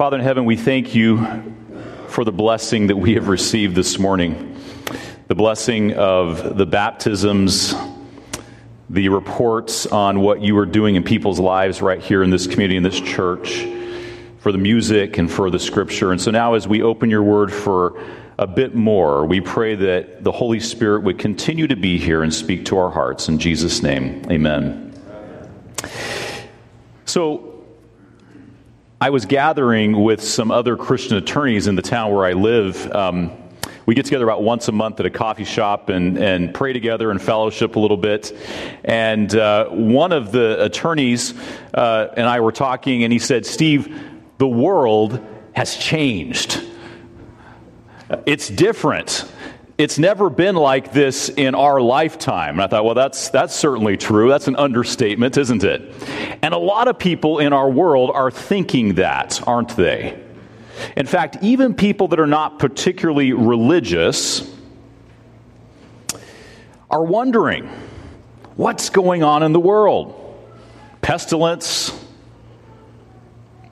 Father 0.00 0.16
in 0.16 0.24
heaven, 0.24 0.46
we 0.46 0.56
thank 0.56 0.94
you 0.94 1.18
for 2.08 2.24
the 2.24 2.32
blessing 2.32 2.86
that 2.86 2.96
we 2.96 3.16
have 3.16 3.28
received 3.28 3.74
this 3.74 3.98
morning. 3.98 4.56
The 5.28 5.34
blessing 5.34 5.92
of 5.92 6.56
the 6.56 6.64
baptisms, 6.64 7.74
the 8.88 9.10
reports 9.10 9.84
on 9.84 10.20
what 10.20 10.40
you 10.40 10.56
are 10.56 10.64
doing 10.64 10.94
in 10.94 11.02
people's 11.02 11.38
lives 11.38 11.82
right 11.82 12.00
here 12.00 12.22
in 12.22 12.30
this 12.30 12.46
community, 12.46 12.78
in 12.78 12.82
this 12.82 12.98
church, 12.98 13.68
for 14.38 14.52
the 14.52 14.56
music 14.56 15.18
and 15.18 15.30
for 15.30 15.50
the 15.50 15.58
scripture. 15.58 16.12
And 16.12 16.18
so 16.18 16.30
now, 16.30 16.54
as 16.54 16.66
we 16.66 16.80
open 16.80 17.10
your 17.10 17.22
word 17.22 17.52
for 17.52 18.02
a 18.38 18.46
bit 18.46 18.74
more, 18.74 19.26
we 19.26 19.42
pray 19.42 19.74
that 19.74 20.24
the 20.24 20.32
Holy 20.32 20.60
Spirit 20.60 21.02
would 21.02 21.18
continue 21.18 21.66
to 21.66 21.76
be 21.76 21.98
here 21.98 22.22
and 22.22 22.32
speak 22.32 22.64
to 22.64 22.78
our 22.78 22.90
hearts. 22.90 23.28
In 23.28 23.38
Jesus' 23.38 23.82
name, 23.82 24.24
amen. 24.30 24.98
So, 27.04 27.49
I 29.02 29.08
was 29.08 29.24
gathering 29.24 30.02
with 30.02 30.22
some 30.22 30.50
other 30.50 30.76
Christian 30.76 31.16
attorneys 31.16 31.68
in 31.68 31.74
the 31.74 31.80
town 31.80 32.12
where 32.14 32.26
I 32.26 32.34
live. 32.34 32.86
Um, 32.94 33.32
we 33.86 33.94
get 33.94 34.04
together 34.04 34.24
about 34.24 34.42
once 34.42 34.68
a 34.68 34.72
month 34.72 35.00
at 35.00 35.06
a 35.06 35.10
coffee 35.10 35.46
shop 35.46 35.88
and, 35.88 36.18
and 36.18 36.52
pray 36.52 36.74
together 36.74 37.10
and 37.10 37.20
fellowship 37.20 37.76
a 37.76 37.80
little 37.80 37.96
bit. 37.96 38.36
And 38.84 39.34
uh, 39.34 39.70
one 39.70 40.12
of 40.12 40.32
the 40.32 40.62
attorneys 40.62 41.32
uh, 41.72 42.08
and 42.14 42.28
I 42.28 42.40
were 42.40 42.52
talking, 42.52 43.02
and 43.02 43.10
he 43.10 43.18
said, 43.18 43.46
Steve, 43.46 43.98
the 44.36 44.46
world 44.46 45.26
has 45.54 45.76
changed. 45.76 46.62
It's 48.26 48.50
different 48.50 49.24
it's 49.80 49.98
never 49.98 50.28
been 50.28 50.56
like 50.56 50.92
this 50.92 51.30
in 51.30 51.54
our 51.54 51.80
lifetime. 51.80 52.56
And 52.56 52.62
I 52.62 52.66
thought, 52.66 52.84
well, 52.84 52.94
that's, 52.94 53.30
that's 53.30 53.54
certainly 53.54 53.96
true. 53.96 54.28
That's 54.28 54.46
an 54.46 54.56
understatement, 54.56 55.38
isn't 55.38 55.64
it? 55.64 55.94
And 56.42 56.52
a 56.52 56.58
lot 56.58 56.86
of 56.86 56.98
people 56.98 57.38
in 57.38 57.54
our 57.54 57.70
world 57.70 58.10
are 58.12 58.30
thinking 58.30 58.96
that, 58.96 59.40
aren't 59.48 59.74
they? 59.76 60.22
In 60.98 61.06
fact, 61.06 61.38
even 61.40 61.72
people 61.72 62.08
that 62.08 62.20
are 62.20 62.26
not 62.26 62.58
particularly 62.58 63.32
religious 63.32 64.54
are 66.90 67.02
wondering 67.02 67.66
what's 68.56 68.90
going 68.90 69.22
on 69.22 69.42
in 69.42 69.54
the 69.54 69.60
world? 69.60 70.14
Pestilence, 71.00 71.98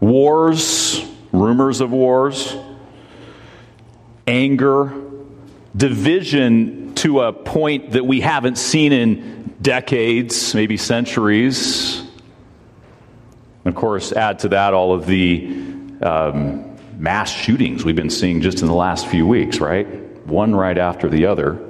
wars, 0.00 1.04
rumors 1.32 1.82
of 1.82 1.92
wars, 1.92 2.56
anger 4.26 5.07
division 5.76 6.94
to 6.96 7.20
a 7.20 7.32
point 7.32 7.92
that 7.92 8.04
we 8.04 8.20
haven't 8.20 8.58
seen 8.58 8.92
in 8.92 9.54
decades, 9.60 10.54
maybe 10.54 10.76
centuries. 10.76 12.00
And 13.64 13.74
of 13.74 13.74
course, 13.74 14.12
add 14.12 14.40
to 14.40 14.48
that 14.50 14.74
all 14.74 14.92
of 14.94 15.06
the 15.06 15.46
um, 16.02 16.76
mass 16.96 17.30
shootings 17.30 17.84
we've 17.84 17.96
been 17.96 18.10
seeing 18.10 18.40
just 18.40 18.60
in 18.60 18.66
the 18.66 18.74
last 18.74 19.06
few 19.06 19.26
weeks, 19.26 19.60
right? 19.60 19.86
One 20.26 20.54
right 20.54 20.78
after 20.78 21.08
the 21.08 21.26
other. 21.26 21.64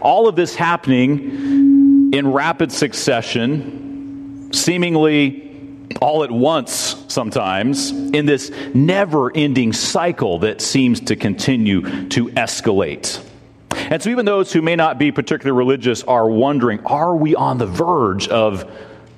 All 0.00 0.28
of 0.28 0.36
this 0.36 0.54
happening 0.54 2.12
in 2.12 2.32
rapid 2.32 2.70
succession, 2.70 4.52
seemingly 4.52 5.51
all 6.00 6.24
at 6.24 6.30
once 6.30 7.04
sometimes 7.08 7.90
in 7.90 8.26
this 8.26 8.50
never 8.74 9.34
ending 9.36 9.72
cycle 9.72 10.38
that 10.40 10.60
seems 10.60 11.00
to 11.00 11.16
continue 11.16 12.08
to 12.08 12.28
escalate. 12.28 13.22
And 13.70 14.02
so, 14.02 14.10
even 14.10 14.24
those 14.24 14.52
who 14.52 14.62
may 14.62 14.76
not 14.76 14.98
be 14.98 15.12
particularly 15.12 15.56
religious 15.56 16.02
are 16.04 16.28
wondering 16.28 16.84
are 16.86 17.16
we 17.16 17.34
on 17.34 17.58
the 17.58 17.66
verge 17.66 18.28
of 18.28 18.70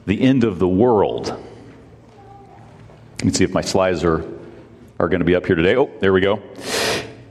the 0.07 0.21
end 0.21 0.45
of 0.45 0.59
the 0.59 0.69
world? 0.69 1.27
Let 3.19 3.25
me 3.25 3.33
see 3.33 3.45
if 3.45 3.53
my 3.53 3.63
slides 3.63 4.05
are, 4.05 4.25
are 4.99 5.09
going 5.09 5.21
to 5.21 5.25
be 5.25 5.35
up 5.35 5.47
here 5.47 5.57
today. 5.57 5.77
Oh, 5.77 5.91
there 6.01 6.13
we 6.13 6.21
go. 6.21 6.43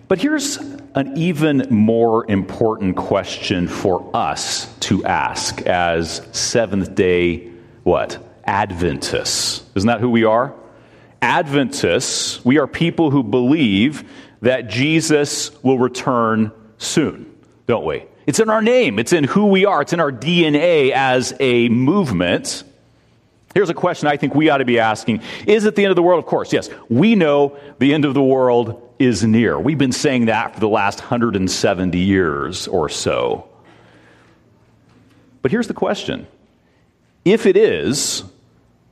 But 0.07 0.19
here's 0.19 0.57
an 0.95 1.17
even 1.17 1.67
more 1.69 2.29
important 2.29 2.95
question 2.95 3.67
for 3.67 4.09
us 4.13 4.73
to 4.81 5.03
ask 5.05 5.61
as 5.63 6.21
Seventh 6.31 6.95
day 6.95 7.51
what? 7.83 8.32
Adventists. 8.45 9.63
Isn't 9.75 9.87
that 9.87 9.99
who 9.99 10.09
we 10.09 10.23
are? 10.23 10.53
Adventists, 11.21 12.43
we 12.43 12.57
are 12.57 12.67
people 12.67 13.09
who 13.09 13.23
believe 13.23 14.03
that 14.41 14.67
Jesus 14.67 15.51
will 15.63 15.79
return 15.79 16.51
soon, 16.77 17.33
don't 17.65 17.85
we? 17.85 18.05
It's 18.25 18.39
in 18.39 18.49
our 18.49 18.61
name, 18.61 18.99
it's 18.99 19.13
in 19.13 19.23
who 19.23 19.47
we 19.47 19.65
are, 19.65 19.81
it's 19.81 19.93
in 19.93 19.99
our 19.99 20.11
DNA 20.11 20.91
as 20.91 21.33
a 21.39 21.69
movement. 21.69 22.63
Here's 23.53 23.69
a 23.69 23.73
question 23.73 24.07
I 24.07 24.17
think 24.17 24.33
we 24.33 24.49
ought 24.49 24.57
to 24.57 24.65
be 24.65 24.79
asking 24.79 25.21
Is 25.45 25.65
it 25.65 25.75
the 25.75 25.83
end 25.83 25.91
of 25.91 25.95
the 25.95 26.03
world? 26.03 26.23
Of 26.23 26.29
course, 26.29 26.51
yes. 26.51 26.69
We 26.89 27.15
know 27.15 27.57
the 27.79 27.93
end 27.93 28.05
of 28.05 28.13
the 28.13 28.23
world 28.23 28.93
is 28.99 29.23
near. 29.23 29.59
We've 29.59 29.77
been 29.77 29.91
saying 29.91 30.25
that 30.25 30.53
for 30.53 30.59
the 30.59 30.69
last 30.69 30.99
170 30.99 31.97
years 31.97 32.67
or 32.67 32.89
so. 32.89 33.47
But 35.41 35.51
here's 35.51 35.67
the 35.67 35.73
question 35.73 36.27
If 37.23 37.45
it 37.45 37.55
is, 37.55 38.23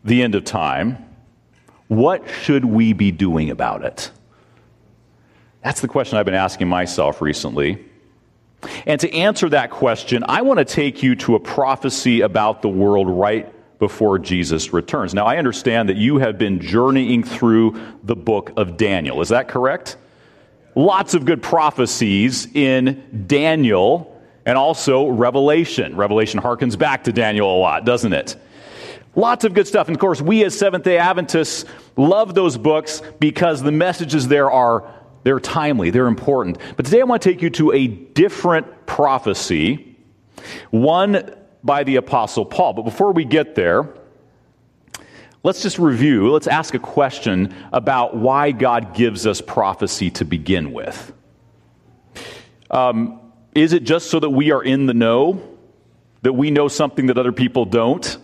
the 0.03 0.21
end 0.21 0.35
of 0.35 0.43
time, 0.43 0.97
what 1.87 2.27
should 2.29 2.65
we 2.65 2.93
be 2.93 3.11
doing 3.11 3.49
about 3.49 3.83
it? 3.83 4.11
That's 5.63 5.81
the 5.81 5.87
question 5.87 6.17
I've 6.17 6.25
been 6.25 6.33
asking 6.33 6.67
myself 6.67 7.21
recently. 7.21 7.85
And 8.85 8.99
to 9.01 9.11
answer 9.13 9.49
that 9.49 9.71
question, 9.71 10.23
I 10.27 10.41
want 10.41 10.59
to 10.59 10.65
take 10.65 11.03
you 11.03 11.15
to 11.17 11.35
a 11.35 11.39
prophecy 11.39 12.21
about 12.21 12.61
the 12.61 12.69
world 12.69 13.09
right 13.09 13.53
before 13.79 14.19
Jesus 14.19 14.73
returns. 14.73 15.13
Now, 15.13 15.25
I 15.25 15.37
understand 15.37 15.89
that 15.89 15.97
you 15.97 16.19
have 16.19 16.37
been 16.37 16.59
journeying 16.59 17.23
through 17.23 17.79
the 18.03 18.15
book 18.15 18.53
of 18.55 18.77
Daniel. 18.77 19.21
Is 19.21 19.29
that 19.29 19.47
correct? 19.47 19.97
Lots 20.75 21.15
of 21.15 21.25
good 21.25 21.41
prophecies 21.41 22.47
in 22.53 23.25
Daniel 23.27 24.21
and 24.45 24.57
also 24.57 25.07
Revelation. 25.07 25.95
Revelation 25.95 26.39
harkens 26.39 26.77
back 26.77 27.03
to 27.05 27.11
Daniel 27.11 27.53
a 27.53 27.59
lot, 27.59 27.83
doesn't 27.83 28.13
it? 28.13 28.35
Lots 29.15 29.43
of 29.43 29.53
good 29.53 29.67
stuff. 29.67 29.87
And 29.87 29.95
of 29.95 29.99
course, 29.99 30.21
we 30.21 30.43
as 30.45 30.57
Seventh 30.57 30.83
day 30.85 30.97
Adventists 30.97 31.65
love 31.97 32.33
those 32.33 32.57
books 32.57 33.01
because 33.19 33.61
the 33.61 33.71
messages 33.71 34.27
there 34.27 34.49
are 34.49 34.89
they're 35.23 35.39
timely, 35.39 35.91
they're 35.91 36.07
important. 36.07 36.57
But 36.75 36.85
today 36.85 37.01
I 37.01 37.03
want 37.03 37.21
to 37.21 37.29
take 37.31 37.41
you 37.41 37.49
to 37.51 37.71
a 37.73 37.87
different 37.87 38.87
prophecy, 38.87 39.95
one 40.71 41.35
by 41.63 41.83
the 41.83 41.97
Apostle 41.97 42.45
Paul. 42.45 42.73
But 42.73 42.83
before 42.83 43.11
we 43.11 43.23
get 43.23 43.53
there, 43.53 43.87
let's 45.43 45.61
just 45.61 45.77
review, 45.77 46.31
let's 46.31 46.47
ask 46.47 46.73
a 46.73 46.79
question 46.79 47.53
about 47.71 48.15
why 48.15 48.51
God 48.51 48.95
gives 48.95 49.27
us 49.27 49.41
prophecy 49.41 50.09
to 50.11 50.25
begin 50.25 50.73
with. 50.73 51.13
Um, 52.71 53.19
is 53.53 53.73
it 53.73 53.83
just 53.83 54.09
so 54.09 54.19
that 54.19 54.29
we 54.29 54.51
are 54.51 54.63
in 54.63 54.85
the 54.85 54.93
know? 54.93 55.47
That 56.23 56.33
we 56.33 56.51
know 56.51 56.67
something 56.67 57.07
that 57.07 57.17
other 57.17 57.31
people 57.31 57.65
don't? 57.65 58.17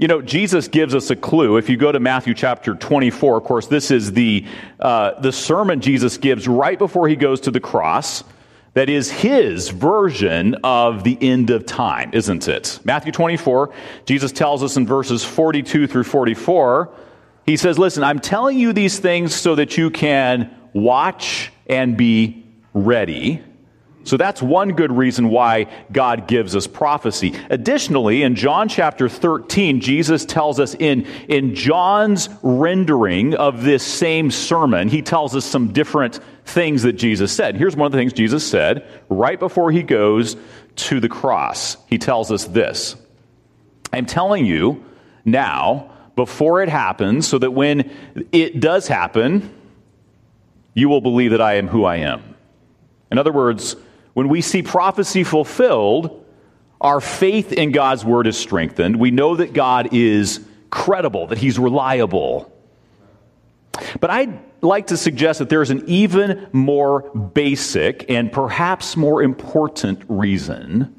You 0.00 0.08
know, 0.08 0.22
Jesus 0.22 0.66
gives 0.66 0.94
us 0.94 1.10
a 1.10 1.16
clue. 1.16 1.58
If 1.58 1.68
you 1.68 1.76
go 1.76 1.92
to 1.92 2.00
Matthew 2.00 2.32
chapter 2.32 2.74
24, 2.74 3.36
of 3.36 3.44
course, 3.44 3.66
this 3.66 3.90
is 3.90 4.12
the, 4.12 4.46
uh, 4.80 5.20
the 5.20 5.30
sermon 5.30 5.82
Jesus 5.82 6.16
gives 6.16 6.48
right 6.48 6.78
before 6.78 7.06
he 7.06 7.16
goes 7.16 7.42
to 7.42 7.50
the 7.50 7.60
cross. 7.60 8.24
That 8.72 8.88
is 8.88 9.10
his 9.10 9.68
version 9.68 10.54
of 10.64 11.04
the 11.04 11.18
end 11.20 11.50
of 11.50 11.66
time, 11.66 12.12
isn't 12.14 12.48
it? 12.48 12.80
Matthew 12.82 13.12
24, 13.12 13.74
Jesus 14.06 14.32
tells 14.32 14.62
us 14.62 14.78
in 14.78 14.86
verses 14.86 15.22
42 15.22 15.86
through 15.86 16.04
44, 16.04 16.90
he 17.44 17.58
says, 17.58 17.78
Listen, 17.78 18.02
I'm 18.02 18.20
telling 18.20 18.58
you 18.58 18.72
these 18.72 18.98
things 18.98 19.34
so 19.34 19.56
that 19.56 19.76
you 19.76 19.90
can 19.90 20.50
watch 20.72 21.52
and 21.66 21.94
be 21.98 22.46
ready. 22.72 23.42
So 24.04 24.16
that's 24.16 24.40
one 24.40 24.70
good 24.72 24.90
reason 24.90 25.28
why 25.28 25.66
God 25.92 26.26
gives 26.26 26.56
us 26.56 26.66
prophecy. 26.66 27.34
Additionally, 27.50 28.22
in 28.22 28.34
John 28.34 28.68
chapter 28.68 29.08
13, 29.08 29.80
Jesus 29.80 30.24
tells 30.24 30.58
us 30.58 30.74
in, 30.74 31.06
in 31.28 31.54
John's 31.54 32.28
rendering 32.42 33.34
of 33.34 33.62
this 33.62 33.82
same 33.86 34.30
sermon, 34.30 34.88
he 34.88 35.02
tells 35.02 35.36
us 35.36 35.44
some 35.44 35.72
different 35.72 36.18
things 36.46 36.82
that 36.82 36.94
Jesus 36.94 37.30
said. 37.30 37.56
Here's 37.56 37.76
one 37.76 37.86
of 37.86 37.92
the 37.92 37.98
things 37.98 38.12
Jesus 38.12 38.48
said 38.48 38.88
right 39.08 39.38
before 39.38 39.70
he 39.70 39.82
goes 39.82 40.36
to 40.76 40.98
the 40.98 41.08
cross. 41.08 41.76
He 41.86 41.98
tells 41.98 42.32
us 42.32 42.46
this 42.46 42.96
I'm 43.92 44.06
telling 44.06 44.46
you 44.46 44.84
now, 45.24 45.90
before 46.16 46.62
it 46.62 46.68
happens, 46.68 47.28
so 47.28 47.38
that 47.38 47.50
when 47.50 47.90
it 48.32 48.60
does 48.60 48.88
happen, 48.88 49.54
you 50.74 50.88
will 50.88 51.00
believe 51.00 51.32
that 51.32 51.40
I 51.40 51.54
am 51.54 51.68
who 51.68 51.84
I 51.84 51.96
am. 51.96 52.22
In 53.10 53.18
other 53.18 53.32
words, 53.32 53.76
when 54.20 54.28
we 54.28 54.42
see 54.42 54.62
prophecy 54.62 55.24
fulfilled, 55.24 56.26
our 56.78 57.00
faith 57.00 57.54
in 57.54 57.72
God's 57.72 58.04
word 58.04 58.26
is 58.26 58.36
strengthened. 58.36 58.96
We 58.96 59.10
know 59.10 59.36
that 59.36 59.54
God 59.54 59.94
is 59.94 60.44
credible, 60.68 61.28
that 61.28 61.38
he's 61.38 61.58
reliable. 61.58 62.52
But 63.98 64.10
I'd 64.10 64.38
like 64.60 64.88
to 64.88 64.98
suggest 64.98 65.38
that 65.38 65.48
there's 65.48 65.70
an 65.70 65.84
even 65.86 66.48
more 66.52 67.00
basic 67.14 68.10
and 68.10 68.30
perhaps 68.30 68.94
more 68.94 69.22
important 69.22 70.02
reason 70.06 70.94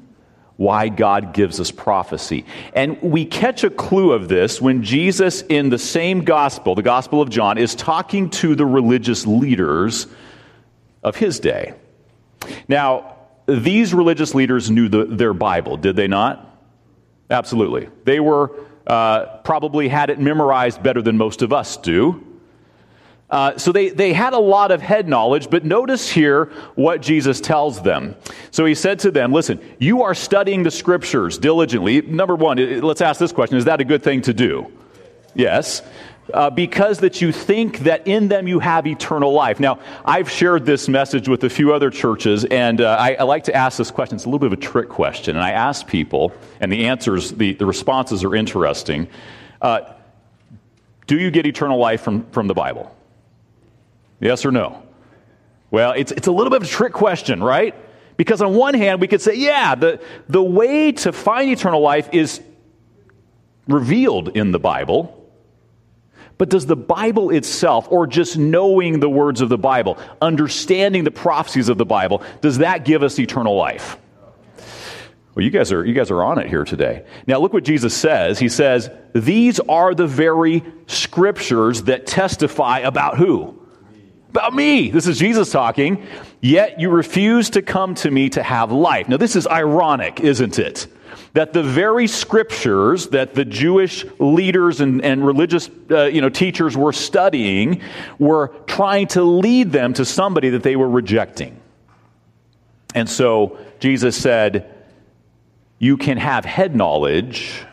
why 0.56 0.88
God 0.88 1.32
gives 1.32 1.60
us 1.60 1.70
prophecy. 1.70 2.44
And 2.74 3.00
we 3.02 3.24
catch 3.24 3.62
a 3.62 3.70
clue 3.70 4.14
of 4.14 4.26
this 4.28 4.60
when 4.60 4.82
Jesus, 4.82 5.42
in 5.42 5.68
the 5.68 5.78
same 5.78 6.24
gospel, 6.24 6.74
the 6.74 6.82
Gospel 6.82 7.22
of 7.22 7.30
John, 7.30 7.56
is 7.56 7.76
talking 7.76 8.30
to 8.30 8.56
the 8.56 8.66
religious 8.66 9.28
leaders 9.28 10.08
of 11.04 11.14
his 11.14 11.38
day. 11.38 11.74
Now, 12.68 13.16
these 13.46 13.92
religious 13.92 14.34
leaders 14.34 14.70
knew 14.70 14.88
the, 14.88 15.04
their 15.04 15.34
Bible, 15.34 15.76
did 15.76 15.96
they 15.96 16.08
not? 16.08 16.48
Absolutely. 17.30 17.88
They 18.04 18.20
were 18.20 18.52
uh, 18.86 19.38
probably 19.38 19.88
had 19.88 20.10
it 20.10 20.18
memorized 20.18 20.82
better 20.82 21.02
than 21.02 21.16
most 21.16 21.42
of 21.42 21.52
us 21.52 21.76
do. 21.76 22.26
Uh, 23.30 23.56
so 23.56 23.72
they, 23.72 23.88
they 23.88 24.12
had 24.12 24.34
a 24.34 24.38
lot 24.38 24.70
of 24.70 24.82
head 24.82 25.08
knowledge, 25.08 25.48
but 25.48 25.64
notice 25.64 26.10
here 26.10 26.52
what 26.74 27.00
Jesus 27.00 27.40
tells 27.40 27.80
them. 27.80 28.14
So 28.50 28.66
he 28.66 28.74
said 28.74 28.98
to 29.00 29.10
them, 29.10 29.32
Listen, 29.32 29.58
you 29.78 30.02
are 30.02 30.14
studying 30.14 30.62
the 30.62 30.70
scriptures 30.70 31.38
diligently. 31.38 32.02
Number 32.02 32.36
one, 32.36 32.58
let's 32.82 33.00
ask 33.00 33.18
this 33.18 33.32
question 33.32 33.56
Is 33.56 33.64
that 33.64 33.80
a 33.80 33.84
good 33.84 34.02
thing 34.02 34.20
to 34.22 34.34
do? 34.34 34.70
Yes. 35.34 35.80
Uh, 36.32 36.48
because 36.48 37.00
that 37.00 37.20
you 37.20 37.32
think 37.32 37.80
that 37.80 38.06
in 38.06 38.28
them 38.28 38.46
you 38.46 38.60
have 38.60 38.86
eternal 38.86 39.32
life. 39.32 39.58
Now, 39.58 39.80
I've 40.04 40.30
shared 40.30 40.64
this 40.64 40.88
message 40.88 41.28
with 41.28 41.42
a 41.42 41.50
few 41.50 41.74
other 41.74 41.90
churches, 41.90 42.44
and 42.44 42.80
uh, 42.80 42.96
I, 42.98 43.14
I, 43.14 43.22
like 43.24 43.44
to 43.44 43.54
ask 43.54 43.76
this 43.76 43.90
question. 43.90 44.14
It's 44.14 44.24
a 44.24 44.28
little 44.28 44.38
bit 44.38 44.46
of 44.46 44.52
a 44.52 44.62
trick 44.62 44.88
question, 44.88 45.34
and 45.34 45.44
I 45.44 45.50
ask 45.50 45.84
people, 45.84 46.32
and 46.60 46.70
the 46.70 46.86
answers, 46.86 47.32
the, 47.32 47.54
the 47.54 47.66
responses 47.66 48.22
are 48.22 48.36
interesting. 48.36 49.08
Uh, 49.60 49.80
do 51.08 51.18
you 51.18 51.32
get 51.32 51.44
eternal 51.44 51.78
life 51.78 52.02
from, 52.02 52.24
from 52.30 52.46
the 52.46 52.54
Bible? 52.54 52.96
Yes 54.20 54.46
or 54.46 54.52
no? 54.52 54.82
Well, 55.72 55.92
it's, 55.92 56.12
it's 56.12 56.28
a 56.28 56.32
little 56.32 56.50
bit 56.50 56.62
of 56.62 56.68
a 56.68 56.70
trick 56.70 56.92
question, 56.92 57.42
right? 57.42 57.74
Because 58.16 58.40
on 58.40 58.54
one 58.54 58.74
hand, 58.74 59.00
we 59.00 59.08
could 59.08 59.20
say, 59.20 59.34
yeah, 59.34 59.74
the, 59.74 60.00
the 60.28 60.42
way 60.42 60.92
to 60.92 61.12
find 61.12 61.50
eternal 61.50 61.80
life 61.80 62.10
is 62.12 62.40
revealed 63.66 64.36
in 64.36 64.52
the 64.52 64.58
Bible. 64.58 65.21
But 66.42 66.48
does 66.48 66.66
the 66.66 66.74
Bible 66.74 67.30
itself, 67.30 67.86
or 67.88 68.04
just 68.04 68.36
knowing 68.36 68.98
the 68.98 69.08
words 69.08 69.42
of 69.42 69.48
the 69.48 69.56
Bible, 69.56 69.96
understanding 70.20 71.04
the 71.04 71.12
prophecies 71.12 71.68
of 71.68 71.78
the 71.78 71.84
Bible, 71.84 72.20
does 72.40 72.58
that 72.58 72.84
give 72.84 73.04
us 73.04 73.16
eternal 73.20 73.54
life? 73.54 73.96
Well, 75.36 75.44
you 75.44 75.50
guys 75.50 75.70
are 75.70 75.84
you 75.84 75.94
guys 75.94 76.10
are 76.10 76.20
on 76.20 76.40
it 76.40 76.48
here 76.48 76.64
today. 76.64 77.04
Now 77.28 77.38
look 77.38 77.52
what 77.52 77.62
Jesus 77.62 77.94
says. 77.94 78.40
He 78.40 78.48
says, 78.48 78.90
"These 79.14 79.60
are 79.60 79.94
the 79.94 80.08
very 80.08 80.64
scriptures 80.88 81.84
that 81.84 82.08
testify 82.08 82.80
about 82.80 83.18
who? 83.18 83.61
About 84.32 84.54
me. 84.54 84.88
This 84.88 85.06
is 85.06 85.18
Jesus 85.18 85.52
talking. 85.52 86.06
Yet 86.40 86.80
you 86.80 86.88
refuse 86.88 87.50
to 87.50 87.60
come 87.60 87.94
to 87.96 88.10
me 88.10 88.30
to 88.30 88.42
have 88.42 88.72
life. 88.72 89.06
Now, 89.06 89.18
this 89.18 89.36
is 89.36 89.46
ironic, 89.46 90.20
isn't 90.20 90.58
it? 90.58 90.86
That 91.34 91.52
the 91.52 91.62
very 91.62 92.06
scriptures 92.06 93.08
that 93.08 93.34
the 93.34 93.44
Jewish 93.44 94.06
leaders 94.18 94.80
and, 94.80 95.04
and 95.04 95.26
religious 95.26 95.68
uh, 95.90 96.04
you 96.04 96.22
know, 96.22 96.30
teachers 96.30 96.78
were 96.78 96.94
studying 96.94 97.82
were 98.18 98.48
trying 98.66 99.08
to 99.08 99.22
lead 99.22 99.70
them 99.70 99.92
to 99.92 100.04
somebody 100.06 100.48
that 100.48 100.62
they 100.62 100.76
were 100.76 100.88
rejecting. 100.88 101.60
And 102.94 103.10
so 103.10 103.58
Jesus 103.80 104.16
said, 104.16 104.72
You 105.78 105.98
can 105.98 106.16
have 106.16 106.46
head 106.46 106.74
knowledge, 106.74 107.66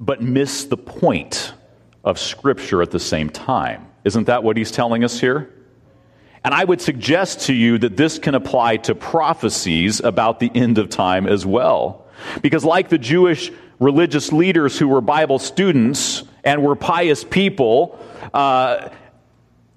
but 0.00 0.20
miss 0.20 0.64
the 0.64 0.76
point 0.76 1.54
of 2.02 2.18
Scripture 2.18 2.82
at 2.82 2.90
the 2.90 2.98
same 2.98 3.30
time. 3.30 3.86
Isn't 4.04 4.26
that 4.26 4.42
what 4.42 4.56
he's 4.56 4.70
telling 4.70 5.04
us 5.04 5.20
here? 5.20 5.52
And 6.44 6.52
I 6.52 6.64
would 6.64 6.80
suggest 6.80 7.42
to 7.42 7.54
you 7.54 7.78
that 7.78 7.96
this 7.96 8.18
can 8.18 8.34
apply 8.34 8.78
to 8.78 8.94
prophecies 8.94 10.00
about 10.00 10.40
the 10.40 10.50
end 10.54 10.78
of 10.78 10.88
time 10.88 11.26
as 11.26 11.46
well. 11.46 12.06
Because, 12.40 12.64
like 12.64 12.88
the 12.88 12.98
Jewish 12.98 13.52
religious 13.78 14.32
leaders 14.32 14.78
who 14.78 14.88
were 14.88 15.00
Bible 15.00 15.38
students 15.38 16.24
and 16.44 16.62
were 16.62 16.74
pious 16.74 17.22
people, 17.24 17.98
uh, 18.34 18.88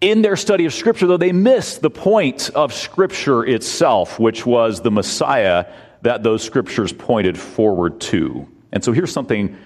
in 0.01 0.21
their 0.21 0.35
study 0.35 0.65
of 0.65 0.73
Scripture, 0.73 1.07
though, 1.07 1.17
they 1.17 1.31
missed 1.31 1.81
the 1.81 1.89
point 1.89 2.49
of 2.53 2.73
Scripture 2.73 3.43
itself, 3.45 4.19
which 4.19 4.45
was 4.45 4.81
the 4.81 4.91
Messiah 4.91 5.65
that 6.01 6.23
those 6.23 6.43
Scriptures 6.43 6.93
pointed 6.93 7.37
forward 7.37 7.99
to. 8.01 8.47
And 8.71 8.83
so 8.83 8.91
here's 8.91 9.11
something 9.11 9.57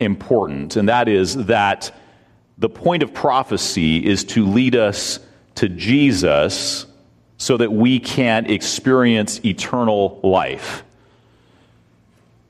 important, 0.00 0.76
and 0.76 0.88
that 0.88 1.08
is 1.08 1.46
that 1.46 1.92
the 2.58 2.68
point 2.68 3.02
of 3.02 3.14
prophecy 3.14 4.04
is 4.04 4.24
to 4.24 4.44
lead 4.44 4.74
us 4.74 5.20
to 5.54 5.68
Jesus 5.68 6.86
so 7.36 7.56
that 7.56 7.72
we 7.72 8.00
can 8.00 8.46
experience 8.46 9.40
eternal 9.44 10.20
life. 10.22 10.82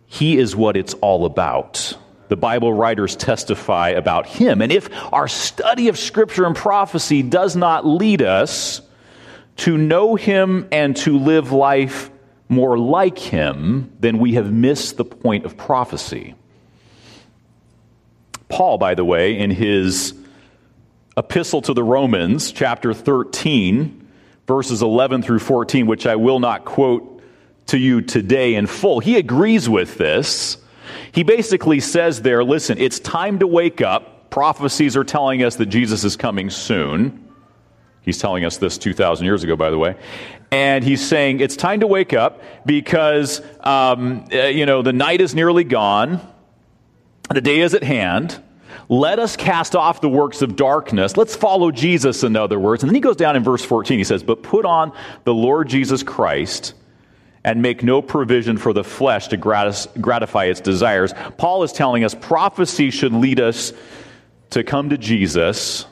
He 0.07 0.39
is 0.39 0.57
what 0.57 0.77
it's 0.77 0.95
all 0.95 1.27
about. 1.27 1.97
The 2.29 2.37
Bible 2.37 2.73
writers 2.73 3.17
testify 3.17 3.91
about 3.91 4.27
him. 4.27 4.63
And 4.63 4.73
if 4.73 4.89
our 5.13 5.29
study 5.29 5.89
of 5.89 5.99
Scripture 5.99 6.47
and 6.47 6.57
prophecy 6.57 7.23
does 7.23 7.55
not 7.55 7.87
lead 7.87 8.23
us 8.23 8.81
to 9.59 9.77
know 9.77 10.15
him 10.15 10.69
and 10.73 10.97
to 10.99 11.19
live 11.19 11.53
life 11.53 12.11
more 12.49 12.79
like 12.79 13.19
him, 13.19 13.93
then 14.01 14.19
we 14.19 14.35
have 14.35 14.51
missed 14.51 14.97
the 14.97 15.05
point 15.05 15.45
of 15.45 15.57
prophecy. 15.57 16.35
Paul, 18.49 18.79
by 18.79 18.95
the 18.95 19.05
way, 19.05 19.39
in 19.39 19.51
his 19.51 20.15
epistle 21.17 21.63
to 21.63 21.75
the 21.75 21.83
Romans, 21.83 22.53
chapter 22.53 22.95
13, 22.95 24.09
verses 24.47 24.83
11 24.83 25.23
through 25.23 25.41
14, 25.41 25.87
which 25.87 26.07
I 26.07 26.17
will 26.17 26.41
not 26.41 26.65
quote 26.65 27.23
to 27.67 27.79
you 27.79 28.01
today 28.01 28.55
in 28.55 28.67
full, 28.67 29.01
he 29.01 29.17
agrees 29.17 29.69
with 29.69 29.99
this. 29.99 30.57
He 31.13 31.23
basically 31.23 31.81
says 31.81 32.23
there 32.23 32.43
listen, 32.43 32.79
it's 32.79 32.99
time 32.99 33.41
to 33.41 33.47
wake 33.47 33.81
up. 33.81 34.31
Prophecies 34.31 34.97
are 34.97 35.05
telling 35.05 35.43
us 35.43 35.57
that 35.57 35.67
Jesus 35.67 36.05
is 36.05 36.17
coming 36.17 36.51
soon. 36.51 37.25
He's 38.03 38.19
telling 38.19 38.45
us 38.45 38.57
this 38.57 38.79
2,000 38.79 39.27
years 39.27 39.45
ago, 39.45 39.55
by 39.55 39.69
the 39.71 39.77
way. 39.79 39.97
And 40.51 40.83
he's 40.83 41.07
saying 41.07 41.41
it's 41.41 41.57
time 41.57 41.81
to 41.81 41.87
wake 41.87 42.15
up 42.15 42.43
because, 42.65 43.43
um, 43.61 44.25
uh, 44.33 44.45
you 44.45 44.65
know, 44.65 44.81
the 44.81 44.95
night 44.95 45.21
is 45.21 45.35
nearly 45.35 45.65
gone, 45.65 46.21
the 47.37 47.41
day 47.41 47.61
is 47.61 47.75
at 47.75 47.83
hand. 47.83 48.43
Let 48.89 49.19
us 49.19 49.37
cast 49.37 49.77
off 49.77 50.01
the 50.01 50.09
works 50.09 50.41
of 50.41 50.57
darkness. 50.57 51.17
Let's 51.17 51.37
follow 51.37 51.71
Jesus, 51.71 52.25
in 52.25 52.37
other 52.37 52.59
words. 52.59 52.83
And 52.83 52.89
then 52.89 52.95
he 52.95 53.01
goes 53.01 53.17
down 53.17 53.37
in 53.37 53.45
verse 53.45 53.63
14. 53.63 53.99
He 53.99 54.05
says, 54.05 54.23
But 54.23 54.43
put 54.43 54.65
on 54.65 54.93
the 55.25 55.35
Lord 55.35 55.69
Jesus 55.69 56.03
Christ 56.03 56.73
and 57.45 57.63
make 57.63 57.83
no 57.83 58.01
provision 58.03 58.57
for 58.57 58.73
the 58.73 58.85
flesh 58.85 59.29
to 59.29 59.37
gratify 59.37 60.47
its 60.47 60.61
desires. 60.61 61.13
Paul 61.37 61.63
is 61.63 61.73
telling 61.73 62.05
us 62.05 62.15
prophecy 62.15 62.91
should 62.91 63.13
lead 63.13 63.41
us 63.41 63.73
to 64.51 64.65
come 64.65 64.91
to 64.91 64.99
Jesus, 64.99 65.87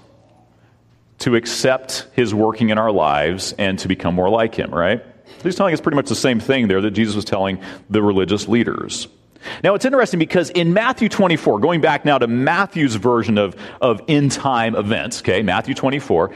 to 1.19 1.37
accept 1.37 2.07
his 2.15 2.35
working 2.35 2.71
in 2.71 2.79
our 2.79 2.93
lives, 2.93 3.53
and 3.59 3.79
to 3.81 3.89
become 3.89 4.15
more 4.15 4.31
like 4.31 4.55
him, 4.55 4.75
right? 4.75 5.05
He's 5.43 5.55
telling 5.55 5.75
us 5.75 5.81
pretty 5.81 5.97
much 5.97 6.09
the 6.09 6.15
same 6.15 6.41
thing 6.41 6.69
there 6.69 6.81
that 6.81 6.93
Jesus 6.93 7.15
was 7.15 7.25
telling 7.25 7.61
the 7.91 8.03
religious 8.03 8.49
leaders. 8.49 9.09
Now, 9.63 9.75
it's 9.75 9.85
interesting 9.85 10.19
because 10.19 10.51
in 10.51 10.73
Matthew 10.73 11.09
24, 11.09 11.61
going 11.61 11.81
back 11.81 12.05
now 12.05 12.19
to 12.19 12.27
Matthew's 12.27 12.95
version 12.95 13.39
of, 13.39 13.57
of 13.81 14.03
end 14.09 14.33
time 14.33 14.75
events, 14.75 15.21
okay, 15.21 15.43
Matthew 15.43 15.75
24, 15.75 16.33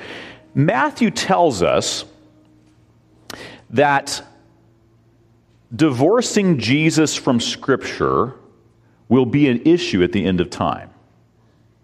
Matthew 0.54 1.10
tells 1.10 1.62
us 1.62 2.04
that 3.70 4.22
divorcing 5.74 6.58
Jesus 6.58 7.14
from 7.14 7.40
Scripture 7.40 8.34
will 9.08 9.26
be 9.26 9.48
an 9.48 9.62
issue 9.64 10.02
at 10.02 10.12
the 10.12 10.24
end 10.24 10.40
of 10.40 10.50
time. 10.50 10.90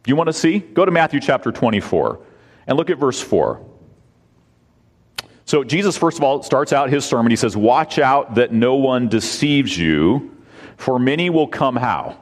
You 0.06 0.16
want 0.16 0.28
to 0.28 0.32
see? 0.32 0.60
Go 0.60 0.84
to 0.84 0.90
Matthew 0.90 1.20
chapter 1.20 1.50
24 1.50 2.20
and 2.66 2.76
look 2.76 2.90
at 2.90 2.98
verse 2.98 3.20
4. 3.20 3.64
So, 5.44 5.62
Jesus, 5.62 5.96
first 5.96 6.18
of 6.18 6.24
all, 6.24 6.42
starts 6.42 6.72
out 6.72 6.90
his 6.90 7.04
sermon. 7.04 7.30
He 7.30 7.36
says, 7.36 7.56
Watch 7.56 7.98
out 7.98 8.34
that 8.34 8.52
no 8.52 8.74
one 8.74 9.08
deceives 9.08 9.78
you 9.78 10.35
for 10.76 10.98
many 10.98 11.30
will 11.30 11.48
come 11.48 11.76
how? 11.76 12.18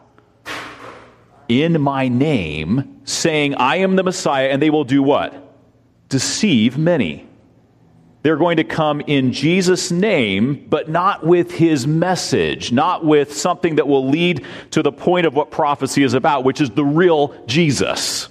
In 1.49 1.80
my 1.80 2.08
name, 2.08 3.00
saying, 3.04 3.54
I 3.56 3.76
am 3.76 3.96
the 3.96 4.02
Messiah, 4.02 4.49
and 4.49 4.62
they 4.62 4.70
will 4.70 4.84
do 4.84 5.02
what? 5.02 5.34
Deceive 6.08 6.78
many. 6.78 7.26
They're 8.23 8.38
going 8.38 8.56
to 8.56 8.64
come 8.64 9.02
in 9.02 9.32
Jesus' 9.32 9.90
name, 9.90 10.66
but 10.70 10.88
not 10.88 11.26
with 11.26 11.50
his 11.50 11.87
message, 11.87 12.73
not 12.73 13.04
with 13.04 13.37
something 13.37 13.76
that 13.76 13.87
will 13.87 14.08
lead 14.08 14.46
to 14.70 14.82
the 14.82 14.92
point 14.92 15.26
of 15.26 15.34
what 15.34 15.50
prophecy 15.50 16.02
is 16.02 16.14
about, 16.14 16.42
which 16.42 16.62
is 16.62 16.70
the 16.70 16.84
real 16.84 17.37
Jesus. 17.46 18.30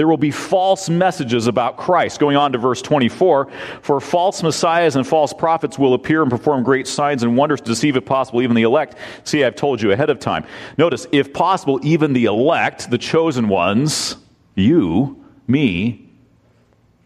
There 0.00 0.08
will 0.08 0.16
be 0.16 0.30
false 0.30 0.88
messages 0.88 1.46
about 1.46 1.76
Christ. 1.76 2.20
Going 2.20 2.34
on 2.34 2.52
to 2.52 2.58
verse 2.58 2.80
24 2.80 3.50
For 3.82 4.00
false 4.00 4.42
messiahs 4.42 4.96
and 4.96 5.06
false 5.06 5.34
prophets 5.34 5.78
will 5.78 5.92
appear 5.92 6.22
and 6.22 6.30
perform 6.30 6.62
great 6.62 6.86
signs 6.86 7.22
and 7.22 7.36
wonders 7.36 7.60
to 7.60 7.66
deceive, 7.66 7.96
if 7.96 8.06
possible, 8.06 8.40
even 8.40 8.56
the 8.56 8.62
elect. 8.62 8.94
See, 9.24 9.44
I've 9.44 9.56
told 9.56 9.82
you 9.82 9.92
ahead 9.92 10.08
of 10.08 10.18
time. 10.18 10.46
Notice, 10.78 11.06
if 11.12 11.34
possible, 11.34 11.78
even 11.82 12.14
the 12.14 12.24
elect, 12.24 12.90
the 12.90 12.96
chosen 12.96 13.50
ones, 13.50 14.16
you, 14.54 15.22
me, 15.46 16.08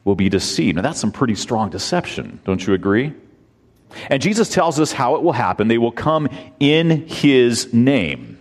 will 0.05 0.15
be 0.15 0.29
deceived. 0.29 0.77
Now, 0.77 0.83
that's 0.83 1.01
some 1.01 1.11
pretty 1.11 1.35
strong 1.35 1.71
deception, 1.71 2.39
don't 2.45 2.65
you 2.65 2.75
agree? 2.75 3.13
And 4.09 4.23
Jesus 4.23 4.49
tells 4.49 4.79
us 4.79 4.93
how 4.93 5.17
it 5.17 5.23
will 5.25 5.33
happen. 5.33 5.67
They 5.67 5.79
will 5.79 5.91
come 5.91 6.29
in 6.61 7.09
his 7.09 7.75
name. 7.75 8.39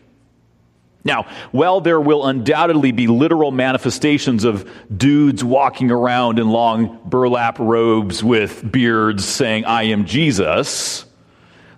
Now, 1.06 1.28
while 1.52 1.82
there 1.82 2.00
will 2.00 2.26
undoubtedly 2.26 2.94
be 2.94 3.08
literal 3.08 3.52
manifestations 3.52 4.46
of 4.46 4.70
dudes 4.96 5.44
walking 5.44 5.92
around 5.92 6.40
in 6.40 6.50
long 6.50 7.00
burlap 7.06 7.60
robes 7.60 8.24
with 8.24 8.72
beards 8.72 9.26
saying, 9.26 9.66
I 9.66 9.84
am 9.84 10.06
Jesus, 10.06 11.06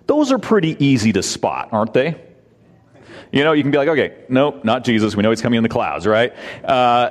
those 0.06 0.30
are 0.30 0.38
pretty 0.38 0.76
easy 0.84 1.12
to 1.12 1.22
spot, 1.22 1.70
aren't 1.72 1.92
they? 1.92 2.20
You 3.32 3.42
know, 3.42 3.52
you 3.52 3.62
can 3.62 3.72
be 3.72 3.78
like, 3.78 3.88
okay, 3.88 4.14
nope, 4.28 4.64
not 4.64 4.84
Jesus. 4.84 5.16
We 5.16 5.22
know 5.24 5.30
he's 5.30 5.42
coming 5.42 5.56
in 5.56 5.64
the 5.64 5.68
clouds, 5.68 6.06
right? 6.06 6.32
Uh, 6.64 7.10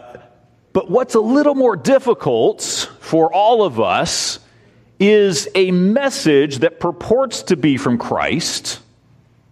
but 0.71 0.89
what's 0.89 1.15
a 1.15 1.19
little 1.19 1.55
more 1.55 1.75
difficult 1.75 2.89
for 3.01 3.33
all 3.33 3.63
of 3.63 3.81
us 3.81 4.39
is 4.99 5.49
a 5.53 5.71
message 5.71 6.59
that 6.59 6.79
purports 6.79 7.43
to 7.43 7.57
be 7.57 7.75
from 7.75 7.97
Christ 7.97 8.79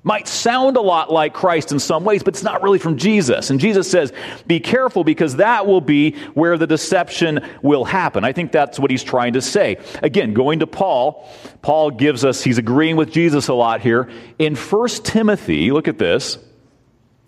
might 0.04 0.28
sound 0.28 0.76
a 0.76 0.82
lot 0.82 1.12
like 1.12 1.34
Christ 1.34 1.72
in 1.72 1.80
some 1.80 2.04
ways, 2.04 2.24
but 2.24 2.34
it's 2.34 2.44
not 2.44 2.62
really 2.62 2.78
from 2.78 2.98
Jesus. 2.98 3.50
And 3.50 3.60
Jesus 3.60 3.90
says, 3.90 4.12
be 4.46 4.60
careful 4.60 5.06
because 5.06 5.38
that 5.38 5.66
will 5.66 5.82
be 5.82 6.16
where 6.34 6.58
the 6.58 6.68
deception 6.68 7.40
will 7.62 7.86
happen. 7.86 8.26
I 8.26 8.34
think 8.34 8.52
that's 8.52 8.78
what 8.78 8.92
he's 8.92 9.04
trying 9.04 9.34
to 9.34 9.42
say. 9.42 9.78
Again, 10.02 10.34
going 10.34 10.60
to 10.60 10.68
Paul, 10.68 11.30
Paul 11.62 11.92
gives 11.92 12.26
us, 12.26 12.44
he's 12.44 12.58
agreeing 12.58 12.98
with 12.98 13.12
Jesus 13.12 13.48
a 13.48 13.54
lot 13.54 13.80
here. 13.80 14.10
In 14.38 14.56
1 14.56 14.90
Timothy, 15.04 15.72
look 15.72 15.88
at 15.88 15.98
this, 15.98 16.38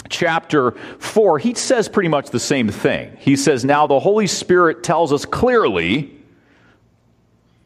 chapter 0.10 0.72
4, 1.00 1.40
he 1.40 1.54
says 1.54 1.88
pretty 1.88 2.10
much 2.10 2.30
the 2.30 2.40
same 2.42 2.68
thing. 2.68 3.16
He 3.20 3.38
says, 3.38 3.64
Now 3.64 3.88
the 3.88 4.02
Holy 4.02 4.28
Spirit 4.28 4.84
tells 4.84 5.14
us 5.14 5.24
clearly, 5.24 6.12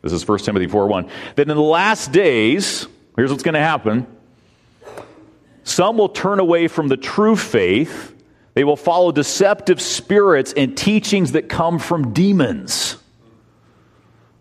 this 0.04 0.14
is 0.14 0.26
1 0.26 0.38
Timothy 0.40 0.68
4 0.68 0.88
1, 0.88 1.10
that 1.36 1.50
in 1.50 1.58
the 1.58 1.62
last 1.62 2.12
days, 2.12 2.88
here's 3.16 3.32
what's 3.32 3.44
going 3.44 3.56
to 3.56 3.60
happen 3.60 4.06
some 5.70 5.98
will 5.98 6.10
turn 6.10 6.40
away 6.40 6.68
from 6.68 6.88
the 6.88 6.98
true 6.98 7.36
faith. 7.36 8.16
They 8.56 8.64
will 8.64 8.76
follow 8.76 9.12
deceptive 9.12 9.80
spirits 9.80 10.52
and 10.58 10.76
teachings 10.76 11.34
that 11.34 11.48
come 11.48 11.78
from 11.78 12.12
demons. 12.12 12.98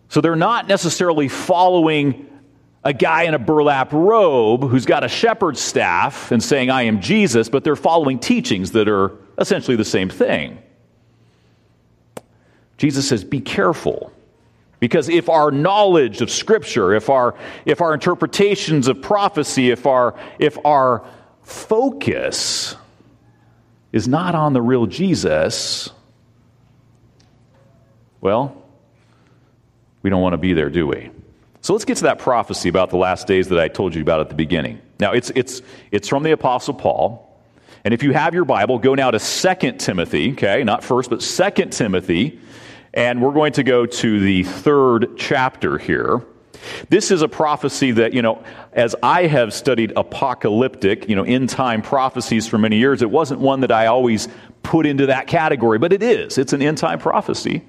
So 0.09 0.23
they're 0.23 0.37
not 0.37 0.69
necessarily 0.69 1.29
following 1.29 2.25
a 2.83 2.95
guy 2.95 3.25
in 3.25 3.35
a 3.35 3.39
burlap 3.39 3.93
robe 3.93 4.63
who's 4.63 4.87
got 4.87 5.05
a 5.05 5.09
shepherd's 5.09 5.61
staff 5.61 6.33
and 6.33 6.43
saying, 6.43 6.71
I 6.71 6.85
am 6.85 7.03
Jesus, 7.03 7.51
but 7.51 7.63
they're 7.63 7.77
following 7.77 8.19
teachings 8.19 8.73
that 8.73 8.89
are 8.89 9.13
essentially 9.37 9.77
the 9.77 9.85
same 9.85 10.09
thing. 10.09 10.59
Jesus 12.79 13.07
says, 13.07 13.23
Be 13.23 13.41
careful. 13.41 14.13
Because 14.81 15.09
if 15.09 15.29
our 15.29 15.51
knowledge 15.51 16.21
of 16.21 16.31
Scripture, 16.31 16.95
if 16.95 17.11
our, 17.11 17.35
if 17.67 17.81
our 17.81 17.93
interpretations 17.93 18.87
of 18.87 19.03
prophecy, 19.03 19.71
if 19.71 19.87
our, 19.87 20.15
if 20.39 20.57
our 20.65 21.05
focus 21.49 22.77
is 23.91 24.07
not 24.07 24.35
on 24.35 24.53
the 24.53 24.61
real 24.61 24.87
Jesus, 24.87 25.91
well, 28.21 28.63
we 30.03 30.11
don't 30.11 30.21
want 30.21 30.35
to 30.35 30.39
be 30.39 30.53
there, 30.53 30.69
do 30.69 30.87
we? 30.87 31.11
So 31.63 31.73
let's 31.73 31.87
get 31.87 31.97
to 31.99 32.03
that 32.05 32.19
prophecy 32.19 32.69
about 32.69 32.91
the 32.91 32.99
last 32.99 33.27
days 33.27 33.49
that 33.49 33.59
I 33.59 33.69
told 33.69 33.95
you 33.95 34.03
about 34.03 34.21
at 34.21 34.29
the 34.29 34.35
beginning. 34.35 34.81
Now, 35.01 35.13
it's, 35.13 35.31
it's, 35.35 35.63
it's 35.91 36.07
from 36.07 36.23
the 36.23 36.33
Apostle 36.33 36.75
Paul. 36.75 37.25
And 37.85 37.95
if 37.95 38.03
you 38.03 38.13
have 38.13 38.35
your 38.35 38.45
Bible, 38.45 38.79
go 38.79 38.95
now 38.95 39.11
to 39.11 39.19
2 39.19 39.73
Timothy, 39.73 40.33
okay? 40.33 40.65
Not 40.65 40.85
first, 40.85 41.09
but 41.09 41.21
2 41.21 41.67
Timothy. 41.67 42.41
And 42.93 43.23
we're 43.23 43.33
going 43.33 43.53
to 43.55 43.63
go 43.63 43.87
to 43.87 44.21
the 44.21 44.43
third 44.43 45.17
chapter 45.17 45.79
here. 45.79 46.23
This 46.89 47.11
is 47.11 47.23
a 47.23 47.29
prophecy 47.29 47.93
that, 47.93 48.13
you 48.13 48.23
know, 48.23 48.43
as 48.73 48.95
I 49.03 49.27
have 49.27 49.53
studied 49.53 49.93
apocalyptic, 49.97 51.09
you 51.09 51.17
know, 51.17 51.25
end 51.25 51.49
time 51.49 51.83
prophecies 51.83 52.47
for 52.47 52.59
many 52.59 52.77
years, 52.77 53.03
it 53.03 53.11
wasn't 53.11 53.41
one 53.41 53.61
that 53.61 53.73
I 53.73 53.87
always 53.87 54.29
put 54.63 54.87
into 54.87 55.07
that 55.07 55.27
category, 55.27 55.79
but 55.79 55.93
it 55.93 56.03
is. 56.03 56.39
It's 56.39 56.53
an 56.53 56.63
end 56.63 56.79
time 56.79 56.99
prophecy. 56.99 57.65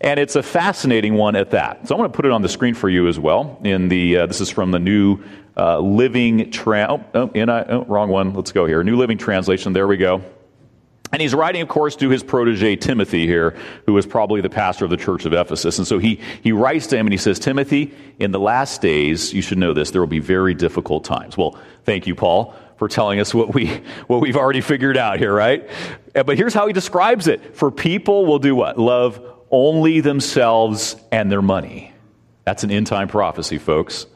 And 0.00 0.20
it's 0.20 0.36
a 0.36 0.42
fascinating 0.42 1.14
one 1.14 1.34
at 1.34 1.52
that. 1.52 1.88
So 1.88 1.94
I'm 1.94 1.98
going 1.98 2.10
to 2.10 2.16
put 2.16 2.26
it 2.26 2.32
on 2.32 2.42
the 2.42 2.48
screen 2.48 2.74
for 2.74 2.90
you 2.90 3.08
as 3.08 3.18
well. 3.18 3.58
In 3.64 3.88
the 3.88 4.18
uh, 4.18 4.26
this 4.26 4.40
is 4.40 4.50
from 4.50 4.70
the 4.70 4.78
new 4.78 5.18
uh, 5.56 5.78
Living 5.78 6.50
Tra- 6.50 6.86
oh, 6.90 7.04
oh, 7.14 7.30
oh, 7.34 7.84
wrong 7.84 8.10
one. 8.10 8.34
Let's 8.34 8.52
go 8.52 8.66
here. 8.66 8.84
New 8.84 8.96
Living 8.96 9.16
Translation. 9.16 9.72
There 9.72 9.86
we 9.86 9.96
go. 9.96 10.22
And 11.14 11.22
he's 11.22 11.32
writing, 11.32 11.62
of 11.62 11.68
course, 11.68 11.94
to 11.96 12.10
his 12.10 12.24
protege 12.24 12.74
Timothy 12.74 13.24
here, 13.24 13.56
who 13.86 13.92
was 13.92 14.04
probably 14.04 14.40
the 14.40 14.50
pastor 14.50 14.84
of 14.84 14.90
the 14.90 14.96
church 14.96 15.24
of 15.24 15.32
Ephesus. 15.32 15.78
And 15.78 15.86
so 15.86 16.00
he, 16.00 16.18
he 16.42 16.50
writes 16.50 16.88
to 16.88 16.96
him 16.96 17.06
and 17.06 17.12
he 17.12 17.18
says, 17.18 17.38
Timothy, 17.38 17.94
in 18.18 18.32
the 18.32 18.40
last 18.40 18.82
days, 18.82 19.32
you 19.32 19.40
should 19.40 19.58
know 19.58 19.72
this, 19.72 19.92
there 19.92 20.00
will 20.00 20.08
be 20.08 20.18
very 20.18 20.54
difficult 20.54 21.04
times. 21.04 21.38
Well, 21.38 21.56
thank 21.84 22.08
you, 22.08 22.16
Paul, 22.16 22.52
for 22.78 22.88
telling 22.88 23.20
us 23.20 23.32
what, 23.32 23.54
we, 23.54 23.68
what 24.08 24.22
we've 24.22 24.36
already 24.36 24.60
figured 24.60 24.96
out 24.96 25.20
here, 25.20 25.32
right? 25.32 25.70
Uh, 26.16 26.24
but 26.24 26.36
here's 26.36 26.52
how 26.52 26.66
he 26.66 26.72
describes 26.72 27.28
it. 27.28 27.54
For 27.54 27.70
people 27.70 28.26
will 28.26 28.40
do 28.40 28.56
what? 28.56 28.76
Love 28.76 29.24
only 29.52 30.00
themselves 30.00 30.96
and 31.12 31.30
their 31.30 31.42
money. 31.42 31.92
That's 32.42 32.64
an 32.64 32.72
end 32.72 32.88
time 32.88 33.06
prophecy, 33.06 33.58
folks. 33.58 34.06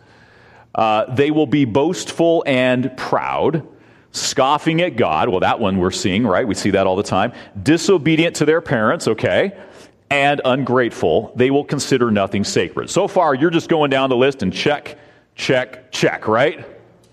Uh, 0.75 1.15
they 1.15 1.31
will 1.31 1.47
be 1.47 1.65
boastful 1.65 2.43
and 2.45 2.97
proud 2.97 3.65
scoffing 4.13 4.81
at 4.81 4.97
God. 4.97 5.29
Well, 5.29 5.41
that 5.41 5.61
one 5.61 5.79
we're 5.79 5.91
seeing, 5.91 6.27
right? 6.27 6.47
We 6.47 6.55
see 6.55 6.71
that 6.71 6.87
all 6.87 6.97
the 6.97 7.03
time. 7.03 7.33
Disobedient 7.63 8.37
to 8.37 8.45
their 8.45 8.61
parents, 8.61 9.09
okay? 9.09 9.59
And 10.11 10.41
ungrateful. 10.45 11.33
They 11.37 11.51
will 11.51 11.65
consider 11.65 12.11
nothing 12.11 12.45
sacred. 12.45 12.91
So 12.91 13.09
far, 13.09 13.35
you're 13.35 13.51
just 13.51 13.69
going 13.69 13.91
down 13.91 14.11
the 14.11 14.17
list 14.17 14.43
and 14.43 14.53
check, 14.53 14.99
check, 15.35 15.93
check, 15.93 16.27
right? 16.27 16.67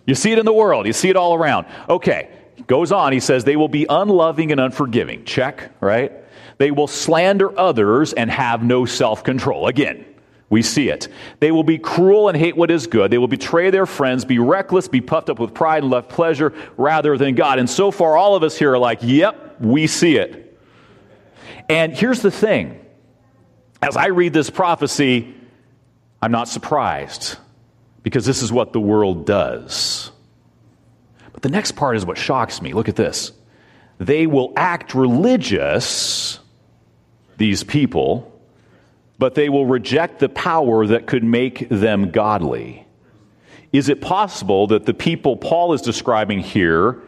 You 0.06 0.16
see 0.16 0.32
it 0.32 0.40
in 0.40 0.46
the 0.46 0.54
world, 0.54 0.86
you 0.86 0.94
see 0.94 1.10
it 1.10 1.16
all 1.16 1.34
around. 1.34 1.66
Okay, 1.90 2.30
goes 2.68 2.92
on, 2.92 3.12
he 3.12 3.20
says, 3.20 3.44
they 3.44 3.56
will 3.56 3.68
be 3.68 3.86
unloving 3.90 4.52
and 4.52 4.62
unforgiving. 4.62 5.26
Check, 5.26 5.72
right? 5.82 6.12
They 6.58 6.72
will 6.72 6.88
slander 6.88 7.58
others 7.60 8.14
and 8.14 8.32
have 8.32 8.64
no 8.64 8.86
self 8.86 9.24
control. 9.24 9.68
Again, 9.68 10.06
we 10.50 10.62
see 10.62 10.90
it. 10.90 11.08
They 11.40 11.52
will 11.52 11.64
be 11.64 11.78
cruel 11.78 12.30
and 12.30 12.38
hate 12.38 12.56
what 12.56 12.70
is 12.70 12.88
good. 12.88 13.10
They 13.12 13.18
will 13.18 13.28
betray 13.28 13.72
their 13.72 13.86
friends, 13.86 14.26
be 14.26 14.40
reckless, 14.40 14.88
be 14.88 15.02
puffed 15.02 15.30
up 15.30 15.40
with 15.40 15.54
pride, 15.54 15.84
and 15.84 15.92
love 15.92 16.08
pleasure 16.08 16.54
rather 16.78 17.18
than 17.18 17.36
God. 17.36 17.58
And 17.58 17.70
so 17.70 17.90
far, 17.92 18.16
all 18.16 18.36
of 18.36 18.44
us 18.44 18.58
here 18.58 18.74
are 18.74 18.78
like, 18.78 19.00
yep, 19.02 19.60
we 19.60 19.88
see 19.88 20.18
it. 20.18 20.60
And 21.68 21.94
here's 21.94 22.22
the 22.22 22.32
thing 22.32 22.80
as 23.82 23.98
I 23.98 24.08
read 24.08 24.34
this 24.34 24.50
prophecy, 24.50 25.34
I'm 26.22 26.32
not 26.32 26.48
surprised 26.48 27.38
because 28.04 28.26
this 28.26 28.42
is 28.42 28.52
what 28.52 28.72
the 28.72 28.80
world 28.80 29.26
does. 29.26 30.12
But 31.34 31.42
the 31.42 31.50
next 31.50 31.72
part 31.72 31.98
is 31.98 32.06
what 32.06 32.18
shocks 32.18 32.62
me. 32.62 32.74
Look 32.74 32.88
at 32.88 32.96
this. 32.96 33.32
They 33.98 34.28
will 34.28 34.54
act 34.56 34.94
religious, 34.94 36.40
these 37.38 37.64
people 37.64 38.35
but 39.18 39.36
they 39.36 39.50
will 39.50 39.66
reject 39.66 40.20
the 40.20 40.30
power 40.30 40.86
that 40.88 41.08
could 41.08 41.24
make 41.24 41.70
them 41.70 42.12
godly. 42.12 42.86
Is 43.72 43.90
it 43.90 44.02
possible 44.02 44.68
that 44.68 44.86
the 44.86 44.94
people 44.94 45.38
Paul 45.38 45.74
is 45.74 45.82
describing 45.82 46.40
here 46.40 47.02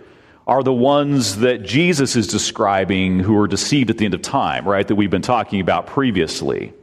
are 0.48 0.64
the 0.64 0.74
ones 0.74 1.38
that 1.38 1.64
Jesus 1.64 2.16
is 2.16 2.28
describing 2.28 3.20
who 3.20 3.38
are 3.38 3.48
deceived 3.48 3.90
at 3.90 3.98
the 3.98 4.06
end 4.06 4.14
of 4.14 4.22
time, 4.22 4.66
right? 4.66 4.88
That 4.88 4.96
we've 4.96 5.10
been 5.10 5.22
talking 5.22 5.60
about 5.60 5.88
previously. 5.88 6.74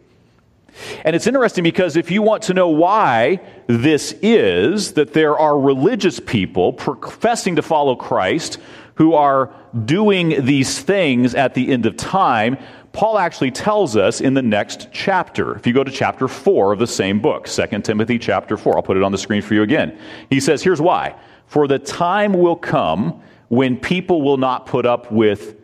And 1.04 1.14
it's 1.14 1.26
interesting 1.26 1.64
because 1.64 1.97
if 1.97 2.11
you 2.11 2.21
want 2.21 2.43
to 2.45 2.54
know 2.54 2.69
why 2.69 3.40
this 3.66 4.12
is, 4.23 4.93
that 4.95 5.12
there 5.12 5.38
are 5.38 5.59
religious 5.59 6.21
people 6.21 6.73
professing 6.73 7.57
to 7.57 7.62
follow 7.62 7.95
Christ 7.95 8.59
who 8.97 9.14
are 9.14 9.52
doing 9.85 10.45
these 10.45 10.81
things 10.81 11.35
at 11.35 11.54
the 11.54 11.71
end 11.73 11.87
of 11.87 11.97
time, 11.97 12.59
Paul 12.94 13.18
actually 13.18 13.50
tells 13.50 13.96
us 13.96 14.20
in 14.20 14.34
the 14.34 14.42
next 14.42 14.88
chapter. 14.92 15.56
If 15.56 15.66
you 15.66 15.72
go 15.72 15.82
to 15.82 15.90
chapter 15.90 16.28
4 16.28 16.72
of 16.72 16.78
the 16.78 16.86
same 16.86 17.20
book, 17.20 17.46
2 17.46 17.80
Timothy 17.80 18.20
chapter 18.20 18.56
4, 18.56 18.76
I'll 18.76 18.82
put 18.82 18.96
it 18.96 19.02
on 19.02 19.10
the 19.10 19.18
screen 19.18 19.42
for 19.42 19.54
you 19.54 19.62
again. 19.62 19.98
He 20.30 20.38
says, 20.38 20.62
Here's 20.62 20.80
why. 20.80 21.16
For 21.46 21.66
the 21.66 21.80
time 21.80 22.32
will 22.32 22.54
come 22.54 23.20
when 23.48 23.76
people 23.76 24.22
will 24.22 24.36
not 24.36 24.66
put 24.66 24.86
up 24.86 25.10
with 25.10 25.56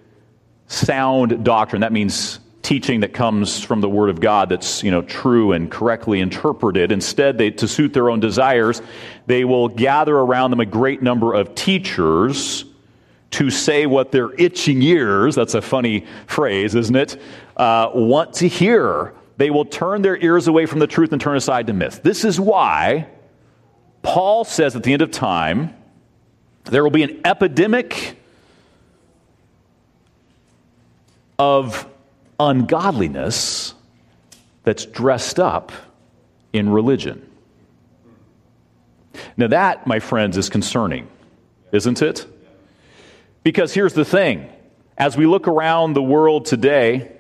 sound 0.67 1.45
doctrine. 1.45 1.83
That 1.83 1.93
means 1.93 2.41
teaching 2.63 3.01
that 3.01 3.15
comes 3.15 3.63
from 3.63 3.81
the 3.81 3.89
Word 3.89 4.11
of 4.11 4.21
God 4.21 4.49
that's 4.49 4.83
you 4.83 4.91
know 4.91 5.03
true 5.03 5.53
and 5.53 5.71
correctly 5.71 6.19
interpreted. 6.19 6.91
Instead, 6.91 7.39
they, 7.39 7.53
to 7.53 7.69
suit 7.69 7.93
their 7.93 8.11
own 8.11 8.19
desires, 8.19 8.83
they 9.27 9.45
will 9.45 9.69
gather 9.69 10.17
around 10.17 10.51
them 10.51 10.61
a 10.61 10.67
great 10.67 11.01
number 11.01 11.33
of 11.33 11.55
teachers 11.55 12.65
to 13.33 13.51
say 13.51 13.87
what 13.87 14.13
their 14.13 14.33
itching 14.35 14.83
ears, 14.83 15.35
that's 15.35 15.55
a 15.55 15.63
funny 15.63 16.05
phrase, 16.27 16.75
isn't 16.75 16.97
it, 16.97 17.21
uh, 17.57 17.91
want 17.95 18.35
to 18.35 18.49
hear. 18.49 19.15
They 19.37 19.51
will 19.51 19.65
turn 19.65 20.03
their 20.03 20.17
ears 20.17 20.49
away 20.49 20.67
from 20.67 20.81
the 20.81 20.87
truth 20.87 21.13
and 21.13 21.21
turn 21.21 21.37
aside 21.37 21.67
to 21.69 21.73
myth. 21.73 22.01
This 22.03 22.25
is 22.25 22.41
why 22.41 23.07
Paul 24.03 24.45
says 24.45 24.77
at 24.77 24.83
the 24.83 24.93
end 24.93 25.03
of 25.03 25.11
time, 25.11 25.75
there 26.65 26.83
will 26.83 26.91
be 26.91 27.03
an 27.03 27.21
epidemic 27.25 28.17
of 31.39 31.89
ungodliness 32.39 33.75
that's 34.65 34.85
dressed 34.87 35.41
up 35.41 35.73
in 36.53 36.69
religion. 36.69 37.27
Now, 39.37 39.49
that, 39.49 39.87
my 39.87 40.01
friends, 40.01 40.37
is 40.37 40.49
concerning, 40.49 41.09
isn't 41.73 42.03
it? 42.03 42.27
Because 43.43 43.73
here's 43.73 43.95
the 43.95 44.05
thing 44.05 44.51
as 44.99 45.17
we 45.17 45.27
look 45.27 45.49
around 45.49 45.95
the 45.95 46.03
world 46.03 46.45
today 46.45 47.11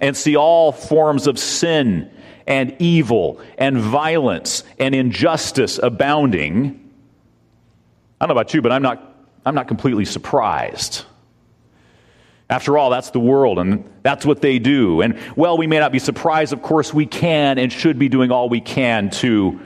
and 0.00 0.16
see 0.16 0.36
all 0.36 0.72
forms 0.72 1.26
of 1.26 1.38
sin 1.38 2.10
and 2.46 2.76
evil 2.78 3.40
and 3.56 3.78
violence 3.78 4.64
and 4.78 4.94
injustice 4.94 5.78
abounding, 5.82 6.90
I 8.20 8.26
don't 8.26 8.34
know 8.34 8.40
about 8.40 8.52
you, 8.52 8.60
but 8.60 8.72
I'm 8.72 8.82
not, 8.82 9.16
I'm 9.46 9.54
not 9.54 9.68
completely 9.68 10.04
surprised. 10.04 11.04
After 12.50 12.76
all, 12.76 12.90
that's 12.90 13.10
the 13.10 13.20
world, 13.20 13.58
and 13.58 13.90
that's 14.02 14.26
what 14.26 14.42
they 14.42 14.58
do. 14.58 15.00
And, 15.00 15.18
well, 15.36 15.56
we 15.56 15.66
may 15.66 15.78
not 15.78 15.90
be 15.90 15.98
surprised. 15.98 16.52
Of 16.52 16.60
course, 16.60 16.92
we 16.92 17.06
can 17.06 17.58
and 17.58 17.72
should 17.72 17.98
be 17.98 18.10
doing 18.10 18.30
all 18.30 18.50
we 18.50 18.60
can 18.60 19.08
to 19.10 19.58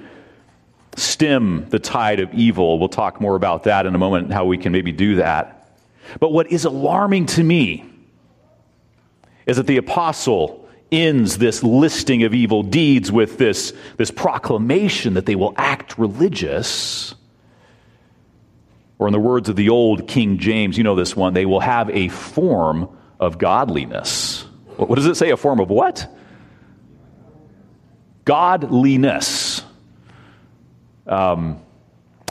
stem 0.94 1.66
the 1.70 1.80
tide 1.80 2.20
of 2.20 2.32
evil. 2.32 2.78
We'll 2.78 2.88
talk 2.88 3.20
more 3.20 3.34
about 3.34 3.64
that 3.64 3.86
in 3.86 3.94
a 3.96 3.98
moment, 3.98 4.32
how 4.32 4.44
we 4.44 4.56
can 4.56 4.70
maybe 4.70 4.92
do 4.92 5.16
that. 5.16 5.55
But 6.20 6.32
what 6.32 6.50
is 6.50 6.64
alarming 6.64 7.26
to 7.26 7.42
me 7.42 7.84
is 9.46 9.56
that 9.56 9.66
the 9.66 9.76
apostle 9.76 10.68
ends 10.92 11.38
this 11.38 11.62
listing 11.62 12.22
of 12.22 12.34
evil 12.34 12.62
deeds 12.62 13.10
with 13.10 13.38
this, 13.38 13.72
this 13.96 14.10
proclamation 14.10 15.14
that 15.14 15.26
they 15.26 15.34
will 15.34 15.54
act 15.56 15.98
religious. 15.98 17.14
Or, 18.98 19.08
in 19.08 19.12
the 19.12 19.20
words 19.20 19.48
of 19.48 19.56
the 19.56 19.68
old 19.68 20.08
King 20.08 20.38
James, 20.38 20.78
you 20.78 20.84
know 20.84 20.94
this 20.94 21.14
one, 21.14 21.34
they 21.34 21.46
will 21.46 21.60
have 21.60 21.90
a 21.90 22.08
form 22.08 22.88
of 23.20 23.38
godliness. 23.38 24.42
What 24.76 24.94
does 24.94 25.06
it 25.06 25.16
say? 25.16 25.30
A 25.30 25.36
form 25.36 25.60
of 25.60 25.70
what? 25.70 26.10
Godliness. 28.25 29.62
Um, 31.06 31.60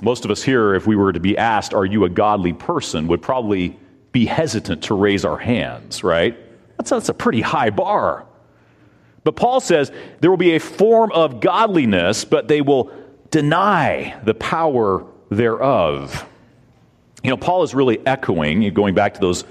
most 0.02 0.26
of 0.26 0.32
us 0.32 0.44
here, 0.44 0.76
if 0.76 0.86
we 0.86 0.96
were 0.96 1.14
to 1.14 1.20
be 1.20 1.38
asked, 1.38 1.74
Are 1.74 1.86
you 1.86 2.06
a 2.06 2.10
godly 2.10 2.54
person? 2.54 3.08
would 3.08 3.22
probably 3.22 3.80
be 4.12 4.26
hesitant 4.26 4.84
to 4.84 4.96
raise 4.96 5.26
our 5.26 5.38
hands, 5.38 6.04
right? 6.04 6.38
That's, 6.78 6.90
that's 6.90 7.10
a 7.10 7.14
pretty 7.14 7.42
high 7.42 7.70
bar. 7.70 8.26
But 9.24 9.36
Paul 9.36 9.60
says 9.60 9.92
there 10.22 10.30
will 10.30 10.38
be 10.38 10.56
a 10.56 10.60
form 10.60 11.12
of 11.12 11.40
godliness, 11.42 12.26
but 12.26 12.48
they 12.48 12.62
will 12.62 12.92
deny 13.32 14.18
the 14.24 14.34
power 14.34 15.06
thereof. 15.30 16.26
You 17.24 17.32
know, 17.32 17.38
Paul 17.38 17.64
is 17.64 17.74
really 17.74 18.06
echoing, 18.06 18.72
going 18.74 18.94
back 18.94 19.16
to 19.16 19.20
those 19.20 19.44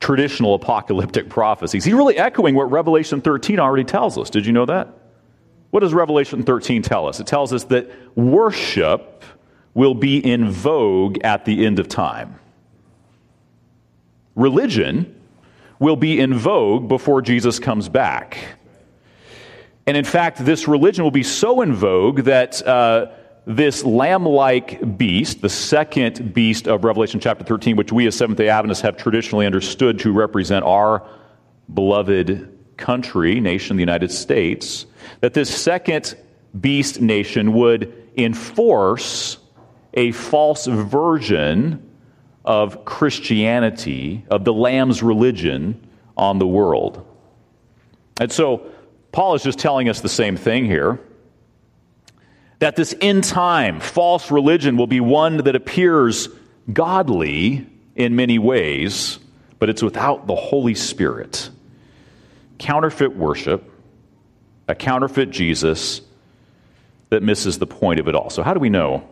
traditional 0.00 0.54
apocalyptic 0.54 1.30
prophecies, 1.30 1.84
he's 1.84 1.94
really 1.94 2.18
echoing 2.18 2.54
what 2.54 2.70
Revelation 2.70 3.20
13 3.20 3.58
already 3.58 3.84
tells 3.84 4.18
us. 4.18 4.28
Did 4.28 4.44
you 4.44 4.52
know 4.52 4.66
that? 4.66 4.88
What 5.70 5.80
does 5.80 5.94
Revelation 5.94 6.42
13 6.42 6.82
tell 6.82 7.08
us? 7.08 7.18
It 7.18 7.26
tells 7.26 7.52
us 7.52 7.64
that 7.64 7.90
worship 8.16 9.24
will 9.76 9.94
be 9.94 10.16
in 10.18 10.50
vogue 10.50 11.18
at 11.22 11.44
the 11.44 11.66
end 11.66 11.78
of 11.78 11.86
time. 11.86 12.40
Religion 14.34 15.14
will 15.78 15.96
be 15.96 16.18
in 16.18 16.32
vogue 16.32 16.88
before 16.88 17.20
Jesus 17.20 17.58
comes 17.58 17.86
back. 17.86 18.38
And 19.86 19.94
in 19.94 20.04
fact, 20.04 20.38
this 20.38 20.66
religion 20.66 21.04
will 21.04 21.10
be 21.10 21.22
so 21.22 21.60
in 21.60 21.74
vogue 21.74 22.22
that 22.22 22.66
uh, 22.66 23.12
this 23.44 23.84
lamb 23.84 24.24
like 24.24 24.96
beast, 24.96 25.42
the 25.42 25.50
second 25.50 26.32
beast 26.32 26.66
of 26.66 26.82
Revelation 26.82 27.20
chapter 27.20 27.44
13, 27.44 27.76
which 27.76 27.92
we 27.92 28.06
as 28.06 28.16
Seventh 28.16 28.38
day 28.38 28.48
Adventists 28.48 28.80
have 28.80 28.96
traditionally 28.96 29.44
understood 29.44 29.98
to 29.98 30.10
represent 30.10 30.64
our 30.64 31.06
beloved 31.74 32.50
country, 32.78 33.40
nation, 33.40 33.76
the 33.76 33.82
United 33.82 34.10
States, 34.10 34.86
that 35.20 35.34
this 35.34 35.54
second 35.54 36.16
beast 36.58 37.02
nation 37.02 37.52
would 37.52 37.92
enforce 38.16 39.36
a 39.96 40.12
false 40.12 40.66
version 40.66 41.82
of 42.44 42.84
Christianity, 42.84 44.24
of 44.30 44.44
the 44.44 44.52
Lamb's 44.52 45.02
religion 45.02 45.84
on 46.16 46.38
the 46.38 46.46
world. 46.46 47.04
And 48.20 48.30
so, 48.30 48.70
Paul 49.10 49.34
is 49.34 49.42
just 49.42 49.58
telling 49.58 49.88
us 49.88 50.00
the 50.00 50.08
same 50.08 50.36
thing 50.36 50.66
here 50.66 51.00
that 52.58 52.76
this 52.76 52.94
end 53.00 53.24
time 53.24 53.80
false 53.80 54.30
religion 54.30 54.76
will 54.76 54.86
be 54.86 55.00
one 55.00 55.38
that 55.38 55.56
appears 55.56 56.28
godly 56.72 57.66
in 57.94 58.16
many 58.16 58.38
ways, 58.38 59.18
but 59.58 59.68
it's 59.68 59.82
without 59.82 60.26
the 60.26 60.34
Holy 60.34 60.74
Spirit. 60.74 61.50
Counterfeit 62.58 63.16
worship, 63.16 63.70
a 64.68 64.74
counterfeit 64.74 65.30
Jesus 65.30 66.00
that 67.10 67.22
misses 67.22 67.58
the 67.58 67.66
point 67.66 68.00
of 68.00 68.08
it 68.08 68.14
all. 68.14 68.30
So, 68.30 68.42
how 68.42 68.54
do 68.54 68.60
we 68.60 68.70
know? 68.70 69.06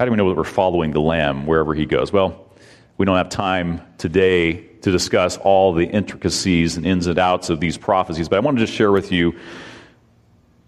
How 0.00 0.06
do 0.06 0.12
we 0.12 0.16
know 0.16 0.30
that 0.30 0.34
we're 0.34 0.44
following 0.44 0.92
the 0.92 1.00
Lamb 1.02 1.44
wherever 1.44 1.74
he 1.74 1.84
goes? 1.84 2.10
Well, 2.10 2.46
we 2.96 3.04
don't 3.04 3.18
have 3.18 3.28
time 3.28 3.82
today 3.98 4.54
to 4.54 4.90
discuss 4.90 5.36
all 5.36 5.74
the 5.74 5.84
intricacies 5.84 6.78
and 6.78 6.86
ins 6.86 7.06
and 7.06 7.18
outs 7.18 7.50
of 7.50 7.60
these 7.60 7.76
prophecies, 7.76 8.26
but 8.26 8.36
I 8.36 8.40
wanted 8.40 8.60
to 8.60 8.66
share 8.66 8.90
with 8.90 9.12
you 9.12 9.38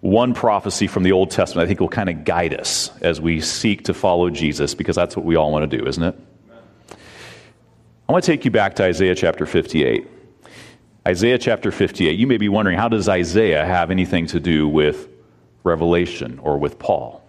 one 0.00 0.34
prophecy 0.34 0.86
from 0.86 1.02
the 1.02 1.12
Old 1.12 1.30
Testament 1.30 1.64
I 1.64 1.66
think 1.66 1.80
will 1.80 1.88
kind 1.88 2.10
of 2.10 2.26
guide 2.26 2.52
us 2.52 2.90
as 3.00 3.22
we 3.22 3.40
seek 3.40 3.84
to 3.84 3.94
follow 3.94 4.28
Jesus, 4.28 4.74
because 4.74 4.96
that's 4.96 5.16
what 5.16 5.24
we 5.24 5.34
all 5.34 5.50
want 5.50 5.70
to 5.70 5.78
do, 5.78 5.86
isn't 5.86 6.02
it? 6.02 6.14
I 8.06 8.12
want 8.12 8.22
to 8.22 8.30
take 8.30 8.44
you 8.44 8.50
back 8.50 8.74
to 8.74 8.84
Isaiah 8.84 9.14
chapter 9.14 9.46
58. 9.46 10.06
Isaiah 11.08 11.38
chapter 11.38 11.72
58. 11.72 12.18
You 12.18 12.26
may 12.26 12.36
be 12.36 12.50
wondering, 12.50 12.76
how 12.76 12.90
does 12.90 13.08
Isaiah 13.08 13.64
have 13.64 13.90
anything 13.90 14.26
to 14.26 14.40
do 14.40 14.68
with 14.68 15.08
Revelation 15.64 16.38
or 16.38 16.58
with 16.58 16.78
Paul? 16.78 17.21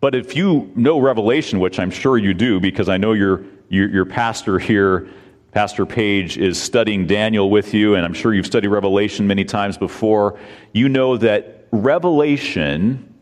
But 0.00 0.14
if 0.14 0.36
you 0.36 0.70
know 0.76 1.00
Revelation, 1.00 1.58
which 1.58 1.78
I'm 1.78 1.90
sure 1.90 2.18
you 2.18 2.34
do, 2.34 2.60
because 2.60 2.88
I 2.88 2.96
know 2.96 3.12
your, 3.12 3.44
your, 3.68 3.88
your 3.88 4.04
pastor 4.04 4.58
here, 4.58 5.08
Pastor 5.50 5.84
Page, 5.86 6.38
is 6.38 6.60
studying 6.60 7.06
Daniel 7.06 7.50
with 7.50 7.74
you, 7.74 7.94
and 7.94 8.04
I'm 8.04 8.14
sure 8.14 8.32
you've 8.32 8.46
studied 8.46 8.68
Revelation 8.68 9.26
many 9.26 9.44
times 9.44 9.76
before, 9.76 10.38
you 10.72 10.88
know 10.88 11.16
that 11.16 11.66
Revelation, 11.72 13.12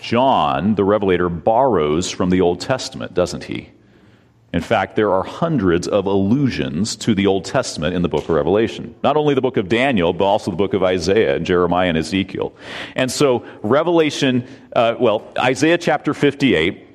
John, 0.00 0.76
the 0.76 0.84
Revelator, 0.84 1.28
borrows 1.28 2.10
from 2.10 2.30
the 2.30 2.40
Old 2.40 2.60
Testament, 2.60 3.12
doesn't 3.12 3.44
he? 3.44 3.70
In 4.52 4.62
fact, 4.62 4.96
there 4.96 5.12
are 5.12 5.22
hundreds 5.22 5.86
of 5.86 6.06
allusions 6.06 6.96
to 6.96 7.14
the 7.14 7.28
Old 7.28 7.44
Testament 7.44 7.94
in 7.94 8.02
the 8.02 8.08
book 8.08 8.24
of 8.24 8.30
Revelation. 8.30 8.96
Not 9.02 9.16
only 9.16 9.34
the 9.34 9.40
book 9.40 9.56
of 9.56 9.68
Daniel, 9.68 10.12
but 10.12 10.24
also 10.24 10.50
the 10.50 10.56
book 10.56 10.74
of 10.74 10.82
Isaiah 10.82 11.36
and 11.36 11.46
Jeremiah 11.46 11.88
and 11.88 11.96
Ezekiel. 11.96 12.52
And 12.96 13.10
so, 13.10 13.44
Revelation, 13.62 14.46
uh, 14.74 14.96
well, 14.98 15.32
Isaiah 15.38 15.78
chapter 15.78 16.14
58 16.14 16.88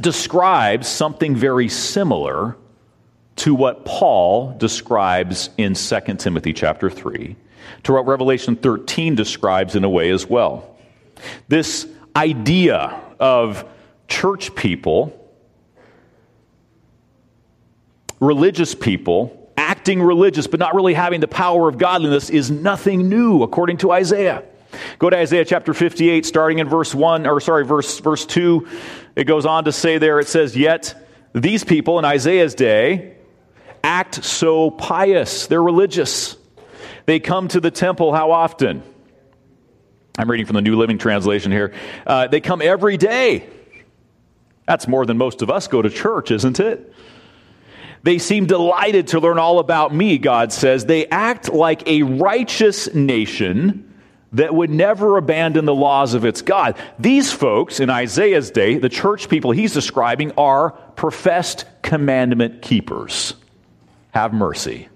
describes 0.00 0.88
something 0.88 1.34
very 1.34 1.68
similar 1.68 2.56
to 3.36 3.54
what 3.54 3.86
Paul 3.86 4.54
describes 4.58 5.48
in 5.56 5.74
2 5.74 6.00
Timothy 6.18 6.52
chapter 6.52 6.90
3, 6.90 7.34
to 7.84 7.92
what 7.94 8.06
Revelation 8.06 8.56
13 8.56 9.14
describes 9.14 9.74
in 9.74 9.84
a 9.84 9.88
way 9.88 10.10
as 10.10 10.26
well. 10.26 10.76
This 11.48 11.86
idea 12.14 13.00
of 13.18 13.64
church 14.08 14.54
people 14.54 15.14
religious 18.20 18.74
people 18.74 19.34
acting 19.56 20.00
religious 20.00 20.46
but 20.46 20.60
not 20.60 20.74
really 20.74 20.94
having 20.94 21.20
the 21.20 21.28
power 21.28 21.68
of 21.68 21.78
godliness 21.78 22.30
is 22.30 22.50
nothing 22.50 23.08
new 23.08 23.42
according 23.42 23.76
to 23.76 23.92
Isaiah. 23.92 24.44
Go 24.98 25.10
to 25.10 25.16
Isaiah 25.16 25.44
chapter 25.44 25.74
58 25.74 26.24
starting 26.24 26.58
in 26.58 26.68
verse 26.68 26.94
1 26.94 27.26
or 27.26 27.40
sorry 27.40 27.64
verse 27.64 27.98
verse 27.98 28.24
2 28.24 28.68
it 29.16 29.24
goes 29.24 29.46
on 29.46 29.64
to 29.64 29.72
say 29.72 29.98
there 29.98 30.20
it 30.20 30.28
says 30.28 30.56
yet 30.56 30.94
these 31.34 31.64
people 31.64 31.98
in 31.98 32.04
Isaiah's 32.04 32.54
day 32.54 33.16
act 33.82 34.24
so 34.24 34.70
pious. 34.70 35.46
They're 35.46 35.62
religious. 35.62 36.36
They 37.06 37.20
come 37.20 37.48
to 37.48 37.60
the 37.60 37.70
temple 37.70 38.12
how 38.12 38.30
often? 38.30 38.82
I'm 40.18 40.30
reading 40.30 40.46
from 40.46 40.54
the 40.54 40.62
New 40.62 40.76
Living 40.76 40.98
Translation 40.98 41.52
here. 41.52 41.72
Uh, 42.06 42.26
they 42.26 42.40
come 42.40 42.60
every 42.60 42.96
day. 42.96 43.48
That's 44.66 44.88
more 44.88 45.06
than 45.06 45.16
most 45.16 45.42
of 45.42 45.50
us 45.50 45.68
go 45.68 45.80
to 45.80 45.90
church 45.90 46.30
isn't 46.30 46.60
it 46.60 46.92
they 48.02 48.18
seem 48.18 48.46
delighted 48.46 49.08
to 49.08 49.20
learn 49.20 49.38
all 49.38 49.58
about 49.58 49.94
me, 49.94 50.18
God 50.18 50.52
says. 50.52 50.86
They 50.86 51.06
act 51.06 51.52
like 51.52 51.86
a 51.86 52.02
righteous 52.02 52.92
nation 52.94 53.84
that 54.32 54.54
would 54.54 54.70
never 54.70 55.16
abandon 55.16 55.64
the 55.64 55.74
laws 55.74 56.14
of 56.14 56.24
its 56.24 56.42
God. 56.42 56.76
These 56.98 57.32
folks 57.32 57.80
in 57.80 57.90
Isaiah's 57.90 58.50
day, 58.50 58.78
the 58.78 58.88
church 58.88 59.28
people 59.28 59.52
he's 59.52 59.72
describing, 59.72 60.32
are 60.32 60.70
professed 60.70 61.64
commandment 61.82 62.62
keepers. 62.62 63.34
Have 64.10 64.32
mercy. 64.32 64.88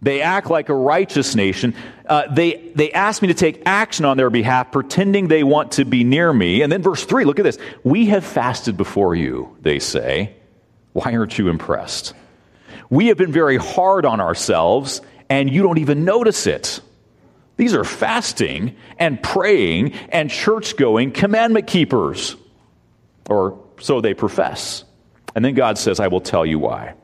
They 0.00 0.22
act 0.22 0.48
like 0.48 0.68
a 0.68 0.74
righteous 0.74 1.34
nation. 1.34 1.74
Uh, 2.06 2.32
they, 2.32 2.70
they 2.74 2.92
ask 2.92 3.20
me 3.20 3.28
to 3.28 3.34
take 3.34 3.62
action 3.66 4.04
on 4.04 4.16
their 4.16 4.30
behalf, 4.30 4.70
pretending 4.70 5.26
they 5.26 5.42
want 5.42 5.72
to 5.72 5.84
be 5.84 6.04
near 6.04 6.32
me. 6.32 6.62
And 6.62 6.70
then, 6.70 6.82
verse 6.82 7.04
3, 7.04 7.24
look 7.24 7.40
at 7.40 7.42
this. 7.42 7.58
We 7.82 8.06
have 8.06 8.24
fasted 8.24 8.76
before 8.76 9.16
you, 9.16 9.56
they 9.60 9.80
say. 9.80 10.36
Why 10.98 11.14
aren't 11.14 11.38
you 11.38 11.48
impressed? 11.48 12.14
We 12.90 13.08
have 13.08 13.18
been 13.18 13.32
very 13.32 13.56
hard 13.56 14.04
on 14.04 14.20
ourselves, 14.20 15.00
and 15.28 15.50
you 15.50 15.62
don't 15.62 15.78
even 15.78 16.04
notice 16.04 16.46
it. 16.46 16.80
These 17.56 17.74
are 17.74 17.84
fasting 17.84 18.76
and 18.98 19.22
praying 19.22 19.92
and 20.10 20.30
church 20.30 20.76
going 20.76 21.12
commandment 21.12 21.66
keepers. 21.66 22.36
Or 23.28 23.62
so 23.80 24.00
they 24.00 24.14
profess. 24.14 24.84
And 25.34 25.44
then 25.44 25.54
God 25.54 25.76
says, 25.76 26.00
I 26.00 26.08
will 26.08 26.20
tell 26.20 26.46
you 26.46 26.58
why. 26.58 26.94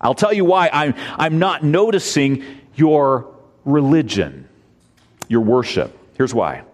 I'll 0.00 0.14
tell 0.14 0.32
you 0.32 0.44
why 0.44 0.70
I'm, 0.72 0.94
I'm 1.16 1.38
not 1.38 1.62
noticing 1.62 2.44
your 2.74 3.34
religion, 3.64 4.48
your 5.28 5.40
worship. 5.40 5.96
Here's 6.16 6.34
why 6.34 6.64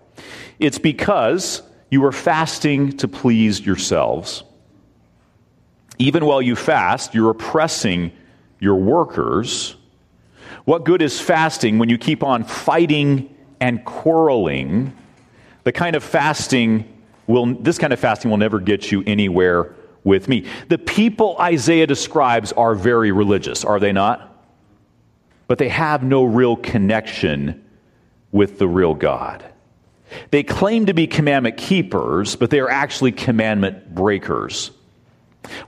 it's 0.59 0.79
because 0.79 1.62
you 1.91 2.05
are 2.05 2.12
fasting 2.12 2.97
to 2.99 3.09
please 3.09 3.64
yourselves. 3.64 4.43
Even 5.99 6.25
while 6.25 6.41
you 6.41 6.55
fast, 6.55 7.15
you're 7.15 7.31
oppressing 7.31 8.13
your 8.61 8.77
workers. 8.77 9.77
What 10.65 10.85
good 10.85 11.03
is 11.03 11.21
fasting 11.21 11.79
when 11.79 11.89
you 11.89 11.99
keep 11.99 12.23
on 12.23 12.45
fighting 12.45 13.35
and 13.61 13.85
quarreling? 13.85 14.97
The 15.65 15.73
kind 15.73 15.97
of 15.97 16.05
fasting 16.05 16.85
will, 17.27 17.55
this 17.55 17.79
kind 17.79 17.93
of 17.93 17.99
fasting 17.99 18.31
will 18.31 18.39
never 18.39 18.61
get 18.61 18.93
you 18.93 19.03
anywhere 19.07 19.75
with 20.05 20.29
me. 20.29 20.47
The 20.69 20.79
people 20.79 21.37
Isaiah 21.41 21.87
describes 21.87 22.53
are 22.53 22.75
very 22.75 23.13
religious, 23.13 23.65
are 23.65 23.81
they 23.81 23.93
not? 23.93 24.25
But 25.47 25.59
they 25.59 25.69
have 25.69 26.03
no 26.03 26.25
real 26.25 26.57
connection 26.57 27.65
with 28.31 28.59
the 28.59 28.69
real 28.69 28.95
God. 28.95 29.45
They 30.31 30.43
claim 30.43 30.87
to 30.87 30.95
be 30.95 31.07
commandment 31.07 31.57
keepers, 31.57 32.37
but 32.37 32.51
they 32.51 32.61
are 32.61 32.71
actually 32.71 33.13
commandment 33.13 33.95
breakers. 33.95 34.71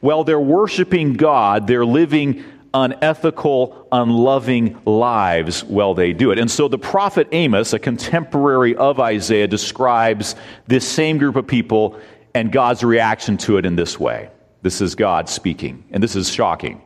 While 0.01 0.25
they're 0.25 0.41
worshiping 0.41 1.15
God, 1.15 1.67
they're 1.67 1.87
living 1.87 2.45
unethical, 2.73 3.89
unloving 3.91 4.81
lives 4.85 5.65
while 5.65 5.95
they 5.95 6.13
do 6.13 6.31
it. 6.31 6.39
And 6.39 6.51
so 6.51 6.69
the 6.69 6.79
prophet 6.79 7.29
Amos, 7.33 7.73
a 7.73 7.79
contemporary 7.79 8.77
of 8.77 9.01
Isaiah, 9.01 9.49
describes 9.49 10.37
this 10.67 10.89
same 10.89 11.19
group 11.19 11.37
of 11.37 11.47
people 11.47 11.99
and 12.35 12.53
God's 12.53 12.85
reaction 12.85 13.37
to 13.39 13.57
it 13.57 13.67
in 13.67 13.77
this 13.77 13.99
way. 13.99 14.31
This 14.63 14.81
is 14.81 14.95
God 14.95 15.29
speaking, 15.29 15.85
and 15.91 16.03
this 16.03 16.15
is 16.15 16.31
shocking. 16.31 16.83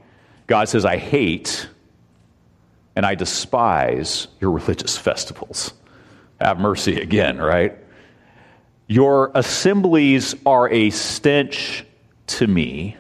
God 0.47 0.69
says, 0.69 0.85
I 0.85 0.97
hate 0.97 1.69
and 2.97 3.05
I 3.05 3.15
despise 3.15 4.29
your 4.41 4.53
religious 4.53 4.97
festivals. 4.97 5.75
Have 6.41 6.59
mercy 6.59 7.01
again, 7.01 7.39
right? 7.39 7.77
Your 8.87 9.33
assemblies 9.35 10.35
are 10.47 10.71
a 10.71 10.91
stench 10.91 11.85
to 12.27 12.47
me. 12.47 12.97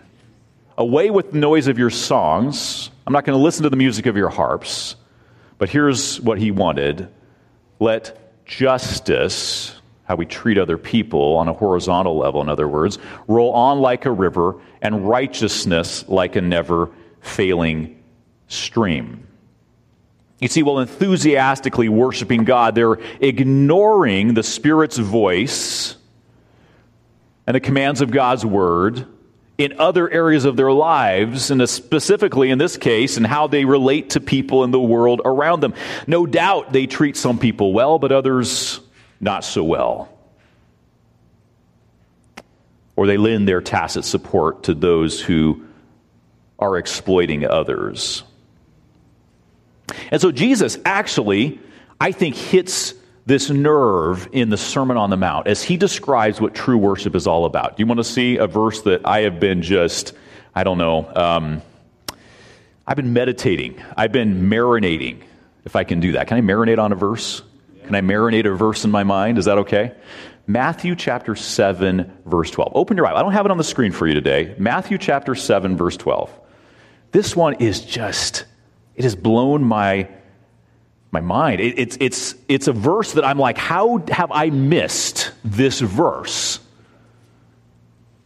Away 0.76 1.10
with 1.10 1.32
the 1.32 1.38
noise 1.38 1.68
of 1.68 1.78
your 1.78 1.90
songs. 1.90 2.90
I'm 3.06 3.12
not 3.12 3.24
going 3.24 3.38
to 3.38 3.42
listen 3.42 3.62
to 3.62 3.70
the 3.70 3.76
music 3.76 4.06
of 4.06 4.16
your 4.16 4.28
harps. 4.28 4.96
But 5.58 5.68
here's 5.68 6.20
what 6.20 6.38
he 6.38 6.50
wanted 6.50 7.08
let 7.80 8.44
justice, 8.44 9.74
how 10.04 10.16
we 10.16 10.26
treat 10.26 10.58
other 10.58 10.78
people 10.78 11.36
on 11.36 11.48
a 11.48 11.52
horizontal 11.52 12.16
level, 12.16 12.40
in 12.40 12.48
other 12.48 12.68
words, 12.68 12.98
roll 13.26 13.52
on 13.52 13.80
like 13.80 14.04
a 14.04 14.10
river, 14.10 14.56
and 14.82 15.08
righteousness 15.08 16.08
like 16.08 16.36
a 16.36 16.40
never 16.40 16.90
failing 17.20 18.02
stream. 18.48 19.26
You 20.40 20.48
see, 20.48 20.62
while 20.62 20.80
enthusiastically 20.80 21.88
worshiping 21.88 22.44
God, 22.44 22.74
they're 22.74 22.98
ignoring 23.20 24.34
the 24.34 24.42
Spirit's 24.42 24.98
voice 24.98 25.96
and 27.46 27.54
the 27.54 27.60
commands 27.60 28.00
of 28.00 28.10
God's 28.10 28.44
Word 28.44 29.06
in 29.56 29.78
other 29.78 30.10
areas 30.10 30.44
of 30.44 30.56
their 30.56 30.72
lives, 30.72 31.50
and 31.50 31.68
specifically 31.68 32.50
in 32.50 32.58
this 32.58 32.76
case, 32.76 33.16
and 33.16 33.26
how 33.26 33.46
they 33.46 33.64
relate 33.64 34.10
to 34.10 34.20
people 34.20 34.64
in 34.64 34.72
the 34.72 34.80
world 34.80 35.20
around 35.24 35.60
them. 35.60 35.74
No 36.06 36.26
doubt 36.26 36.72
they 36.72 36.86
treat 36.86 37.16
some 37.16 37.38
people 37.38 37.72
well, 37.72 37.98
but 37.98 38.10
others 38.10 38.80
not 39.20 39.44
so 39.44 39.62
well. 39.62 40.08
Or 42.96 43.06
they 43.06 43.16
lend 43.16 43.46
their 43.46 43.60
tacit 43.60 44.04
support 44.04 44.64
to 44.64 44.74
those 44.74 45.20
who 45.20 45.64
are 46.58 46.76
exploiting 46.76 47.44
others. 47.44 48.24
And 50.10 50.20
so 50.20 50.32
Jesus 50.32 50.78
actually, 50.84 51.60
I 52.00 52.12
think, 52.12 52.34
hits 52.34 52.94
this 53.26 53.50
nerve 53.50 54.28
in 54.32 54.50
the 54.50 54.56
Sermon 54.56 54.96
on 54.96 55.10
the 55.10 55.16
Mount 55.16 55.46
as 55.46 55.62
he 55.62 55.76
describes 55.76 56.40
what 56.40 56.54
true 56.54 56.76
worship 56.76 57.14
is 57.14 57.26
all 57.26 57.46
about. 57.46 57.76
Do 57.76 57.82
you 57.82 57.86
want 57.86 57.98
to 57.98 58.04
see 58.04 58.36
a 58.36 58.46
verse 58.46 58.82
that 58.82 59.06
I 59.06 59.20
have 59.20 59.40
been 59.40 59.62
just, 59.62 60.12
I 60.54 60.64
don't 60.64 60.78
know, 60.78 61.10
um, 61.14 61.62
I've 62.86 62.96
been 62.96 63.14
meditating, 63.14 63.82
I've 63.96 64.12
been 64.12 64.50
marinating, 64.50 65.22
if 65.64 65.74
I 65.74 65.84
can 65.84 66.00
do 66.00 66.12
that. 66.12 66.26
Can 66.26 66.36
I 66.36 66.40
marinate 66.42 66.78
on 66.78 66.92
a 66.92 66.94
verse? 66.94 67.42
Can 67.86 67.94
I 67.94 68.02
marinate 68.02 68.46
a 68.46 68.54
verse 68.54 68.84
in 68.84 68.90
my 68.90 69.04
mind? 69.04 69.38
Is 69.38 69.46
that 69.46 69.58
okay? 69.58 69.94
Matthew 70.46 70.94
chapter 70.94 71.34
7, 71.34 72.20
verse 72.26 72.50
12. 72.50 72.72
Open 72.74 72.98
your 72.98 73.06
Bible. 73.06 73.18
I 73.18 73.22
don't 73.22 73.32
have 73.32 73.46
it 73.46 73.50
on 73.50 73.56
the 73.56 73.64
screen 73.64 73.92
for 73.92 74.06
you 74.06 74.12
today. 74.12 74.54
Matthew 74.58 74.98
chapter 74.98 75.34
7, 75.34 75.78
verse 75.78 75.96
12. 75.96 76.30
This 77.12 77.34
one 77.34 77.54
is 77.54 77.80
just, 77.80 78.44
it 78.94 79.04
has 79.04 79.16
blown 79.16 79.64
my 79.64 80.08
my 81.14 81.22
mind. 81.22 81.62
It, 81.62 81.78
it's, 81.78 81.96
it's, 81.98 82.34
it's 82.48 82.68
a 82.68 82.72
verse 82.72 83.12
that 83.12 83.24
I'm 83.24 83.38
like, 83.38 83.56
how 83.56 84.04
have 84.10 84.30
I 84.30 84.50
missed 84.50 85.32
this 85.42 85.80
verse 85.80 86.60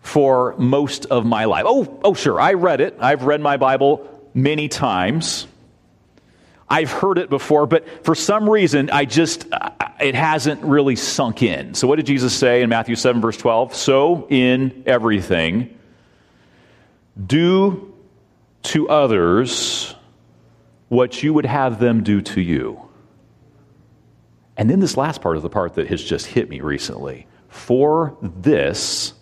for 0.00 0.56
most 0.58 1.06
of 1.06 1.24
my 1.24 1.44
life? 1.44 1.64
Oh, 1.66 2.00
oh, 2.02 2.14
sure, 2.14 2.40
I 2.40 2.54
read 2.54 2.80
it. 2.80 2.96
I've 2.98 3.22
read 3.22 3.40
my 3.40 3.56
Bible 3.56 4.28
many 4.34 4.68
times. 4.68 5.46
I've 6.68 6.90
heard 6.90 7.18
it 7.18 7.30
before, 7.30 7.66
but 7.66 8.04
for 8.04 8.14
some 8.14 8.48
reason, 8.48 8.90
I 8.90 9.04
just, 9.04 9.46
it 10.00 10.14
hasn't 10.14 10.62
really 10.62 10.96
sunk 10.96 11.42
in. 11.42 11.74
So, 11.74 11.86
what 11.88 11.96
did 11.96 12.06
Jesus 12.06 12.34
say 12.34 12.62
in 12.62 12.68
Matthew 12.68 12.94
7, 12.94 13.22
verse 13.22 13.38
12? 13.38 13.74
So, 13.74 14.26
in 14.28 14.82
everything, 14.84 15.78
do 17.24 17.94
to 18.64 18.88
others 18.88 19.87
what 20.88 21.22
you 21.22 21.34
would 21.34 21.46
have 21.46 21.78
them 21.78 22.02
do 22.02 22.20
to 22.22 22.40
you. 22.40 22.80
And 24.56 24.68
then 24.68 24.80
this 24.80 24.96
last 24.96 25.20
part 25.20 25.36
is 25.36 25.42
the 25.42 25.50
part 25.50 25.74
that 25.74 25.88
has 25.88 26.02
just 26.02 26.26
hit 26.26 26.48
me 26.48 26.60
recently. 26.60 27.26
For 27.48 28.16
this 28.20 29.14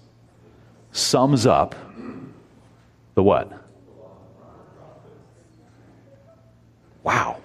sums 0.92 1.46
up 1.46 1.74
the 3.14 3.22
what? 3.22 3.52
Wow. 7.02 7.40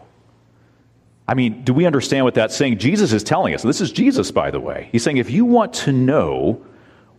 I 1.28 1.34
mean, 1.34 1.64
do 1.64 1.74
we 1.74 1.86
understand 1.86 2.26
what 2.26 2.34
that's 2.34 2.56
saying? 2.56 2.80
Jesus 2.80 3.14
is 3.14 3.24
telling 3.24 3.54
us. 3.54 3.62
This 3.62 3.80
is 3.80 3.92
Jesus, 3.92 4.32
by 4.32 4.52
the 4.52 4.60
way. 4.60 4.90
He's 4.92 5.04
saying 5.04 5.18
if 5.18 5.30
you 5.30 5.46
want 5.46 5.74
to 5.74 5.92
know 5.92 6.66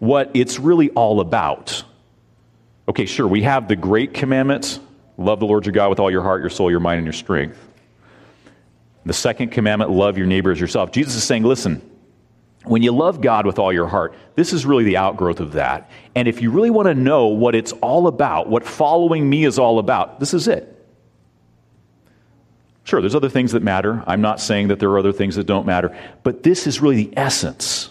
what 0.01 0.31
it's 0.35 0.59
really 0.59 0.91
all 0.91 1.21
about, 1.21 1.85
okay, 2.89 3.07
sure, 3.07 3.27
we 3.27 3.43
have 3.43 3.69
the 3.69 3.77
great 3.77 4.13
commandments 4.13 4.81
Love 5.19 5.41
the 5.41 5.47
Lord 5.47 5.67
your 5.67 5.73
God 5.73 5.91
with 5.91 6.01
all 6.01 6.11
your 6.11 6.23
heart, 6.23 6.41
your 6.41 6.51
soul, 6.51 6.71
your 6.71 6.81
mind, 6.81 6.99
and 6.99 7.07
your 7.07 7.13
strength. 7.13 7.59
The 9.05 9.13
second 9.13 9.51
commandment, 9.51 9.91
love 9.91 10.17
your 10.17 10.27
neighbor 10.27 10.53
as 10.53 10.61
yourself. 10.61 10.93
Jesus 10.93 11.15
is 11.15 11.25
saying, 11.25 11.43
listen, 11.43 11.83
when 12.65 12.83
you 12.83 12.93
love 12.93 13.21
God 13.21 13.47
with 13.47 13.59
all 13.59 13.73
your 13.73 13.89
heart, 13.89 14.15
this 14.37 14.53
is 14.53 14.65
really 14.65 14.85
the 14.85 14.97
outgrowth 14.97 15.41
of 15.41 15.53
that. 15.53 15.91
And 16.15 16.29
if 16.29 16.41
you 16.41 16.51
really 16.51 16.71
want 16.71 16.87
to 16.87 16.95
know 16.95 17.27
what 17.27 17.55
it's 17.55 17.73
all 17.73 18.07
about, 18.07 18.49
what 18.49 18.65
following 18.65 19.29
me 19.29 19.45
is 19.45 19.59
all 19.59 19.79
about, 19.81 20.21
this 20.21 20.33
is 20.33 20.47
it. 20.47 20.69
Sure, 22.85 23.01
there's 23.01 23.15
other 23.15 23.29
things 23.29 23.53
that 23.53 23.63
matter. 23.63 24.03
I'm 24.07 24.21
not 24.21 24.41
saying 24.41 24.69
that 24.69 24.79
there 24.79 24.91
are 24.91 24.99
other 24.99 25.13
things 25.13 25.37
that 25.37 25.47
don't 25.47 25.67
matter. 25.67 25.97
But 26.23 26.43
this 26.43 26.67
is 26.67 26.81
really 26.81 27.05
the 27.05 27.17
essence 27.17 27.91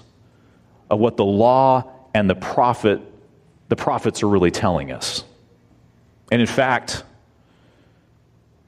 of 0.90 1.00
what 1.00 1.18
the 1.18 1.26
law 1.26 1.90
and 2.14 2.30
the 2.30 2.36
prophet 2.36 3.02
the 3.72 3.76
prophets 3.78 4.22
are 4.22 4.28
really 4.28 4.52
telling 4.52 4.92
us. 4.92 5.24
And 6.30 6.42
in 6.42 6.48
fact, 6.48 7.06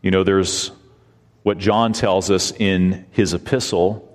you 0.04 0.12
know, 0.12 0.24
there's 0.24 0.72
what 1.42 1.58
John 1.58 1.94
tells 1.94 2.30
us 2.30 2.52
in 2.52 3.06
his 3.12 3.34
epistle 3.34 4.10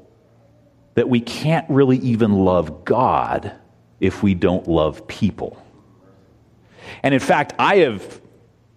that 0.94 1.08
we 1.08 1.20
can't 1.20 1.68
really 1.68 1.98
even 1.98 2.32
love 2.44 2.84
God 2.84 3.52
if 3.98 4.22
we 4.22 4.34
don't 4.34 4.68
love 4.68 5.08
people. 5.08 5.60
And 7.02 7.14
in 7.14 7.20
fact, 7.20 7.54
I 7.58 7.76
have 7.78 8.20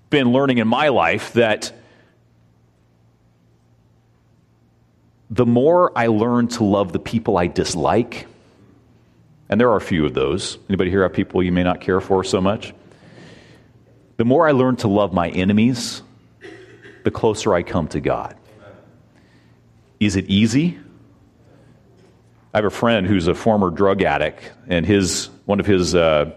been 0.10 0.32
learning 0.32 0.58
in 0.58 0.68
my 0.68 0.90
life 0.90 1.34
that 1.34 1.74
the 5.30 5.46
more 5.46 5.98
I 5.98 6.08
learn 6.08 6.48
to 6.50 6.64
love 6.64 6.92
the 6.92 7.00
people 7.00 7.38
I 7.38 7.48
dislike, 7.48 8.28
and 9.50 9.60
there 9.60 9.70
are 9.70 9.78
a 9.78 9.82
few 9.82 10.06
of 10.06 10.14
those. 10.14 10.58
Anybody 10.70 10.90
here 10.90 11.04
have 11.04 11.14
people 11.14 11.42
you 11.44 11.52
may 11.52 11.64
not 11.64 11.82
care 11.82 12.02
for 12.02 12.24
so 12.24 12.42
much? 12.42 12.74
The 14.18 14.26
more 14.26 14.48
I 14.48 14.52
learn 14.52 14.76
to 14.78 14.88
love 14.88 15.14
my 15.14 15.30
enemies, 15.30 16.04
the 17.04 17.12
closer 17.12 17.54
I 17.54 17.64
come 17.64 17.88
to 17.90 18.00
God. 18.00 18.36
Is 20.00 20.16
it 20.16 20.26
easy? 20.26 20.80
I 22.54 22.58
have 22.58 22.66
a 22.66 22.70
friend 22.70 23.08
who's 23.08 23.28
a 23.28 23.36
former 23.36 23.70
drug 23.70 24.02
addict, 24.02 24.52
and 24.68 24.86
his 24.86 25.30
one 25.46 25.60
of 25.60 25.66
his 25.66 25.96
uh, 25.96 26.32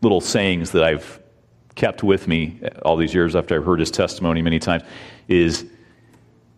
little 0.00 0.20
sayings 0.20 0.70
that 0.72 0.84
I've 0.84 1.20
kept 1.74 2.02
with 2.02 2.28
me 2.28 2.60
all 2.82 2.96
these 2.96 3.14
years 3.14 3.34
after 3.34 3.56
I've 3.56 3.64
heard 3.64 3.80
his 3.80 3.90
testimony 3.90 4.42
many 4.42 4.58
times 4.58 4.84
is, 5.26 5.64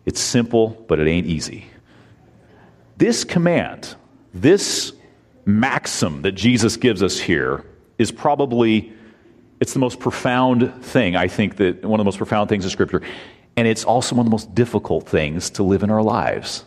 "It's 0.05 0.19
simple, 0.19 0.85
but 0.87 0.99
it 0.99 1.07
ain't 1.07 1.27
easy." 1.27 1.65
This 2.97 3.23
command, 3.23 3.95
this 4.33 4.93
maxim 5.45 6.21
that 6.23 6.33
Jesus 6.33 6.77
gives 6.77 7.01
us 7.01 7.19
here 7.19 7.63
is 7.97 8.11
probably 8.11 8.93
it's 9.59 9.73
the 9.73 9.79
most 9.79 9.99
profound 9.99 10.83
thing 10.83 11.15
I 11.15 11.27
think 11.27 11.57
that 11.57 11.83
one 11.83 11.99
of 11.99 12.03
the 12.03 12.07
most 12.07 12.17
profound 12.17 12.49
things 12.49 12.63
in 12.63 12.71
scripture 12.71 13.01
and 13.55 13.67
it's 13.67 13.83
also 13.83 14.15
one 14.15 14.25
of 14.25 14.29
the 14.29 14.31
most 14.31 14.53
difficult 14.53 15.09
things 15.09 15.49
to 15.51 15.63
live 15.63 15.81
in 15.81 15.89
our 15.89 16.03
lives. 16.03 16.63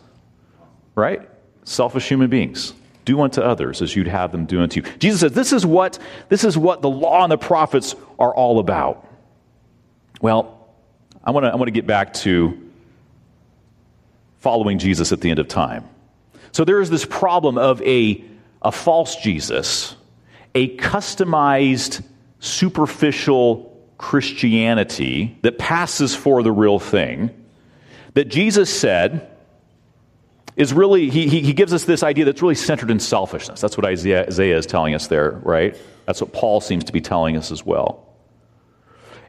Right? 0.93 1.21
Selfish 1.63 2.09
human 2.09 2.29
beings. 2.29 2.73
Do 3.05 3.21
unto 3.21 3.41
others 3.41 3.81
as 3.81 3.95
you'd 3.95 4.07
have 4.07 4.31
them 4.33 4.45
do 4.45 4.61
unto 4.61 4.81
you. 4.81 4.87
Jesus 4.99 5.21
says 5.21 5.31
this 5.31 5.53
is 5.53 5.65
what 5.65 5.97
this 6.29 6.43
is 6.43 6.57
what 6.57 6.81
the 6.81 6.89
law 6.89 7.23
and 7.23 7.31
the 7.31 7.37
prophets 7.37 7.95
are 8.19 8.35
all 8.35 8.59
about. 8.59 9.07
Well, 10.21 10.67
I 11.23 11.31
want 11.31 11.45
to 11.45 11.51
I 11.51 11.55
want 11.55 11.67
to 11.67 11.71
get 11.71 11.87
back 11.87 12.13
to 12.15 12.71
following 14.39 14.77
Jesus 14.77 15.11
at 15.11 15.21
the 15.21 15.29
end 15.29 15.39
of 15.39 15.47
time. 15.47 15.87
So 16.51 16.65
there 16.65 16.81
is 16.81 16.89
this 16.89 17.05
problem 17.05 17.57
of 17.57 17.81
a, 17.83 18.23
a 18.61 18.71
false 18.71 19.15
Jesus, 19.15 19.95
a 20.53 20.75
customized, 20.77 22.03
superficial 22.41 23.71
Christianity 23.97 25.37
that 25.43 25.57
passes 25.57 26.13
for 26.15 26.43
the 26.43 26.51
real 26.51 26.79
thing, 26.79 27.29
that 28.15 28.25
Jesus 28.25 28.73
said 28.73 29.29
is 30.57 30.73
really, 30.73 31.09
he, 31.09 31.29
he, 31.29 31.53
gives 31.53 31.73
us 31.73 31.85
this 31.85 32.03
idea 32.03 32.25
that's 32.25 32.41
really 32.41 32.55
centered 32.55 32.91
in 32.91 32.99
selfishness. 32.99 33.61
That's 33.61 33.77
what 33.77 33.85
Isaiah, 33.85 34.25
Isaiah 34.27 34.57
is 34.57 34.65
telling 34.65 34.95
us 34.95 35.07
there, 35.07 35.31
right? 35.43 35.77
That's 36.05 36.19
what 36.19 36.33
Paul 36.33 36.59
seems 36.59 36.83
to 36.85 36.91
be 36.91 36.99
telling 36.99 37.37
us 37.37 37.51
as 37.51 37.65
well. 37.65 38.07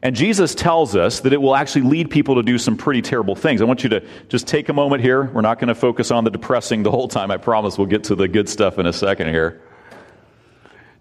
And 0.01 0.15
Jesus 0.17 0.53
tells 0.53 0.97
us 0.97 1.21
that 1.21 1.31
it 1.31 1.41
will 1.41 1.55
actually 1.55 1.83
lead 1.83 2.09
people 2.09 2.35
to 2.35 2.43
do 2.43 2.57
some 2.57 2.75
pretty 2.75 3.01
terrible 3.01 3.35
things. 3.35 3.61
I 3.61 3.65
want 3.65 3.83
you 3.83 3.89
to 3.89 4.05
just 4.27 4.47
take 4.47 4.67
a 4.67 4.73
moment 4.73 5.01
here. 5.01 5.23
We're 5.23 5.41
not 5.41 5.59
going 5.59 5.69
to 5.69 5.75
focus 5.75 6.11
on 6.11 6.25
the 6.25 6.31
depressing 6.31 6.83
the 6.83 6.91
whole 6.91 7.07
time. 7.07 7.31
I 7.31 7.37
promise 7.37 7.77
we'll 7.77 7.87
get 7.87 8.05
to 8.05 8.15
the 8.15 8.27
good 8.27 8.49
stuff 8.49 8.79
in 8.79 8.85
a 8.85 8.91
second 8.91 9.29
here. 9.29 9.61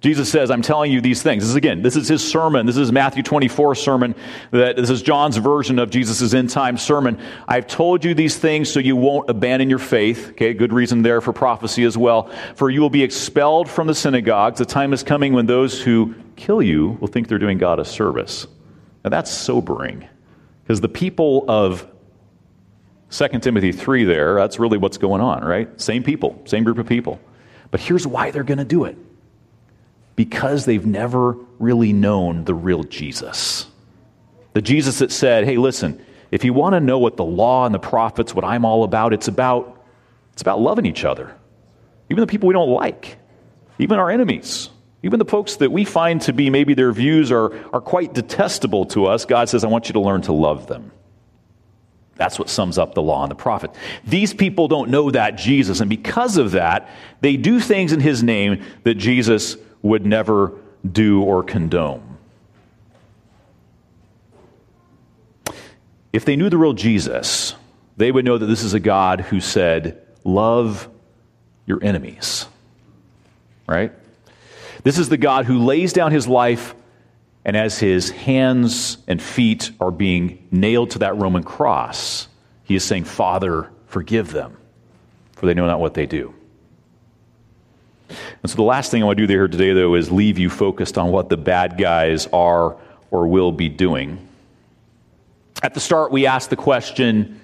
Jesus 0.02 0.28
says, 0.28 0.50
I'm 0.50 0.62
telling 0.62 0.90
you 0.90 1.00
these 1.00 1.22
things. 1.22 1.44
This 1.44 1.50
is 1.50 1.54
again, 1.54 1.80
this 1.80 1.94
is 1.94 2.08
his 2.08 2.28
sermon. 2.28 2.66
This 2.66 2.76
is 2.76 2.90
Matthew 2.90 3.22
24 3.22 3.76
sermon. 3.76 4.16
That 4.50 4.74
this 4.74 4.90
is 4.90 5.00
John's 5.00 5.36
version 5.36 5.78
of 5.78 5.90
Jesus' 5.90 6.34
end 6.34 6.50
time 6.50 6.76
sermon. 6.76 7.20
I've 7.46 7.68
told 7.68 8.04
you 8.04 8.12
these 8.12 8.36
things 8.36 8.68
so 8.68 8.80
you 8.80 8.96
won't 8.96 9.30
abandon 9.30 9.70
your 9.70 9.78
faith. 9.78 10.30
Okay, 10.30 10.54
good 10.54 10.72
reason 10.72 11.02
there 11.02 11.20
for 11.20 11.32
prophecy 11.32 11.84
as 11.84 11.96
well. 11.96 12.32
For 12.56 12.68
you 12.68 12.80
will 12.80 12.90
be 12.90 13.04
expelled 13.04 13.70
from 13.70 13.86
the 13.86 13.94
synagogues. 13.94 14.58
The 14.58 14.64
time 14.64 14.92
is 14.92 15.04
coming 15.04 15.34
when 15.34 15.46
those 15.46 15.80
who 15.80 16.16
kill 16.34 16.60
you 16.60 16.98
will 17.00 17.08
think 17.08 17.28
they're 17.28 17.38
doing 17.38 17.58
God 17.58 17.78
a 17.78 17.84
service. 17.84 18.48
Now 19.04 19.10
that's 19.10 19.30
sobering 19.30 20.08
because 20.64 20.80
the 20.80 20.88
people 20.88 21.44
of 21.46 21.86
2 23.10 23.28
Timothy 23.38 23.70
3 23.70 24.02
there, 24.02 24.34
that's 24.34 24.58
really 24.58 24.78
what's 24.78 24.98
going 24.98 25.20
on, 25.20 25.44
right? 25.44 25.80
Same 25.80 26.02
people, 26.02 26.42
same 26.44 26.64
group 26.64 26.78
of 26.78 26.88
people. 26.88 27.20
But 27.70 27.78
here's 27.78 28.04
why 28.04 28.32
they're 28.32 28.42
going 28.42 28.58
to 28.58 28.64
do 28.64 28.84
it 28.84 28.96
because 30.16 30.64
they've 30.64 30.86
never 30.86 31.36
really 31.58 31.92
known 31.92 32.44
the 32.44 32.54
real 32.54 32.82
Jesus. 32.84 33.66
The 34.54 34.62
Jesus 34.62 34.98
that 34.98 35.10
said, 35.10 35.44
hey, 35.44 35.56
listen, 35.56 36.04
if 36.30 36.44
you 36.44 36.52
want 36.52 36.74
to 36.74 36.80
know 36.80 36.98
what 36.98 37.16
the 37.16 37.24
law 37.24 37.66
and 37.66 37.74
the 37.74 37.78
prophets, 37.78 38.34
what 38.34 38.44
I'm 38.44 38.64
all 38.64 38.84
about, 38.84 39.12
it's 39.12 39.28
about, 39.28 39.84
it's 40.32 40.42
about 40.42 40.60
loving 40.60 40.86
each 40.86 41.04
other. 41.04 41.34
Even 42.10 42.20
the 42.20 42.26
people 42.26 42.48
we 42.48 42.52
don't 42.52 42.70
like, 42.70 43.16
even 43.78 43.98
our 43.98 44.10
enemies. 44.10 44.68
Even 45.02 45.18
the 45.18 45.24
folks 45.24 45.56
that 45.56 45.72
we 45.72 45.84
find 45.84 46.20
to 46.22 46.32
be 46.32 46.48
maybe 46.48 46.74
their 46.74 46.92
views 46.92 47.32
are, 47.32 47.52
are 47.74 47.80
quite 47.80 48.14
detestable 48.14 48.86
to 48.86 49.06
us, 49.06 49.24
God 49.24 49.48
says, 49.48 49.64
I 49.64 49.68
want 49.68 49.88
you 49.88 49.94
to 49.94 50.00
learn 50.00 50.22
to 50.22 50.32
love 50.32 50.68
them. 50.68 50.92
That's 52.14 52.38
what 52.38 52.48
sums 52.48 52.78
up 52.78 52.94
the 52.94 53.02
law 53.02 53.22
and 53.24 53.30
the 53.30 53.34
prophet. 53.36 53.74
These 54.04 54.32
people 54.32 54.68
don't 54.68 54.90
know 54.90 55.10
that 55.10 55.32
Jesus, 55.32 55.80
and 55.80 55.90
because 55.90 56.36
of 56.36 56.52
that, 56.52 56.88
they 57.20 57.36
do 57.36 57.58
things 57.58 57.92
in 57.92 57.98
his 57.98 58.22
name 58.22 58.62
that 58.84 58.94
Jesus 58.94 59.56
would 59.82 60.06
never 60.06 60.52
do 60.90 61.22
or 61.22 61.42
condone. 61.42 62.18
If 66.12 66.24
they 66.24 66.36
knew 66.36 66.50
the 66.50 66.58
real 66.58 66.74
Jesus, 66.74 67.54
they 67.96 68.12
would 68.12 68.24
know 68.24 68.38
that 68.38 68.46
this 68.46 68.62
is 68.62 68.74
a 68.74 68.80
God 68.80 69.20
who 69.20 69.40
said, 69.40 69.98
Love 70.24 70.88
your 71.66 71.82
enemies. 71.82 72.46
Right? 73.66 73.92
This 74.84 74.98
is 74.98 75.08
the 75.08 75.16
God 75.16 75.46
who 75.46 75.58
lays 75.58 75.92
down 75.92 76.12
his 76.12 76.28
life, 76.28 76.74
and 77.44 77.56
as 77.56 77.78
his 77.78 78.10
hands 78.10 78.98
and 79.06 79.22
feet 79.22 79.70
are 79.80 79.90
being 79.90 80.46
nailed 80.50 80.90
to 80.92 81.00
that 81.00 81.16
Roman 81.16 81.42
cross, 81.42 82.28
he 82.64 82.74
is 82.74 82.84
saying, 82.84 83.04
Father, 83.04 83.70
forgive 83.86 84.32
them, 84.32 84.56
for 85.32 85.46
they 85.46 85.54
know 85.54 85.66
not 85.66 85.80
what 85.80 85.94
they 85.94 86.06
do. 86.06 86.34
And 88.42 88.50
so 88.50 88.56
the 88.56 88.62
last 88.62 88.90
thing 88.90 89.02
I 89.02 89.06
want 89.06 89.18
to 89.18 89.26
do 89.26 89.32
here 89.32 89.48
today, 89.48 89.72
though, 89.72 89.94
is 89.94 90.10
leave 90.10 90.38
you 90.38 90.50
focused 90.50 90.98
on 90.98 91.10
what 91.10 91.28
the 91.28 91.36
bad 91.36 91.78
guys 91.78 92.26
are 92.28 92.76
or 93.10 93.26
will 93.26 93.52
be 93.52 93.68
doing. 93.68 94.28
At 95.62 95.74
the 95.74 95.80
start, 95.80 96.10
we 96.10 96.26
asked 96.26 96.50
the 96.50 96.56
question 96.56 97.40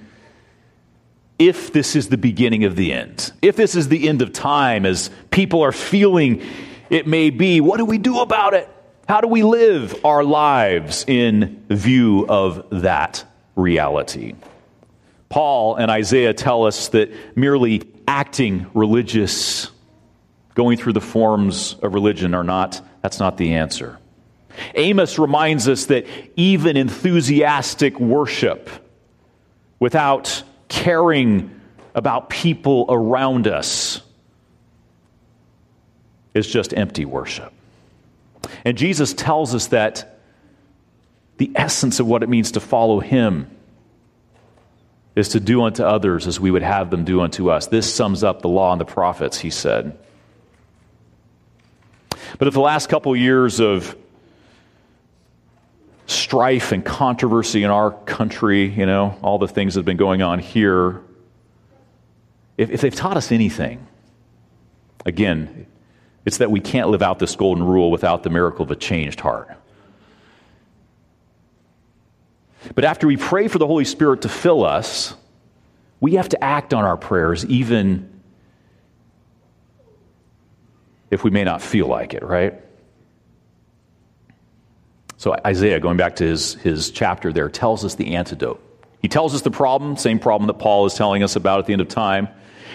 if 1.38 1.72
this 1.72 1.94
is 1.94 2.08
the 2.08 2.18
beginning 2.18 2.64
of 2.64 2.74
the 2.74 2.92
end, 2.92 3.32
if 3.42 3.54
this 3.54 3.76
is 3.76 3.88
the 3.88 4.08
end 4.08 4.22
of 4.22 4.32
time, 4.32 4.84
as 4.84 5.10
people 5.30 5.62
are 5.62 5.72
feeling 5.72 6.42
it 6.90 7.06
may 7.06 7.30
be, 7.30 7.60
what 7.60 7.76
do 7.76 7.84
we 7.84 7.98
do 7.98 8.20
about 8.20 8.54
it? 8.54 8.68
How 9.08 9.20
do 9.20 9.28
we 9.28 9.42
live 9.42 10.04
our 10.04 10.24
lives 10.24 11.04
in 11.06 11.64
view 11.68 12.26
of 12.28 12.66
that 12.82 13.24
reality? 13.56 14.34
Paul 15.28 15.76
and 15.76 15.90
Isaiah 15.90 16.34
tell 16.34 16.64
us 16.64 16.88
that 16.88 17.10
merely 17.36 17.82
acting 18.06 18.66
religious, 18.74 19.70
going 20.58 20.76
through 20.76 20.92
the 20.92 21.00
forms 21.00 21.76
of 21.84 21.94
religion 21.94 22.34
are 22.34 22.42
not, 22.42 22.80
that's 23.00 23.20
not 23.20 23.36
the 23.36 23.54
answer. 23.54 23.96
Amos 24.74 25.16
reminds 25.16 25.68
us 25.68 25.86
that 25.86 26.04
even 26.34 26.76
enthusiastic 26.76 28.00
worship 28.00 28.68
without 29.78 30.42
caring 30.66 31.60
about 31.94 32.28
people 32.28 32.86
around 32.88 33.46
us 33.46 34.02
is 36.34 36.48
just 36.48 36.74
empty 36.76 37.04
worship. 37.04 37.52
And 38.64 38.76
Jesus 38.76 39.14
tells 39.14 39.54
us 39.54 39.68
that 39.68 40.18
the 41.36 41.52
essence 41.54 42.00
of 42.00 42.08
what 42.08 42.24
it 42.24 42.28
means 42.28 42.50
to 42.52 42.60
follow 42.60 42.98
him 42.98 43.48
is 45.14 45.28
to 45.28 45.38
do 45.38 45.62
unto 45.62 45.84
others 45.84 46.26
as 46.26 46.40
we 46.40 46.50
would 46.50 46.62
have 46.62 46.90
them 46.90 47.04
do 47.04 47.20
unto 47.20 47.48
us. 47.48 47.68
This 47.68 47.94
sums 47.94 48.24
up 48.24 48.42
the 48.42 48.48
law 48.48 48.72
and 48.72 48.80
the 48.80 48.84
prophets, 48.84 49.38
he 49.38 49.50
said. 49.50 49.96
But 52.36 52.48
if 52.48 52.54
the 52.54 52.60
last 52.60 52.88
couple 52.88 53.14
years 53.16 53.60
of 53.60 53.96
strife 56.06 56.72
and 56.72 56.84
controversy 56.84 57.62
in 57.62 57.70
our 57.70 57.90
country, 57.90 58.66
you 58.66 58.86
know, 58.86 59.18
all 59.22 59.38
the 59.38 59.48
things 59.48 59.74
that 59.74 59.80
have 59.80 59.86
been 59.86 59.96
going 59.96 60.22
on 60.22 60.38
here, 60.38 61.00
if, 62.56 62.70
if 62.70 62.80
they've 62.80 62.94
taught 62.94 63.16
us 63.16 63.30
anything, 63.32 63.86
again, 65.06 65.66
it's 66.24 66.38
that 66.38 66.50
we 66.50 66.60
can't 66.60 66.88
live 66.88 67.02
out 67.02 67.18
this 67.18 67.36
golden 67.36 67.64
rule 67.64 67.90
without 67.90 68.22
the 68.22 68.30
miracle 68.30 68.64
of 68.64 68.70
a 68.70 68.76
changed 68.76 69.20
heart. 69.20 69.54
But 72.74 72.84
after 72.84 73.06
we 73.06 73.16
pray 73.16 73.48
for 73.48 73.58
the 73.58 73.66
Holy 73.66 73.84
Spirit 73.84 74.22
to 74.22 74.28
fill 74.28 74.64
us, 74.64 75.14
we 76.00 76.14
have 76.14 76.28
to 76.30 76.44
act 76.44 76.74
on 76.74 76.84
our 76.84 76.96
prayers, 76.96 77.44
even 77.46 78.17
if 81.10 81.24
we 81.24 81.30
may 81.30 81.44
not 81.44 81.62
feel 81.62 81.86
like 81.86 82.14
it, 82.14 82.22
right? 82.22 82.54
So, 85.16 85.36
Isaiah, 85.44 85.80
going 85.80 85.96
back 85.96 86.16
to 86.16 86.24
his, 86.24 86.54
his 86.54 86.90
chapter 86.90 87.32
there, 87.32 87.48
tells 87.48 87.84
us 87.84 87.96
the 87.96 88.14
antidote. 88.14 88.62
He 89.02 89.08
tells 89.08 89.34
us 89.34 89.42
the 89.42 89.50
problem, 89.50 89.96
same 89.96 90.18
problem 90.18 90.46
that 90.46 90.60
Paul 90.60 90.86
is 90.86 90.94
telling 90.94 91.22
us 91.22 91.34
about 91.34 91.58
at 91.58 91.66
the 91.66 91.72
end 91.72 91.82
of 91.82 91.88
time. 91.88 92.28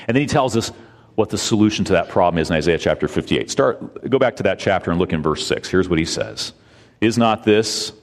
And 0.08 0.16
then 0.16 0.22
he 0.22 0.28
tells 0.28 0.58
us 0.58 0.72
what 1.16 1.30
the 1.30 1.38
solution 1.38 1.86
to 1.86 1.94
that 1.94 2.10
problem 2.10 2.42
is 2.42 2.50
in 2.50 2.56
Isaiah 2.56 2.78
chapter 2.78 3.08
58. 3.08 3.50
Start, 3.50 4.10
go 4.10 4.20
back 4.20 4.38
to 4.38 4.44
that 4.44 4.60
chapter 4.60 4.92
and 4.92 5.00
look 5.00 5.14
in 5.14 5.22
verse 5.22 5.46
6. 5.48 5.70
Here's 5.70 5.88
what 5.88 6.00
he 6.00 6.06
says 6.06 6.54
Is 7.02 7.18
not 7.18 7.44
this 7.44 7.94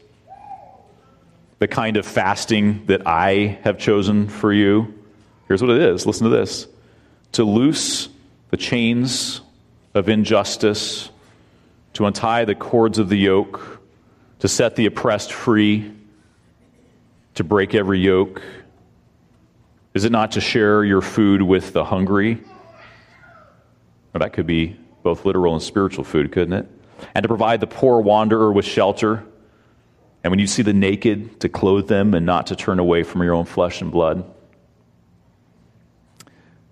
the 1.59 1.69
kind 1.69 1.99
of 1.99 2.07
fasting 2.07 2.87
that 2.87 3.07
I 3.07 3.59
have 3.63 3.79
chosen 3.79 4.29
for 4.29 4.53
you? 4.53 4.95
Here's 5.49 5.61
what 5.61 5.71
it 5.71 5.83
is. 5.83 6.07
Listen 6.07 6.25
to 6.25 6.31
this 6.31 6.67
to 7.33 7.45
loose 7.45 8.09
the 8.51 8.57
chains 8.57 9.41
of 9.95 10.09
injustice, 10.09 11.11
to 11.95 12.07
untie 12.07 12.45
the 12.45 12.55
cords 12.55 12.99
of 12.99 13.09
the 13.09 13.17
yoke, 13.19 13.81
to 14.39 14.49
set 14.49 14.77
the 14.77 14.87
oppressed 14.87 15.33
free, 15.33 15.93
to 17.35 17.45
break 17.45 17.75
every 17.75 17.99
yoke. 17.99 18.43
Is 19.95 20.05
it 20.05 20.13
not 20.13 20.33
to 20.33 20.41
share 20.41 20.85
your 20.85 21.01
food 21.01 21.43
with 21.43 21.73
the 21.73 21.85
hungry? 21.85 22.43
Or 24.15 24.21
that 24.21 24.33
could 24.33 24.47
be 24.47 24.77
both 25.03 25.25
literal 25.25 25.55
and 25.55 25.63
spiritual 25.63 26.05
food, 26.05 26.31
couldn't 26.33 26.53
it? 26.53 26.69
And 27.15 27.23
to 27.23 27.29
provide 27.29 27.61
the 27.61 27.67
poor 27.67 28.01
wanderer 28.01 28.53
with 28.53 28.65
shelter. 28.65 29.25
And 30.23 30.31
when 30.31 30.39
you 30.39 30.47
see 30.47 30.63
the 30.63 30.73
naked, 30.73 31.41
to 31.41 31.49
clothe 31.49 31.89
them 31.89 32.15
and 32.15 32.27
not 32.27 32.49
to 32.49 32.57
turn 32.57 32.79
away 32.79 33.03
from 33.03 33.23
your 33.23 33.35
own 33.35 33.47
flesh 33.47 33.81
and 33.81 33.91
blood. 33.91 34.25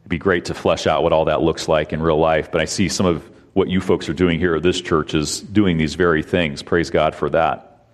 Be 0.09 0.19
great 0.19 0.47
to 0.47 0.55
flesh 0.55 0.87
out 0.87 1.03
what 1.03 1.13
all 1.13 1.27
that 1.27 1.43
looks 1.43 1.69
like 1.69 1.93
in 1.93 2.03
real 2.03 2.19
life, 2.19 2.51
but 2.51 2.61
I 2.61 2.65
see 2.65 2.89
some 2.89 3.07
of 3.07 3.29
what 3.53 3.69
you 3.69 3.81
folks 3.81 4.09
are 4.09 4.15
doing 4.15 4.39
here 4.39 4.57
at 4.57 4.63
this 4.63 4.81
church 4.81 5.15
is 5.15 5.41
doing 5.41 5.77
these 5.77 5.95
very 5.95 6.23
things. 6.23 6.63
Praise 6.63 6.91
God 6.91 7.15
for 7.15 7.29
that. 7.31 7.85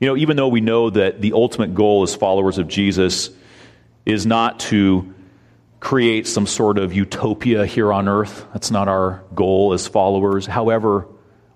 You 0.00 0.08
know, 0.08 0.16
even 0.16 0.36
though 0.36 0.48
we 0.48 0.60
know 0.60 0.90
that 0.90 1.20
the 1.20 1.32
ultimate 1.32 1.74
goal 1.74 2.02
as 2.02 2.14
followers 2.14 2.58
of 2.58 2.68
Jesus 2.68 3.30
is 4.06 4.24
not 4.24 4.60
to 4.60 5.12
create 5.80 6.26
some 6.26 6.46
sort 6.46 6.78
of 6.78 6.94
utopia 6.94 7.66
here 7.66 7.92
on 7.92 8.08
earth, 8.08 8.46
that's 8.52 8.70
not 8.70 8.88
our 8.88 9.22
goal 9.34 9.72
as 9.72 9.86
followers. 9.86 10.46
However, 10.46 11.06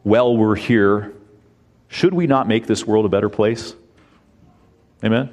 while 0.03 0.37
we're 0.37 0.57
here, 0.57 1.15
should 1.89 2.13
we 2.13 2.27
not 2.27 2.49
make 2.49 2.67
this 2.67 2.85
world 2.87 3.07
a 3.07 3.09
better 3.09 3.29
place? 3.29 3.75
Amen? 5.03 5.31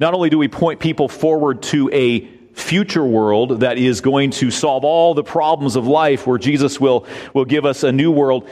Not 0.00 0.14
only 0.14 0.30
do 0.30 0.38
we 0.38 0.48
point 0.48 0.80
people 0.80 1.08
forward 1.08 1.62
to 1.64 1.90
a 1.92 2.37
future 2.58 3.04
world 3.04 3.60
that 3.60 3.78
is 3.78 4.00
going 4.00 4.30
to 4.32 4.50
solve 4.50 4.84
all 4.84 5.14
the 5.14 5.24
problems 5.24 5.76
of 5.76 5.86
life, 5.86 6.26
where 6.26 6.38
Jesus 6.38 6.80
will, 6.80 7.06
will 7.34 7.44
give 7.44 7.64
us 7.64 7.82
a 7.82 7.92
new 7.92 8.10
world, 8.10 8.48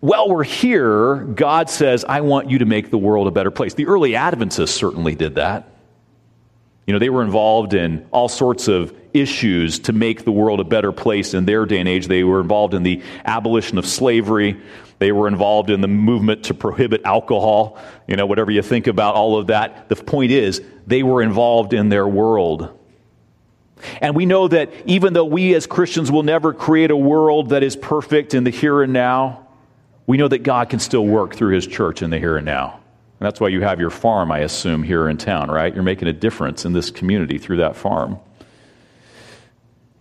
while 0.00 0.28
we're 0.28 0.44
here, 0.44 1.16
God 1.16 1.68
says, 1.68 2.04
I 2.04 2.20
want 2.20 2.50
you 2.50 2.58
to 2.58 2.66
make 2.66 2.90
the 2.90 2.98
world 2.98 3.26
a 3.26 3.32
better 3.32 3.50
place. 3.50 3.74
The 3.74 3.86
early 3.86 4.14
Adventists 4.14 4.70
certainly 4.70 5.16
did 5.16 5.34
that. 5.34 5.68
You 6.86 6.92
know, 6.92 7.00
they 7.00 7.10
were 7.10 7.22
involved 7.22 7.74
in 7.74 8.06
all 8.12 8.28
sorts 8.28 8.68
of 8.68 8.94
issues 9.12 9.80
to 9.80 9.92
make 9.92 10.24
the 10.24 10.32
world 10.32 10.60
a 10.60 10.64
better 10.64 10.92
place 10.92 11.34
in 11.34 11.44
their 11.44 11.66
day 11.66 11.80
and 11.80 11.88
age. 11.88 12.06
They 12.06 12.24
were 12.24 12.40
involved 12.40 12.74
in 12.74 12.82
the 12.82 13.02
abolition 13.24 13.76
of 13.76 13.86
slavery. 13.86 14.60
They 14.98 15.12
were 15.12 15.28
involved 15.28 15.68
in 15.68 15.80
the 15.80 15.88
movement 15.88 16.44
to 16.44 16.54
prohibit 16.54 17.02
alcohol. 17.04 17.78
You 18.06 18.16
know, 18.16 18.26
whatever 18.26 18.50
you 18.50 18.62
think 18.62 18.86
about 18.86 19.16
all 19.16 19.36
of 19.36 19.48
that, 19.48 19.88
the 19.88 19.96
point 19.96 20.30
is, 20.30 20.62
they 20.86 21.02
were 21.02 21.22
involved 21.22 21.72
in 21.72 21.88
their 21.88 22.06
world. 22.06 22.77
And 24.00 24.14
we 24.14 24.26
know 24.26 24.48
that 24.48 24.72
even 24.86 25.12
though 25.12 25.24
we 25.24 25.54
as 25.54 25.66
Christians 25.66 26.10
will 26.10 26.22
never 26.22 26.52
create 26.52 26.90
a 26.90 26.96
world 26.96 27.50
that 27.50 27.62
is 27.62 27.76
perfect 27.76 28.34
in 28.34 28.44
the 28.44 28.50
here 28.50 28.82
and 28.82 28.92
now, 28.92 29.46
we 30.06 30.16
know 30.16 30.28
that 30.28 30.42
God 30.42 30.70
can 30.70 30.78
still 30.78 31.06
work 31.06 31.34
through 31.34 31.54
His 31.54 31.66
church 31.66 32.02
in 32.02 32.10
the 32.10 32.18
here 32.18 32.36
and 32.36 32.46
now. 32.46 32.80
And 33.20 33.26
that's 33.26 33.40
why 33.40 33.48
you 33.48 33.62
have 33.62 33.80
your 33.80 33.90
farm, 33.90 34.30
I 34.30 34.40
assume, 34.40 34.82
here 34.82 35.08
in 35.08 35.16
town, 35.16 35.50
right? 35.50 35.74
You're 35.74 35.82
making 35.82 36.08
a 36.08 36.12
difference 36.12 36.64
in 36.64 36.72
this 36.72 36.90
community 36.90 37.38
through 37.38 37.58
that 37.58 37.76
farm. 37.76 38.18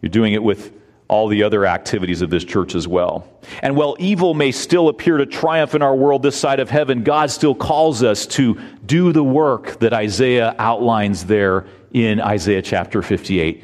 You're 0.02 0.10
doing 0.10 0.34
it 0.34 0.44
with 0.44 0.72
all 1.08 1.28
the 1.28 1.44
other 1.44 1.66
activities 1.66 2.22
of 2.22 2.30
this 2.30 2.44
church 2.44 2.76
as 2.76 2.88
well. 2.88 3.28
And 3.62 3.76
while 3.76 3.96
evil 3.98 4.34
may 4.34 4.52
still 4.52 4.90
appear 4.90 5.18
to 5.18 5.26
triumph 5.26 5.74
in 5.74 5.82
our 5.82 5.96
world 5.96 6.22
this 6.22 6.36
side 6.36 6.60
of 6.60 6.70
heaven, 6.70 7.04
God 7.04 7.32
still 7.32 7.56
calls 7.56 8.04
us 8.04 8.28
to 8.28 8.60
do 8.86 9.14
the 9.14 9.24
work 9.24 9.80
that 9.80 9.94
Isaiah 9.94 10.56
outlines 10.60 11.26
there 11.26 11.66
in 11.94 12.20
Isaiah 12.20 12.62
chapter 12.62 13.02
58 13.02 13.64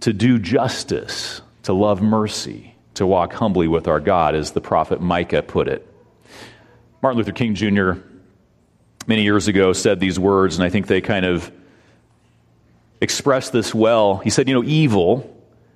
to 0.00 0.12
do 0.12 0.38
justice, 0.38 1.40
to 1.62 1.72
love 1.72 2.02
mercy, 2.02 2.74
to 2.94 3.06
walk 3.06 3.32
humbly 3.32 3.68
with 3.68 3.88
our 3.88 4.00
God, 4.00 4.34
as 4.34 4.52
the 4.52 4.60
prophet 4.60 5.00
Micah 5.00 5.42
put 5.42 5.68
it. 5.68 5.86
Martin 7.02 7.18
Luther 7.18 7.32
King 7.32 7.54
Jr. 7.54 7.92
many 9.06 9.22
years 9.22 9.48
ago 9.48 9.72
said 9.72 10.00
these 10.00 10.18
words, 10.18 10.56
and 10.56 10.64
I 10.64 10.68
think 10.68 10.86
they 10.86 11.00
kind 11.00 11.24
of 11.24 11.50
express 13.00 13.50
this 13.50 13.74
well. 13.74 14.18
He 14.18 14.30
said, 14.30 14.48
You 14.48 14.54
know, 14.54 14.64
evil 14.64 15.28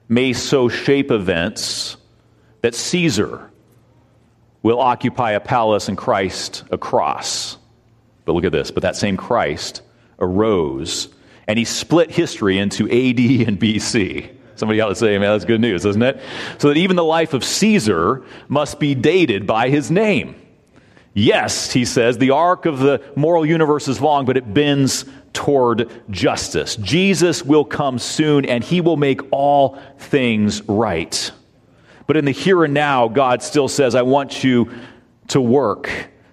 may 0.09 0.33
so 0.33 0.69
shape 0.69 1.11
events 1.11 1.97
that 2.63 2.75
Caesar 2.75 3.51
will 4.63 4.81
occupy 4.81 5.33
a 5.33 5.41
palace 5.41 5.89
and 5.89 5.97
Christ 5.97 6.65
a 6.71 6.79
cross. 6.79 7.59
But 8.25 8.33
look 8.33 8.45
at 8.45 8.53
this. 8.53 8.71
But 8.71 8.83
that 8.83 8.97
same 8.97 9.17
Christ 9.17 9.83
arose 10.19 11.09
and 11.49 11.59
he 11.59 11.65
split 11.65 12.11
history 12.11 12.59
into 12.59 12.85
AD 12.85 13.49
and 13.49 13.59
BC. 13.61 14.35
Somebody 14.57 14.81
ought 14.81 14.89
to 14.89 14.95
say, 14.95 15.19
man, 15.19 15.33
that's 15.33 15.45
good 15.45 15.61
news, 15.61 15.85
isn't 15.85 16.03
it? 16.03 16.21
So 16.59 16.69
that 16.69 16.77
even 16.77 16.97
the 16.97 17.05
life 17.05 17.35
of 17.35 17.45
Caesar 17.45 18.25
must 18.49 18.81
be 18.81 18.95
dated 18.95 19.47
by 19.47 19.69
his 19.69 19.91
name. 19.91 20.35
Yes, 21.13 21.73
he 21.73 21.85
says, 21.85 22.19
the 22.19 22.31
arc 22.31 22.67
of 22.67 22.79
the 22.79 23.03
moral 23.17 23.47
universe 23.47 23.89
is 23.89 24.01
long, 24.01 24.27
but 24.27 24.37
it 24.37 24.53
bends 24.53 25.05
toward 25.33 25.91
justice. 26.11 26.77
Jesus 26.77 27.43
will 27.43 27.65
come 27.65 27.99
soon 27.99 28.45
and 28.45 28.65
he 28.65 28.81
will 28.81 28.97
make 28.97 29.21
all 29.31 29.79
things 29.99 30.63
right. 30.69 31.31
But 32.07 32.17
in 32.17 32.25
the 32.25 32.33
here 32.33 32.65
and 32.65 32.75
now, 32.75 33.09
God 33.09 33.43
still 33.43 33.69
says, 33.69 33.95
I 33.95 34.03
want 34.03 34.45
you 34.45 34.71
to 35.29 35.41
work 35.41 35.91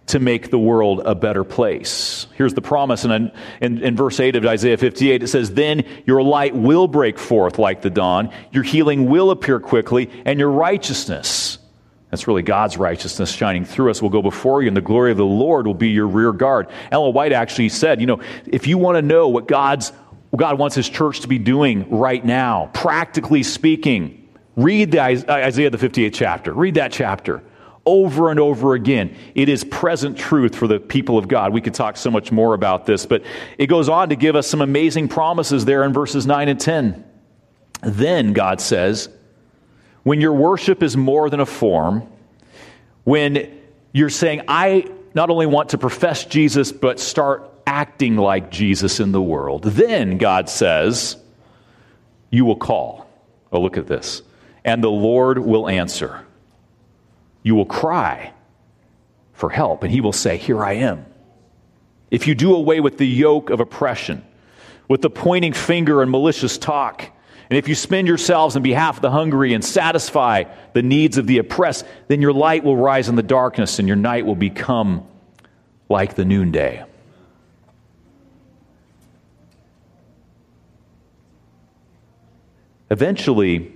to 0.07 0.19
make 0.19 0.49
the 0.49 0.59
world 0.59 1.01
a 1.05 1.15
better 1.15 1.43
place. 1.43 2.27
Here's 2.35 2.53
the 2.53 2.61
promise 2.61 3.05
in, 3.05 3.31
in, 3.61 3.81
in, 3.81 3.95
verse 3.95 4.19
8 4.19 4.35
of 4.35 4.45
Isaiah 4.45 4.77
58. 4.77 5.23
It 5.23 5.27
says, 5.27 5.53
Then 5.53 5.85
your 6.05 6.21
light 6.21 6.53
will 6.53 6.87
break 6.87 7.17
forth 7.17 7.57
like 7.57 7.81
the 7.81 7.89
dawn, 7.89 8.31
your 8.51 8.63
healing 8.63 9.09
will 9.09 9.31
appear 9.31 9.59
quickly, 9.59 10.09
and 10.25 10.39
your 10.39 10.51
righteousness 10.51 11.57
that's 12.13 12.27
really 12.27 12.43
God's 12.43 12.77
righteousness 12.77 13.31
shining 13.31 13.65
through 13.65 13.89
us 13.89 13.99
will 13.99 14.11
go 14.11 14.21
before 14.21 14.61
you, 14.61 14.67
and 14.67 14.77
the 14.77 14.81
glory 14.81 15.09
of 15.09 15.17
the 15.17 15.25
Lord 15.25 15.65
will 15.65 15.73
be 15.73 15.89
your 15.89 16.05
rear 16.05 16.31
guard. 16.31 16.67
Ellen 16.91 17.11
White 17.11 17.31
actually 17.31 17.69
said, 17.69 17.99
you 17.99 18.05
know, 18.05 18.21
if 18.45 18.67
you 18.67 18.77
want 18.77 18.97
to 18.97 19.01
know 19.01 19.29
what 19.29 19.47
God's 19.47 19.91
God 20.35 20.59
wants 20.59 20.75
his 20.75 20.87
church 20.87 21.21
to 21.21 21.27
be 21.27 21.39
doing 21.39 21.89
right 21.89 22.23
now, 22.23 22.69
practically 22.71 23.41
speaking, 23.41 24.29
read 24.55 24.91
the 24.91 24.99
uh, 24.99 25.23
Isaiah 25.27 25.71
the 25.71 25.79
58th 25.79 26.13
chapter. 26.13 26.53
Read 26.53 26.75
that 26.75 26.91
chapter 26.91 27.41
over 27.85 28.29
and 28.31 28.39
over 28.39 28.73
again. 28.73 29.15
It 29.35 29.49
is 29.49 29.63
present 29.63 30.17
truth 30.17 30.55
for 30.55 30.67
the 30.67 30.79
people 30.79 31.17
of 31.17 31.27
God. 31.27 31.51
We 31.51 31.61
could 31.61 31.73
talk 31.73 31.97
so 31.97 32.09
much 32.09 32.31
more 32.31 32.53
about 32.53 32.85
this, 32.85 33.05
but 33.05 33.23
it 33.57 33.67
goes 33.67 33.89
on 33.89 34.09
to 34.09 34.15
give 34.15 34.35
us 34.35 34.47
some 34.47 34.61
amazing 34.61 35.09
promises 35.09 35.65
there 35.65 35.83
in 35.83 35.91
verses 35.91 36.25
9 36.25 36.47
and 36.47 36.59
10. 36.59 37.03
Then 37.81 38.33
God 38.33 38.61
says, 38.61 39.09
when 40.03 40.19
your 40.19 40.33
worship 40.33 40.83
is 40.83 40.95
more 40.95 41.29
than 41.29 41.39
a 41.39 41.45
form, 41.45 42.07
when 43.03 43.59
you're 43.93 44.09
saying, 44.09 44.43
I 44.47 44.89
not 45.13 45.29
only 45.29 45.45
want 45.45 45.69
to 45.69 45.77
profess 45.77 46.25
Jesus, 46.25 46.71
but 46.71 46.99
start 46.99 47.49
acting 47.65 48.17
like 48.17 48.51
Jesus 48.51 48.99
in 48.99 49.11
the 49.11 49.21
world, 49.21 49.63
then 49.63 50.17
God 50.17 50.49
says, 50.49 51.17
You 52.29 52.45
will 52.45 52.57
call. 52.57 53.09
Oh, 53.51 53.61
look 53.61 53.77
at 53.77 53.87
this. 53.87 54.21
And 54.65 54.83
the 54.83 54.91
Lord 54.91 55.39
will 55.39 55.69
answer. 55.69 56.25
You 57.43 57.55
will 57.55 57.65
cry 57.65 58.33
for 59.33 59.49
help, 59.49 59.83
and 59.83 59.91
He 59.91 60.01
will 60.01 60.13
say, 60.13 60.37
Here 60.37 60.63
I 60.63 60.73
am. 60.73 61.05
If 62.09 62.27
you 62.27 62.35
do 62.35 62.55
away 62.55 62.79
with 62.79 62.97
the 62.97 63.07
yoke 63.07 63.49
of 63.49 63.59
oppression, 63.59 64.23
with 64.87 65.01
the 65.01 65.09
pointing 65.09 65.53
finger 65.53 66.01
and 66.01 66.09
malicious 66.09 66.57
talk, 66.57 67.09
and 67.49 67.57
if 67.57 67.67
you 67.67 67.75
spend 67.75 68.07
yourselves 68.07 68.55
on 68.55 68.61
behalf 68.61 68.95
of 68.95 69.01
the 69.01 69.11
hungry 69.11 69.53
and 69.53 69.63
satisfy 69.63 70.45
the 70.73 70.81
needs 70.81 71.17
of 71.17 71.27
the 71.27 71.37
oppressed, 71.37 71.85
then 72.07 72.21
your 72.21 72.33
light 72.33 72.63
will 72.63 72.77
rise 72.77 73.09
in 73.09 73.15
the 73.15 73.23
darkness 73.23 73.79
and 73.79 73.87
your 73.87 73.97
night 73.97 74.25
will 74.25 74.35
become 74.35 75.05
like 75.89 76.15
the 76.15 76.25
noonday. 76.25 76.83
Eventually, 82.89 83.73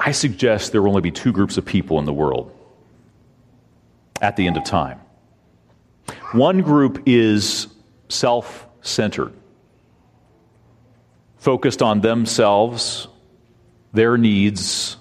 I 0.00 0.12
suggest 0.12 0.72
there 0.72 0.80
will 0.80 0.88
only 0.88 1.02
be 1.02 1.10
two 1.10 1.30
groups 1.30 1.58
of 1.58 1.66
people 1.66 1.98
in 1.98 2.06
the 2.06 2.12
world 2.12 2.56
at 4.22 4.36
the 4.36 4.46
end 4.46 4.56
of 4.56 4.64
time. 4.64 4.98
One 6.32 6.62
group 6.62 7.02
is 7.06 7.66
self 8.08 8.66
centered 8.80 9.34
focused 11.36 11.82
on 11.82 12.00
themselves, 12.00 13.08
their 13.92 14.16
needs, 14.16 14.96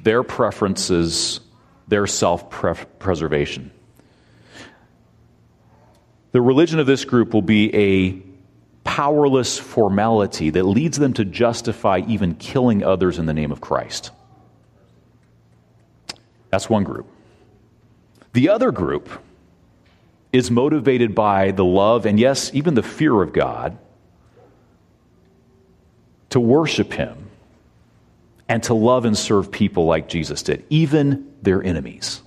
their 0.00 0.22
preferences, 0.22 1.40
their 1.86 2.06
self 2.06 2.50
preservation. 2.98 3.70
The 6.32 6.40
religion 6.42 6.80
of 6.80 6.86
this 6.86 7.04
group 7.04 7.32
will 7.32 7.42
be 7.42 7.74
a 7.74 8.25
powerless 8.96 9.58
formality 9.58 10.48
that 10.48 10.62
leads 10.62 10.98
them 10.98 11.12
to 11.12 11.22
justify 11.22 12.00
even 12.08 12.34
killing 12.34 12.82
others 12.82 13.18
in 13.18 13.26
the 13.26 13.34
name 13.34 13.52
of 13.52 13.60
Christ. 13.60 14.10
That's 16.48 16.70
one 16.70 16.82
group. 16.82 17.06
The 18.32 18.48
other 18.48 18.72
group 18.72 19.10
is 20.32 20.50
motivated 20.50 21.14
by 21.14 21.50
the 21.50 21.62
love 21.62 22.06
and, 22.06 22.18
yes, 22.18 22.50
even 22.54 22.72
the 22.72 22.82
fear 22.82 23.20
of 23.20 23.34
God 23.34 23.76
to 26.30 26.40
worship 26.40 26.94
Him 26.94 27.28
and 28.48 28.62
to 28.62 28.72
love 28.72 29.04
and 29.04 29.16
serve 29.16 29.52
people 29.52 29.84
like 29.84 30.08
Jesus 30.08 30.42
did, 30.42 30.64
even 30.70 31.34
their 31.42 31.62
enemies. 31.62 32.22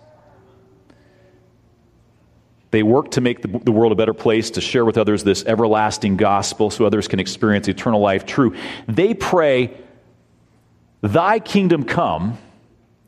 They 2.72 2.84
work 2.84 3.12
to 3.12 3.22
make 3.22 3.42
the, 3.42 3.48
the, 3.48 3.72
world 3.72 3.92
a 3.92 3.96
better 3.96 4.14
place, 4.14 4.52
to 4.52 4.62
share 4.62 4.86
with 4.86 4.98
others 4.98 5.24
this 5.24 5.44
everlasting 5.46 6.18
gospel 6.18 6.70
so 6.70 6.86
others 6.86 7.08
can 7.08 7.20
experience 7.20 7.68
eternal 7.68 8.00
life 8.00 8.26
true. 8.26 8.56
They 8.88 9.14
pray, 9.14 9.76
Thy 11.02 11.40
kingdom 11.40 11.84
come, 11.84 12.38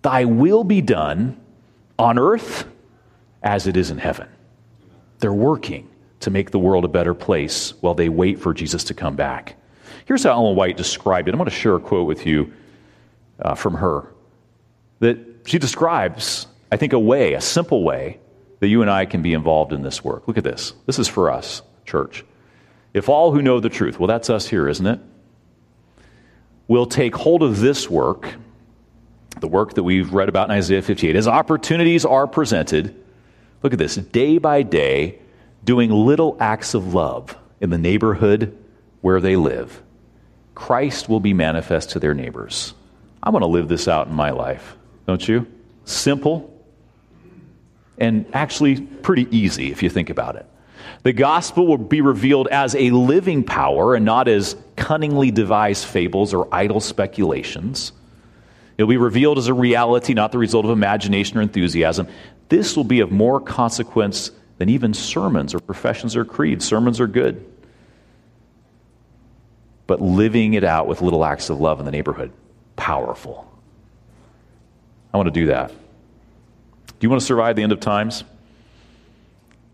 Thy 0.02 0.26
will 0.26 0.64
be 0.64 0.82
done 0.82 1.40
on 2.00 2.18
earth 2.18 2.66
as 3.44 3.68
it 3.68 3.78
is 3.78 3.92
in 3.92 4.00
heaven. 4.00 4.28
They're 5.20 5.34
working 5.34 5.88
to 6.22 6.32
make 6.32 6.50
the 6.50 6.60
world 6.60 6.86
a 6.86 6.88
better 6.88 7.14
place 7.14 7.74
while 7.82 7.94
they 7.94 8.10
wait 8.10 8.40
for 8.40 8.54
Jesus 8.54 8.84
to 8.86 8.96
come 8.96 9.16
back. 9.16 9.58
Here's 10.06 10.24
how 10.24 10.32
Ellen 10.32 10.56
White 10.56 10.78
described 10.78 11.28
it. 11.28 11.34
I'm 11.34 11.38
going 11.38 11.50
to 11.50 11.56
share 11.56 11.76
a 11.76 11.80
quote 11.80 12.08
with 12.08 12.26
you 12.26 12.52
uh, 13.40 13.54
from 13.54 13.76
her 13.76 14.08
that 15.00 15.18
she 15.46 15.60
describes, 15.60 16.48
I 16.72 16.78
think, 16.78 16.94
a 16.94 17.00
way, 17.00 17.34
a 17.34 17.42
simple 17.42 17.84
way 17.84 18.20
that 18.62 18.68
you 18.68 18.82
and 18.82 18.90
I 18.90 19.06
can 19.06 19.22
be 19.22 19.34
involved 19.34 19.74
in 19.74 19.82
this 19.82 20.04
work. 20.04 20.28
Look 20.28 20.38
at 20.38 20.44
this. 20.44 20.74
This 20.86 21.00
is 21.00 21.08
for 21.08 21.32
us, 21.32 21.64
church. 21.84 22.24
If 22.94 23.10
all 23.10 23.32
who 23.32 23.42
know 23.42 23.60
the 23.60 23.70
truth, 23.70 24.00
well, 24.00 24.08
that's 24.08 24.30
us 24.30 24.48
here, 24.48 24.68
isn't 24.68 24.86
it? 24.86 25.00
Will 26.68 26.86
take 26.86 27.16
hold 27.16 27.42
of 27.42 27.60
this 27.60 27.90
work, 27.90 28.36
the 29.40 29.48
work 29.48 29.74
that 29.74 29.84
we've 29.84 30.14
read 30.14 30.30
about 30.30 30.50
in 30.50 30.56
Isaiah 30.56 30.84
58, 30.84 31.16
as 31.16 31.28
opportunities 31.28 32.06
are 32.06 32.28
presented, 32.28 32.96
look 33.64 33.74
at 33.74 33.80
this, 33.80 33.96
day 33.96 34.38
by 34.38 34.62
day, 34.62 35.18
doing 35.64 35.90
little 35.90 36.38
acts 36.40 36.76
of 36.76 36.94
love 36.94 37.36
in 37.62 37.72
the 37.72 37.80
neighborhood 37.80 38.56
where 39.02 39.20
they 39.20 39.36
live, 39.36 39.82
Christ 40.54 41.10
will 41.10 41.20
be 41.20 41.34
manifest 41.34 41.90
to 41.92 42.00
their 42.00 42.14
neighbors. 42.14 42.76
I 43.24 43.32
want 43.32 43.42
to 43.42 43.48
live 43.48 43.68
this 43.68 43.88
out 43.88 44.08
in 44.08 44.14
my 44.14 44.30
life, 44.30 44.76
don't 45.08 45.28
you? 45.28 45.48
Simple 45.86 46.52
and 48.02 48.26
actually 48.34 48.82
pretty 48.82 49.28
easy 49.36 49.72
if 49.72 49.84
you 49.84 49.90
think 49.90 50.10
about 50.10 50.36
it. 50.36 50.46
The 51.04 51.14
gospel 51.14 51.68
will 51.68 51.78
be 51.78 52.02
revealed 52.02 52.48
as 52.48 52.76
a 52.76 52.90
living 52.90 53.44
power 53.44 53.94
and 53.94 54.04
not 54.04 54.28
as 54.28 54.56
cunningly 54.76 55.30
devised 55.30 55.86
fables 55.86 56.34
or 56.34 56.48
idle 56.52 56.80
speculations. 56.80 57.92
It'll 58.78 58.90
be 58.90 58.98
revealed 58.98 59.38
as 59.38 59.48
a 59.48 59.54
reality, 59.54 60.16
not 60.16 60.32
the 60.32 60.40
result 60.40 60.66
of 60.66 60.72
imagination 60.72 61.38
or 61.38 61.42
enthusiasm. 61.42 62.08
This 62.50 62.76
will 62.76 62.84
be 62.84 63.02
of 63.02 63.12
more 63.12 63.40
consequence 63.40 64.32
than 64.58 64.68
even 64.70 64.96
sermons 64.96 65.54
or 65.54 65.60
professions 65.60 66.16
or 66.16 66.26
creeds. 66.26 66.66
Sermons 66.66 67.00
are 67.00 67.08
good. 67.08 67.46
But 69.86 70.02
living 70.02 70.56
it 70.56 70.64
out 70.64 70.88
with 70.88 71.04
little 71.04 71.24
acts 71.24 71.52
of 71.52 71.60
love 71.60 71.80
in 71.80 71.86
the 71.86 71.92
neighborhood, 71.92 72.32
powerful. 72.76 73.48
I 75.14 75.18
want 75.18 75.28
to 75.28 75.40
do 75.40 75.46
that. 75.48 75.72
Do 77.02 77.06
you 77.06 77.10
want 77.10 77.22
to 77.22 77.26
survive 77.26 77.56
the 77.56 77.64
end 77.64 77.72
of 77.72 77.80
times? 77.80 78.24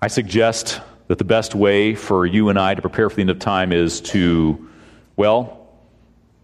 I 0.01 0.07
suggest 0.07 0.79
that 1.07 1.17
the 1.17 1.25
best 1.25 1.55
way 1.55 1.93
for 1.93 2.25
you 2.25 2.47
and 2.47 2.57
I 2.57 2.73
to 2.73 2.81
prepare 2.81 3.09
for 3.09 3.17
the 3.17 3.21
end 3.21 3.29
of 3.29 3.39
time 3.39 3.73
is 3.73 3.99
to, 3.99 4.69
well, 5.17 5.67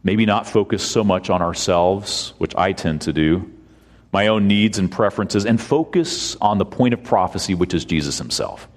maybe 0.03 0.25
not 0.25 0.45
focus 0.45 0.83
so 0.83 1.01
much 1.01 1.29
on 1.29 1.41
ourselves, 1.41 2.33
which 2.37 2.53
I 2.57 2.73
tend 2.73 3.03
to 3.03 3.13
do, 3.13 3.49
my 4.11 4.27
own 4.27 4.49
needs 4.49 4.77
and 4.77 4.91
preferences, 4.91 5.45
and 5.45 5.59
focus 5.59 6.35
on 6.41 6.57
the 6.57 6.65
point 6.65 6.93
of 6.93 7.01
prophecy, 7.01 7.55
which 7.55 7.73
is 7.73 7.85
Jesus 7.85 8.17
himself. 8.17 8.67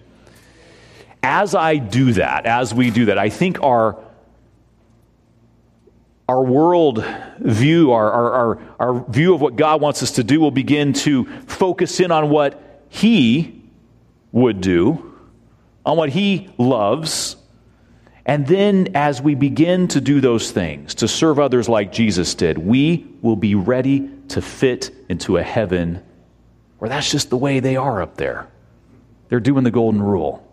As 1.24 1.57
I 1.57 1.78
do 1.78 2.12
that, 2.12 2.46
as 2.46 2.72
we 2.72 2.92
do 2.92 3.07
that, 3.07 3.18
I 3.18 3.30
think 3.30 3.61
our 3.64 3.98
our 6.29 6.43
world 6.43 7.05
view, 7.39 7.93
our, 7.93 8.11
our, 8.11 8.33
our, 8.33 8.59
our, 8.81 9.05
view 9.09 9.35
of 9.35 9.41
what 9.41 9.57
God 9.57 9.81
wants 9.81 10.03
us 10.03 10.12
to 10.12 10.24
do, 10.24 10.41
will 10.41 10.51
begin 10.51 10.93
to 10.93 11.24
focus 11.43 12.01
in 12.01 12.11
on 12.11 12.31
what 12.31 12.87
He 12.89 13.62
would 14.33 14.61
do 14.61 15.07
on 15.87 15.97
what 15.97 16.11
He 16.11 16.51
loves. 16.59 17.37
And 18.27 18.45
then, 18.45 18.89
as 18.97 19.22
we 19.22 19.37
begin 19.37 19.87
to 19.89 20.01
do 20.01 20.20
those 20.20 20.51
things, 20.51 20.97
to 20.97 21.07
serve 21.07 21.39
others 21.39 21.68
like 21.68 21.93
Jesus 21.93 22.35
did, 22.35 22.59
we 22.59 23.07
will 23.22 23.37
be 23.37 23.55
ready 23.55 24.11
to 24.29 24.43
fit 24.43 24.91
into 25.09 25.37
a 25.37 25.43
heaven 25.45 26.03
where 26.79 26.89
that's 26.89 27.11
just 27.11 27.31
the 27.31 27.37
way 27.37 27.61
they 27.61 27.77
are 27.77 28.03
up 28.03 28.16
there. 28.16 28.49
They're 29.29 29.41
doing 29.41 29.62
the 29.62 29.70
golden 29.70 30.03
rule, 30.03 30.47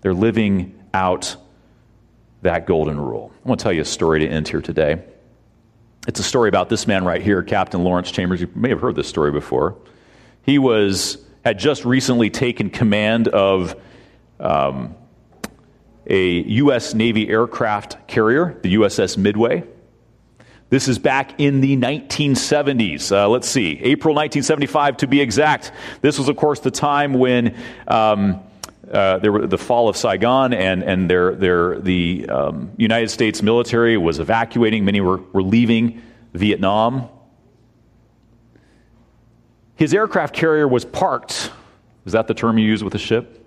they're 0.00 0.14
living 0.14 0.78
out 0.94 1.36
that 2.42 2.66
golden 2.66 3.00
rule. 3.00 3.32
I 3.44 3.48
want 3.48 3.60
to 3.60 3.62
tell 3.62 3.72
you 3.72 3.82
a 3.82 3.86
story 3.86 4.20
to 4.20 4.28
end 4.28 4.48
here 4.48 4.60
today. 4.60 5.02
It's 6.06 6.18
a 6.18 6.24
story 6.24 6.48
about 6.48 6.68
this 6.68 6.86
man 6.86 7.04
right 7.04 7.22
here, 7.22 7.42
Captain 7.42 7.84
Lawrence 7.84 8.10
Chambers. 8.10 8.40
You 8.40 8.50
may 8.54 8.68
have 8.68 8.80
heard 8.80 8.96
this 8.96 9.08
story 9.08 9.30
before. 9.30 9.76
He 10.42 10.58
was 10.58 11.24
had 11.44 11.58
just 11.58 11.84
recently 11.84 12.30
taken 12.30 12.70
command 12.70 13.28
of 13.28 13.76
um, 14.40 14.94
a 16.06 16.42
U.S. 16.42 16.94
Navy 16.94 17.28
aircraft 17.28 18.06
carrier, 18.08 18.58
the 18.62 18.74
USS 18.74 19.16
Midway. 19.16 19.64
This 20.70 20.88
is 20.88 20.98
back 20.98 21.38
in 21.38 21.60
the 21.60 21.76
1970s. 21.76 23.12
Uh, 23.12 23.28
let's 23.28 23.48
see, 23.48 23.78
April 23.82 24.14
1975 24.14 24.96
to 24.98 25.06
be 25.06 25.20
exact. 25.20 25.72
This 26.00 26.18
was, 26.18 26.28
of 26.28 26.36
course, 26.36 26.60
the 26.60 26.70
time 26.70 27.14
when 27.14 27.56
um, 27.86 28.40
uh, 28.92 29.18
there 29.18 29.32
were 29.32 29.46
the 29.46 29.58
fall 29.58 29.88
of 29.88 29.96
Saigon 29.96 30.52
and, 30.52 30.82
and 30.82 31.08
their, 31.08 31.34
their, 31.34 31.80
the 31.80 32.28
um, 32.28 32.72
United 32.76 33.10
States 33.10 33.42
military 33.42 33.96
was 33.96 34.18
evacuating. 34.18 34.84
Many 34.84 35.00
were, 35.00 35.18
were 35.32 35.42
leaving 35.42 36.02
Vietnam. 36.34 37.08
His 39.76 39.94
aircraft 39.94 40.34
carrier 40.34 40.68
was 40.68 40.84
parked. 40.84 41.50
Is 42.04 42.12
that 42.12 42.26
the 42.26 42.34
term 42.34 42.58
you 42.58 42.66
use 42.66 42.84
with 42.84 42.94
a 42.94 42.98
ship? 42.98 43.42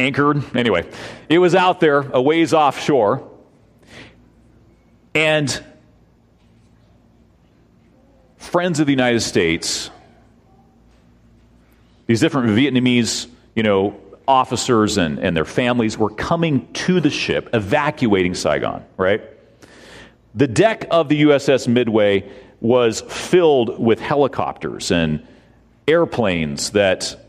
anchored. 0.00 0.56
Anyway, 0.56 0.88
it 1.28 1.38
was 1.38 1.54
out 1.54 1.80
there 1.80 2.00
a 2.00 2.20
ways 2.20 2.52
offshore. 2.52 3.28
And 5.14 5.62
friends 8.38 8.80
of 8.80 8.86
the 8.86 8.92
United 8.92 9.20
States, 9.20 9.90
these 12.06 12.20
different 12.20 12.48
Vietnamese, 12.48 13.28
you 13.60 13.64
know, 13.64 13.94
officers 14.26 14.96
and, 14.96 15.18
and 15.18 15.36
their 15.36 15.44
families 15.44 15.98
were 15.98 16.08
coming 16.08 16.66
to 16.72 16.98
the 16.98 17.10
ship, 17.10 17.50
evacuating 17.52 18.34
Saigon, 18.34 18.82
right? 18.96 19.20
The 20.34 20.46
deck 20.46 20.86
of 20.90 21.10
the 21.10 21.24
USS 21.24 21.68
Midway 21.68 22.26
was 22.62 23.02
filled 23.02 23.78
with 23.78 24.00
helicopters 24.00 24.90
and 24.90 25.26
airplanes 25.86 26.70
that 26.70 27.22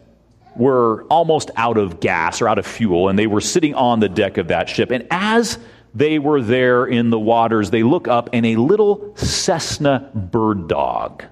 were 0.55 1.03
almost 1.09 1.51
out 1.57 1.77
of 1.77 1.99
gas 1.99 2.41
or 2.41 2.47
out 2.47 2.59
of 2.59 2.65
fuel, 2.65 3.09
and 3.09 3.19
they 3.19 3.27
were 3.27 3.41
sitting 3.41 3.75
on 3.75 3.99
the 3.99 4.07
deck 4.07 4.37
of 4.37 4.47
that 4.47 4.69
ship. 4.69 4.89
And 4.89 5.05
as 5.11 5.59
they 5.93 6.17
were 6.17 6.41
there 6.41 6.85
in 6.85 7.09
the 7.09 7.19
waters, 7.19 7.71
they 7.71 7.83
look 7.83 8.07
up, 8.07 8.29
and 8.31 8.45
a 8.45 8.55
little 8.55 9.17
Cessna 9.17 10.09
bird 10.15 10.69
dog, 10.69 11.25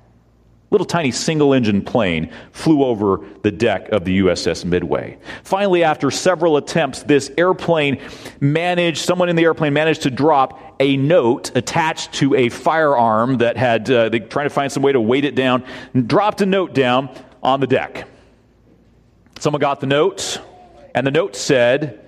little 0.71 0.85
tiny 0.85 1.11
single 1.11 1.53
engine 1.53 1.81
plane, 1.81 2.31
flew 2.51 2.83
over 2.83 3.25
the 3.41 3.51
deck 3.51 3.89
of 3.89 4.05
the 4.05 4.19
USS 4.19 4.65
Midway. 4.65 5.17
Finally, 5.43 5.83
after 5.83 6.11
several 6.11 6.57
attempts, 6.57 7.03
this 7.03 7.31
airplane 7.37 7.99
managed, 8.39 8.99
someone 8.99 9.29
in 9.29 9.35
the 9.35 9.43
airplane 9.43 9.73
managed 9.73 10.03
to 10.03 10.11
drop 10.11 10.75
a 10.79 10.95
note 10.97 11.55
attached 11.55 12.13
to 12.13 12.35
a 12.35 12.49
firearm 12.49 13.39
that 13.39 13.57
had, 13.57 13.89
uh, 13.89 14.09
they 14.09 14.19
trying 14.19 14.45
to 14.45 14.53
find 14.53 14.71
some 14.71 14.83
way 14.83 14.91
to 14.91 15.01
weight 15.01 15.25
it 15.25 15.35
down, 15.35 15.63
dropped 16.05 16.41
a 16.41 16.45
note 16.45 16.73
down 16.73 17.09
on 17.41 17.59
the 17.59 17.67
deck. 17.67 18.07
Someone 19.39 19.61
got 19.61 19.79
the 19.79 19.87
note, 19.87 20.39
and 20.93 21.07
the 21.07 21.11
note 21.11 21.35
said, 21.35 22.05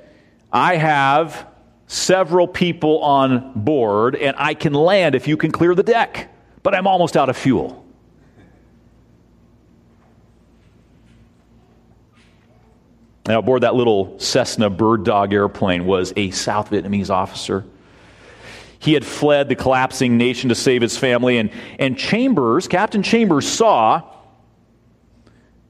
I 0.52 0.76
have 0.76 1.48
several 1.88 2.48
people 2.48 3.00
on 3.00 3.54
board, 3.56 4.16
and 4.16 4.36
I 4.38 4.54
can 4.54 4.74
land 4.74 5.16
if 5.16 5.28
you 5.28 5.36
can 5.36 5.52
clear 5.52 5.74
the 5.74 5.84
deck, 5.84 6.30
but 6.62 6.76
I'm 6.76 6.88
almost 6.88 7.18
out 7.18 7.30
of 7.30 7.38
fuel. 7.38 7.81
Now, 13.32 13.40
aboard 13.40 13.64
that 13.64 13.76
little 13.76 14.20
Cessna 14.20 14.70
bird 14.70 15.06
dog 15.06 15.34
airplane 15.34 15.86
was 15.86 16.12
a 16.18 16.32
South 16.32 16.70
Vietnamese 16.70 17.10
officer. 17.10 17.64
He 18.78 18.92
had 18.92 19.06
fled 19.06 19.48
the 19.48 19.56
collapsing 19.56 20.18
nation 20.18 20.50
to 20.50 20.56
save 20.56 20.82
his 20.82 20.98
family, 20.98 21.38
and, 21.38 21.50
and 21.80 21.98
Chambers, 21.98 22.68
Captain 22.68 23.04
Chambers, 23.04 23.48
saw 23.48 24.02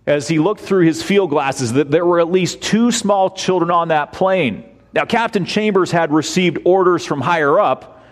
as 0.07 0.27
he 0.27 0.39
looked 0.39 0.61
through 0.61 0.87
his 0.87 1.03
field 1.03 1.29
glasses 1.29 1.73
that 1.73 1.91
there 1.91 2.03
were 2.03 2.19
at 2.19 2.31
least 2.31 2.63
two 2.63 2.91
small 2.91 3.29
children 3.29 3.69
on 3.69 3.89
that 3.89 4.11
plane. 4.11 4.63
Now, 4.91 5.05
Captain 5.05 5.45
Chambers 5.45 5.91
had 5.91 6.11
received 6.11 6.57
orders 6.65 7.05
from 7.05 7.21
higher 7.21 7.59
up 7.59 8.03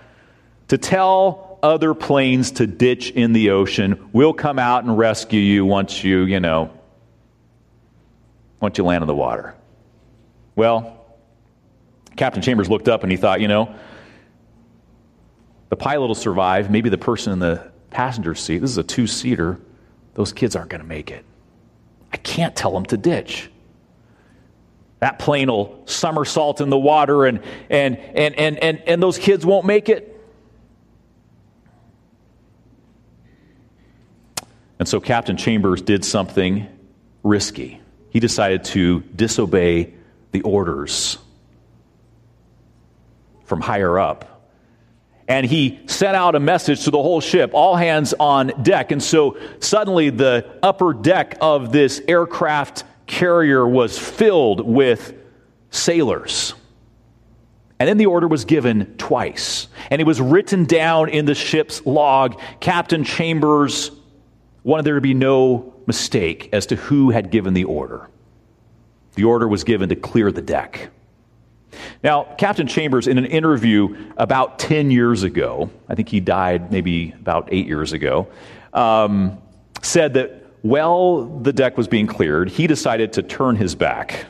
to 0.67 0.77
tell 0.77 1.57
other 1.63 1.95
planes 1.95 2.51
to 2.51 2.67
ditch 2.67 3.09
in 3.09 3.33
the 3.33 3.49
ocean. 3.49 4.11
We'll 4.13 4.33
come 4.33 4.59
out 4.59 4.83
and 4.83 4.95
rescue 4.95 5.41
you 5.41 5.65
once 5.65 6.03
you, 6.03 6.19
you 6.25 6.39
know, 6.39 6.69
once 8.59 8.77
you 8.77 8.83
land 8.83 9.01
in 9.01 9.07
the 9.07 9.15
water. 9.15 9.55
Well, 10.55 11.05
Captain 12.15 12.41
Chambers 12.41 12.69
looked 12.69 12.87
up 12.89 13.03
and 13.03 13.11
he 13.11 13.17
thought, 13.17 13.39
you 13.41 13.47
know, 13.47 13.73
the 15.69 15.75
pilot 15.75 16.07
will 16.07 16.15
survive. 16.15 16.69
Maybe 16.69 16.89
the 16.89 16.97
person 16.97 17.31
in 17.31 17.39
the 17.39 17.71
passenger 17.91 18.35
seat, 18.35 18.59
this 18.59 18.71
is 18.71 18.77
a 18.77 18.83
two 18.83 19.07
seater, 19.07 19.59
those 20.15 20.33
kids 20.33 20.55
aren't 20.55 20.69
going 20.69 20.81
to 20.81 20.87
make 20.87 21.11
it. 21.11 21.23
I 22.11 22.17
can't 22.17 22.55
tell 22.55 22.73
them 22.73 22.85
to 22.87 22.97
ditch. 22.97 23.49
That 24.99 25.17
plane 25.19 25.49
will 25.49 25.81
somersault 25.85 26.59
in 26.59 26.69
the 26.69 26.77
water 26.77 27.25
and, 27.25 27.41
and, 27.69 27.97
and, 27.97 28.35
and, 28.35 28.57
and, 28.57 28.81
and 28.85 29.01
those 29.01 29.17
kids 29.17 29.45
won't 29.45 29.65
make 29.65 29.87
it. 29.87 30.19
And 34.77 34.87
so 34.87 34.99
Captain 34.99 35.37
Chambers 35.37 35.81
did 35.81 36.03
something 36.03 36.67
risky. 37.23 37.81
He 38.09 38.19
decided 38.19 38.63
to 38.65 39.01
disobey 39.01 39.93
the 40.31 40.41
orders 40.41 41.17
from 43.45 43.61
higher 43.61 43.97
up 43.99 44.39
and 45.29 45.45
he 45.45 45.79
sent 45.85 46.17
out 46.17 46.33
a 46.33 46.39
message 46.39 46.85
to 46.85 46.91
the 46.91 47.01
whole 47.01 47.21
ship 47.21 47.51
all 47.53 47.75
hands 47.75 48.15
on 48.19 48.47
deck. 48.63 48.91
And 48.91 49.01
so 49.01 49.37
suddenly 49.59 50.09
the 50.09 50.57
upper 50.63 50.91
deck 50.91 51.37
of 51.39 51.71
this 51.71 52.01
aircraft 52.07 52.83
carrier 53.05 53.65
was 53.65 53.97
filled 53.97 54.59
with 54.59 55.13
sailors. 55.69 56.55
And 57.79 57.87
then 57.87 57.97
the 57.97 58.07
order 58.07 58.27
was 58.27 58.43
given 58.43 58.95
twice. 58.97 59.67
And 59.91 60.01
it 60.01 60.05
was 60.05 60.19
written 60.19 60.65
down 60.65 61.09
in 61.09 61.25
the 61.25 61.35
ship's 61.35 61.85
log. 61.85 62.41
Captain 62.59 63.03
Chambers 63.03 63.91
wanted 64.63 64.85
there 64.85 64.95
to 64.95 65.01
be 65.01 65.13
no 65.13 65.73
mistake 65.85 66.49
as 66.53 66.65
to 66.67 66.75
who 66.75 67.09
had 67.09 67.31
given 67.31 67.53
the 67.53 67.63
order. 67.63 68.09
The 69.15 69.23
order 69.23 69.47
was 69.47 69.63
given 69.63 69.89
to 69.89 69.95
clear 69.95 70.31
the 70.31 70.41
deck. 70.41 70.89
Now, 72.03 72.23
Captain 72.37 72.67
Chambers, 72.67 73.07
in 73.07 73.17
an 73.17 73.25
interview 73.25 73.95
about 74.17 74.59
10 74.59 74.91
years 74.91 75.23
ago, 75.23 75.69
I 75.87 75.95
think 75.95 76.09
he 76.09 76.19
died 76.19 76.71
maybe 76.71 77.11
about 77.19 77.49
eight 77.51 77.67
years 77.67 77.93
ago, 77.93 78.27
um, 78.73 79.37
said 79.81 80.13
that 80.15 80.45
while 80.61 81.25
the 81.39 81.53
deck 81.53 81.77
was 81.77 81.87
being 81.87 82.07
cleared, 82.07 82.49
he 82.49 82.67
decided 82.67 83.13
to 83.13 83.23
turn 83.23 83.55
his 83.55 83.75
back 83.75 84.25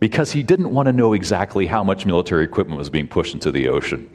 because 0.00 0.32
he 0.32 0.42
didn't 0.42 0.72
want 0.72 0.86
to 0.86 0.92
know 0.92 1.12
exactly 1.12 1.66
how 1.66 1.84
much 1.84 2.06
military 2.06 2.44
equipment 2.44 2.78
was 2.78 2.90
being 2.90 3.06
pushed 3.06 3.34
into 3.34 3.52
the 3.52 3.68
ocean. 3.68 4.10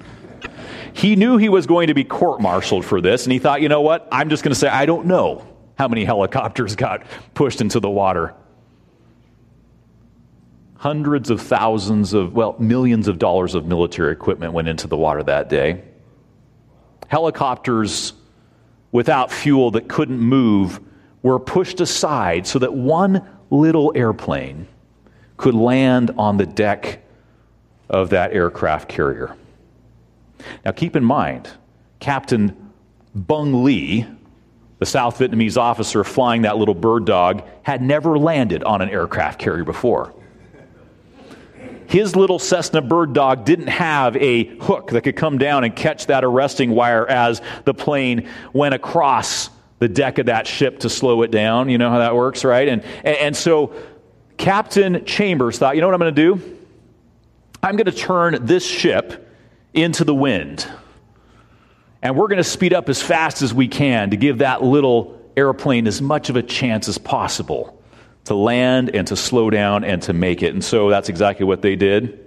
He 0.96 1.16
knew 1.16 1.38
he 1.38 1.50
was 1.50 1.68
going 1.68 1.88
to 1.88 1.94
be 1.94 2.04
court 2.04 2.42
martialed 2.42 2.86
for 2.86 3.02
this, 3.02 3.26
and 3.26 3.34
he 3.34 3.40
thought, 3.40 3.62
you 3.62 3.70
know 3.70 3.82
what? 3.82 4.08
I'm 4.12 4.30
just 4.30 4.44
going 4.44 4.54
to 4.54 4.60
say, 4.60 4.68
I 4.68 4.86
don't 4.86 5.06
know 5.06 5.46
how 5.78 5.88
many 5.88 6.06
helicopters 6.06 6.76
got 6.76 7.04
pushed 7.34 7.62
into 7.62 7.80
the 7.80 7.90
water 7.90 8.34
hundreds 10.86 11.32
of 11.32 11.42
thousands 11.42 12.14
of, 12.14 12.34
well, 12.34 12.56
millions 12.60 13.08
of 13.08 13.18
dollars 13.18 13.56
of 13.56 13.66
military 13.66 14.12
equipment 14.12 14.54
went 14.54 14.68
into 14.68 14.86
the 14.86 14.96
water 14.96 15.24
that 15.24 15.50
day. 15.50 15.82
Helicopters 17.08 18.14
without 18.92 19.32
fuel 19.32 19.72
that 19.72 19.90
couldn't 19.90 20.20
move 20.20 20.80
were 21.24 21.40
pushed 21.40 21.82
aside 21.82 22.46
so 22.46 22.60
that 22.60 22.72
one 22.72 23.28
little 23.50 23.94
airplane 23.96 24.68
could 25.38 25.56
land 25.56 26.12
on 26.20 26.38
the 26.38 26.46
deck 26.46 27.04
of 27.90 28.12
that 28.12 28.32
aircraft 28.32 28.88
carrier. 28.88 29.36
Now, 30.64 30.72
keep 30.72 30.96
in 30.96 31.04
mind, 31.04 31.50
Captain 32.00 32.72
Bung 33.14 33.64
Lee, 33.64 34.06
the 34.80 34.86
South 34.86 35.20
Vietnamese 35.20 35.58
officer 35.58 36.04
flying 36.04 36.44
that 36.44 36.58
little 36.58 36.76
bird 36.76 37.06
dog, 37.06 37.44
had 37.64 37.82
never 37.82 38.18
landed 38.18 38.64
on 38.64 38.82
an 38.82 38.90
aircraft 38.90 39.40
carrier 39.40 39.64
before 39.64 40.14
his 41.88 42.16
little 42.16 42.40
Cessna 42.40 42.82
bird 42.82 43.14
dog 43.14 43.46
didn't 43.46 43.68
have 43.68 44.16
a 44.18 44.46
hook 44.60 44.92
that 44.92 45.02
could 45.02 45.16
come 45.16 45.38
down 45.38 45.64
and 45.64 45.76
catch 45.76 46.08
that 46.08 46.24
arresting 46.24 46.72
wire 46.72 47.08
as 47.08 47.42
the 47.64 47.74
plane 47.74 48.30
went 48.54 48.74
across 48.74 49.50
the 49.80 49.88
deck 49.88 50.18
of 50.18 50.28
that 50.28 50.48
ship 50.48 50.80
to 50.80 50.90
slow 50.90 51.22
it 51.22 51.32
down. 51.32 51.70
You 51.70 51.78
know 51.78 51.90
how 51.90 52.00
that 52.00 52.16
works, 52.16 52.44
right? 52.44 52.68
And, 52.68 52.84
and, 53.04 53.36
so 53.36 53.74
Captain 54.38 55.06
Chambers 55.06 55.60
thought, 55.60 55.76
you 55.76 55.82
know 55.82 55.88
what 55.88 55.94
I'm 55.94 56.00
going 56.00 56.16
to 56.16 56.36
do? 56.36 56.58
I'm 57.62 57.76
going 57.76 57.86
to 57.86 57.92
turn 57.92 58.46
this 58.46 58.66
ship 58.66 59.25
into 59.76 60.04
the 60.04 60.16
wind. 60.16 60.68
And 62.02 62.16
we're 62.16 62.28
going 62.28 62.38
to 62.38 62.44
speed 62.44 62.74
up 62.74 62.88
as 62.88 63.02
fast 63.02 63.42
as 63.42 63.54
we 63.54 63.68
can 63.68 64.12
to 64.12 64.18
give 64.18 64.40
that 64.40 64.64
little 64.64 65.20
airplane 65.36 65.88
as 65.88 66.02
much 66.02 66.30
of 66.30 66.36
a 66.36 66.44
chance 66.44 66.88
as 66.88 66.98
possible 66.98 67.82
to 68.26 68.36
land 68.36 68.96
and 68.96 69.08
to 69.08 69.16
slow 69.16 69.50
down 69.50 69.84
and 69.84 70.02
to 70.04 70.14
make 70.14 70.42
it. 70.42 70.54
And 70.54 70.64
so 70.64 70.90
that's 70.90 71.10
exactly 71.10 71.46
what 71.46 71.62
they 71.62 71.76
did. 71.76 72.20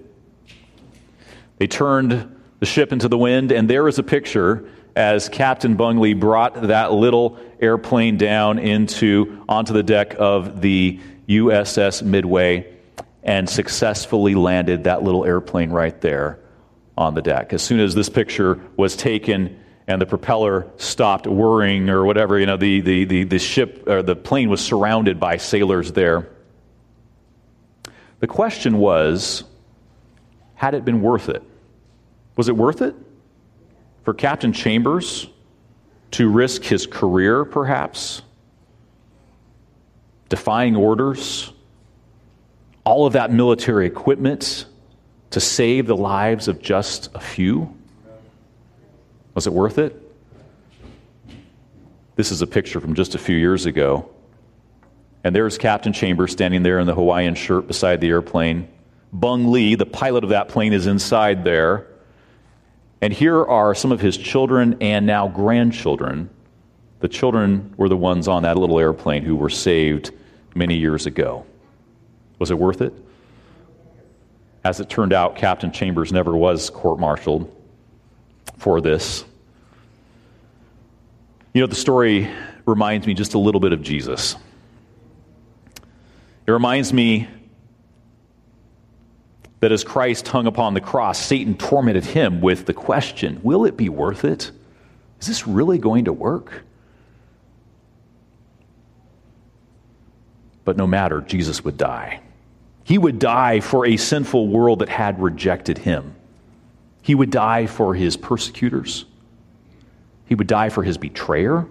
They 1.59 1.67
turned 1.67 2.37
the 2.61 2.67
ship 2.67 2.93
into 2.93 3.09
the 3.09 3.19
wind, 3.19 3.53
and 3.53 3.69
there 3.69 3.89
is 3.89 3.99
a 3.99 4.03
picture 4.03 4.69
as 4.95 5.29
Captain 5.29 5.77
Bungley 5.77 6.19
brought 6.19 6.63
that 6.63 6.93
little 6.93 7.39
airplane 7.61 8.17
down 8.17 8.59
into 8.59 9.45
onto 9.49 9.73
the 9.73 9.83
deck 9.83 10.17
of 10.19 10.61
the 10.61 11.01
USS 11.29 12.03
Midway 12.03 12.75
and 13.23 13.49
successfully 13.49 14.35
landed 14.35 14.85
that 14.85 15.03
little 15.03 15.25
airplane 15.25 15.71
right 15.71 16.01
there 16.01 16.41
on 16.99 17.15
the 17.15 17.23
deck. 17.23 17.53
As 17.53 17.63
soon 17.63 17.79
as 17.79 17.95
this 17.95 18.09
picture 18.09 18.61
was 18.77 18.97
taken, 18.97 19.59
and 19.87 20.03
the 20.03 20.07
propeller 20.07 20.67
stopped 20.77 21.27
whirring 21.27 21.89
or 21.89 22.05
whatever, 22.05 22.39
you 22.39 22.45
know, 22.45 22.57
the, 22.57 22.81
the, 22.81 23.05
the, 23.05 23.25
the 23.25 23.39
ship 23.39 23.85
or 23.87 24.03
the 24.03 24.17
plane 24.17 24.51
was 24.51 24.61
surrounded 24.61 25.19
by 25.19 25.39
sailors 25.39 25.93
there. 25.93 26.29
The 28.21 28.27
question 28.27 28.79
was 28.79 29.45
had 30.57 30.75
it 30.75 30.85
been 30.85 31.01
worth 31.01 31.29
it? 31.29 31.43
Was 32.37 32.49
it 32.49 32.57
worth 32.57 32.83
it 32.83 32.97
for 34.03 34.13
Captain 34.13 34.53
Chambers 34.53 35.29
to 36.11 36.29
risk 36.29 36.65
his 36.65 36.87
career, 36.87 37.45
perhaps? 37.45 38.23
Defying 40.29 40.75
orders? 40.75 41.53
All 42.85 43.07
of 43.07 43.13
that 43.13 43.33
military 43.33 43.87
equipment 43.87 44.67
to 45.31 45.41
save 45.41 45.87
the 45.87 45.97
lives 45.97 46.49
of 46.49 46.61
just 46.61 47.11
a 47.15 47.21
few? 47.21 47.75
Was 49.35 49.47
it 49.47 49.53
worth 49.53 49.79
it? 49.79 50.03
This 52.17 52.33
is 52.33 52.43
a 52.43 52.47
picture 52.47 52.81
from 52.81 52.95
just 52.95 53.15
a 53.15 53.19
few 53.19 53.37
years 53.37 53.67
ago. 53.67 54.11
And 55.23 55.35
there's 55.35 55.59
Captain 55.59 55.93
Chambers 55.93 56.33
standing 56.33 56.63
there 56.63 56.81
in 56.81 56.87
the 56.87 56.95
Hawaiian 56.95 57.35
shirt 57.35 57.67
beside 57.67 58.01
the 58.01 58.09
airplane. 58.09 58.69
Bung 59.13 59.53
Lee, 59.53 59.75
the 59.75 59.87
pilot 59.87 60.25
of 60.25 60.31
that 60.31 60.49
plane, 60.49 60.73
is 60.73 60.87
inside 60.87 61.45
there. 61.45 61.87
And 63.01 63.13
here 63.13 63.45
are 63.45 63.75
some 63.75 63.93
of 63.93 64.01
his 64.01 64.17
children 64.17 64.77
and 64.81 65.07
now 65.07 65.29
grandchildren. 65.29 66.31
The 67.01 67.09
children 67.09 67.73
were 67.77 67.89
the 67.89 67.97
ones 67.97 68.27
on 68.27 68.43
that 68.43 68.59
little 68.59 68.81
airplane 68.81 69.23
who 69.23 69.37
were 69.37 69.51
saved 69.51 70.11
many 70.55 70.77
years 70.77 71.07
ago. 71.07 71.47
Was 72.39 72.51
it 72.51 72.59
worth 72.59 72.81
it? 72.81 72.93
As 74.69 74.81
it 74.81 74.91
turned 74.91 75.15
out, 75.15 75.35
Captain 75.35 75.73
Chambers 75.73 76.13
never 76.13 76.37
was 76.37 76.69
court 76.69 77.01
martialed 77.01 77.51
for 78.59 78.83
this. 78.83 79.25
You 81.55 81.63
know, 81.63 81.67
the 81.67 81.75
story 81.75 82.29
reminds 82.67 83.07
me 83.07 83.15
just 83.15 83.33
a 83.33 83.39
little 83.39 83.63
bit 83.63 83.73
of 83.73 83.81
Jesus. 83.81 84.37
It 86.47 86.51
reminds 86.51 86.93
me 86.93 87.29
that 89.61 89.73
as 89.73 89.85
Christ 89.85 90.29
hung 90.29 90.47
upon 90.47 90.75
the 90.75 90.83
cross, 90.83 91.19
Satan 91.19 91.57
tormented 91.57 92.05
him 92.05 92.43
with 92.43 92.67
the 92.67 92.75
question 92.75 93.41
Will 93.43 93.65
it 93.65 93.75
be 93.75 93.89
worth 93.89 94.23
it? 94.23 94.51
Is 95.19 95.29
this 95.29 95.47
really 95.47 95.79
going 95.79 96.05
to 96.05 96.13
work? 96.13 96.63
But 100.67 100.77
no 100.77 100.87
matter, 100.87 101.23
Jesus 101.23 101.65
would 101.65 101.79
die. 101.79 102.21
He 102.89 102.97
would 102.97 103.19
die 103.19 103.61
for 103.61 103.85
a 103.85 103.99
sinful 103.99 104.49
world 104.49 104.79
that 104.79 104.89
had 104.89 105.21
rejected 105.21 105.77
him. 105.77 106.17
He 107.03 107.15
would 107.15 107.29
die 107.29 107.67
for 107.67 107.95
his 107.95 108.17
persecutors. 108.17 109.05
He 110.25 110.35
would 110.35 110.47
die 110.47 110.71
for 110.71 110.83
his 110.83 110.97
betrayer. 110.97 111.69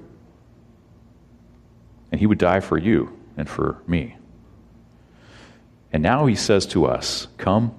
And 2.11 2.19
he 2.19 2.27
would 2.27 2.37
die 2.37 2.59
for 2.59 2.77
you 2.77 3.17
and 3.35 3.49
for 3.49 3.81
me. 3.87 4.15
And 5.91 6.03
now 6.03 6.27
he 6.27 6.35
says 6.35 6.67
to 6.67 6.85
us, 6.85 7.27
Come, 7.39 7.73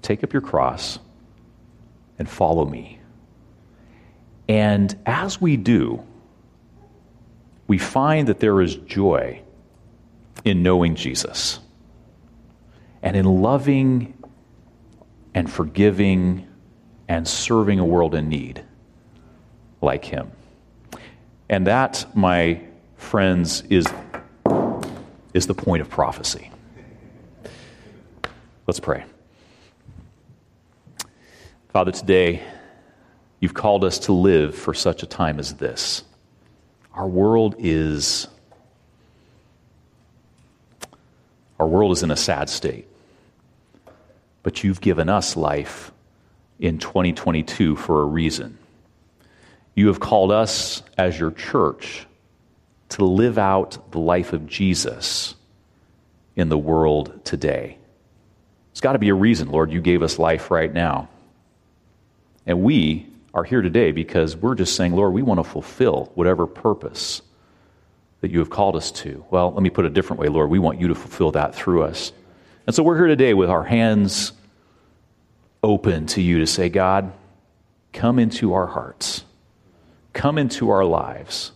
take 0.00 0.24
up 0.24 0.32
your 0.32 0.40
cross, 0.40 0.98
and 2.18 2.26
follow 2.26 2.64
me. 2.64 3.00
And 4.48 4.98
as 5.04 5.38
we 5.42 5.58
do, 5.58 6.02
we 7.66 7.76
find 7.76 8.28
that 8.28 8.40
there 8.40 8.62
is 8.62 8.76
joy 8.76 9.42
in 10.42 10.62
knowing 10.62 10.94
Jesus 10.94 11.60
and 13.06 13.14
in 13.14 13.24
loving 13.24 14.20
and 15.32 15.48
forgiving 15.48 16.44
and 17.06 17.28
serving 17.28 17.78
a 17.78 17.84
world 17.84 18.16
in 18.16 18.28
need 18.28 18.64
like 19.80 20.04
him. 20.04 20.32
And 21.48 21.68
that, 21.68 22.04
my 22.16 22.60
friends, 22.96 23.62
is, 23.70 23.86
is 25.32 25.46
the 25.46 25.54
point 25.54 25.82
of 25.82 25.88
prophecy. 25.88 26.50
Let's 28.66 28.80
pray. 28.80 29.04
Father, 31.68 31.92
today 31.92 32.42
you've 33.38 33.54
called 33.54 33.84
us 33.84 34.00
to 34.00 34.12
live 34.12 34.52
for 34.56 34.74
such 34.74 35.04
a 35.04 35.06
time 35.06 35.38
as 35.38 35.54
this. 35.54 36.02
Our 36.92 37.06
world 37.06 37.54
is 37.60 38.26
our 41.60 41.68
world 41.68 41.92
is 41.92 42.02
in 42.02 42.10
a 42.10 42.16
sad 42.16 42.50
state. 42.50 42.88
But 44.46 44.62
you've 44.62 44.80
given 44.80 45.08
us 45.08 45.36
life 45.36 45.90
in 46.60 46.78
2022 46.78 47.74
for 47.74 48.02
a 48.02 48.04
reason. 48.04 48.58
You 49.74 49.88
have 49.88 49.98
called 49.98 50.30
us 50.30 50.84
as 50.96 51.18
your 51.18 51.32
church 51.32 52.06
to 52.90 53.04
live 53.04 53.38
out 53.38 53.90
the 53.90 53.98
life 53.98 54.32
of 54.32 54.46
Jesus 54.46 55.34
in 56.36 56.48
the 56.48 56.56
world 56.56 57.24
today. 57.24 57.76
It's 58.70 58.80
got 58.80 58.92
to 58.92 59.00
be 59.00 59.08
a 59.08 59.14
reason, 59.14 59.50
Lord, 59.50 59.72
you 59.72 59.80
gave 59.80 60.04
us 60.04 60.16
life 60.16 60.48
right 60.48 60.72
now. 60.72 61.08
And 62.46 62.62
we 62.62 63.08
are 63.34 63.42
here 63.42 63.62
today 63.62 63.90
because 63.90 64.36
we're 64.36 64.54
just 64.54 64.76
saying, 64.76 64.92
Lord, 64.92 65.12
we 65.12 65.22
want 65.22 65.40
to 65.40 65.44
fulfill 65.44 66.12
whatever 66.14 66.46
purpose 66.46 67.20
that 68.20 68.30
you 68.30 68.38
have 68.38 68.50
called 68.50 68.76
us 68.76 68.92
to. 68.92 69.24
Well, 69.28 69.50
let 69.50 69.64
me 69.64 69.70
put 69.70 69.86
it 69.86 69.88
a 69.90 69.94
different 69.94 70.20
way, 70.20 70.28
Lord. 70.28 70.50
We 70.50 70.60
want 70.60 70.80
you 70.80 70.86
to 70.86 70.94
fulfill 70.94 71.32
that 71.32 71.52
through 71.52 71.82
us. 71.82 72.12
And 72.66 72.74
so 72.74 72.82
we're 72.82 72.96
here 72.96 73.06
today 73.06 73.32
with 73.32 73.48
our 73.48 73.62
hands 73.62 74.32
open 75.62 76.06
to 76.06 76.20
you 76.20 76.40
to 76.40 76.48
say, 76.48 76.68
God, 76.68 77.12
come 77.92 78.18
into 78.18 78.54
our 78.54 78.66
hearts, 78.66 79.24
come 80.12 80.36
into 80.36 80.70
our 80.70 80.84
lives. 80.84 81.52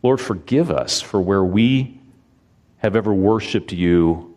Lord, 0.00 0.20
forgive 0.20 0.70
us 0.70 1.00
for 1.00 1.20
where 1.20 1.42
we 1.42 1.98
have 2.78 2.94
ever 2.94 3.12
worshiped 3.12 3.72
you 3.72 4.32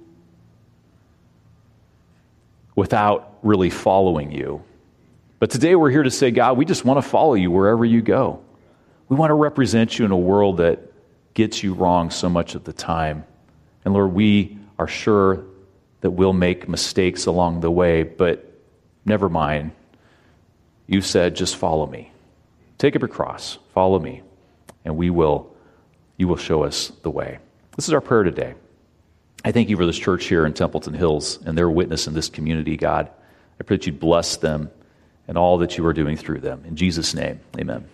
without 2.76 3.38
really 3.44 3.70
following 3.70 4.32
you. 4.32 4.64
But 5.38 5.52
today 5.52 5.76
we're 5.76 5.92
here 5.92 6.04
to 6.04 6.12
say, 6.12 6.32
God, 6.32 6.58
we 6.58 6.66
just 6.66 6.84
want 6.84 6.98
to 6.98 7.08
follow 7.08 7.36
you 7.36 7.52
wherever 7.52 7.86
you 7.86 8.02
go. 8.02 8.42
We 9.08 9.18
want 9.18 9.30
to 9.30 9.36
represent 9.36 10.00
you 10.00 10.06
in 10.06 10.12
a 10.12 10.18
world 10.18 10.58
that 10.58 10.80
gets 11.36 11.62
you 11.62 11.74
wrong 11.74 12.10
so 12.10 12.28
much 12.28 12.56
of 12.56 12.64
the 12.64 12.74
time. 12.74 13.24
And 13.84 13.94
Lord, 13.94 14.14
we 14.14 14.58
are 14.80 14.88
sure 14.88 15.44
that 16.06 16.12
we'll 16.12 16.34
make 16.34 16.70
mistakes 16.70 17.26
along 17.26 17.62
the 17.62 17.72
way, 17.72 18.04
but 18.04 18.62
never 19.06 19.28
mind. 19.28 19.72
You 20.86 21.02
said, 21.02 21.36
just 21.36 21.56
follow 21.56 21.88
me. 21.88 22.12
Take 22.78 22.96
up 22.96 23.02
your 23.02 23.10
cross, 23.10 23.58
follow 23.74 23.98
me, 23.98 24.22
and 24.86 24.98
we 24.98 25.10
will, 25.10 25.52
you 26.18 26.28
will 26.28 26.38
show 26.38 26.62
us 26.64 26.90
the 27.02 27.10
way. 27.10 27.40
This 27.76 27.88
is 27.88 27.94
our 27.96 28.02
prayer 28.02 28.22
today. 28.22 28.54
I 29.44 29.52
thank 29.52 29.68
you 29.68 29.78
for 29.78 29.88
this 29.88 29.98
church 29.98 30.26
here 30.26 30.46
in 30.46 30.54
Templeton 30.54 30.94
Hills 30.94 31.40
and 31.44 31.58
their 31.58 31.72
witness 31.72 32.06
in 32.06 32.14
this 32.14 32.30
community, 32.30 32.78
God. 32.78 33.10
I 33.60 33.64
pray 33.64 33.78
that 33.78 33.88
you 33.88 33.92
bless 33.92 34.38
them 34.38 34.70
and 35.28 35.40
all 35.40 35.58
that 35.58 35.76
you 35.76 35.84
are 35.88 35.94
doing 35.94 36.18
through 36.18 36.42
them. 36.42 36.66
In 36.68 36.76
Jesus' 36.76 37.16
name, 37.16 37.40
amen. 37.60 37.90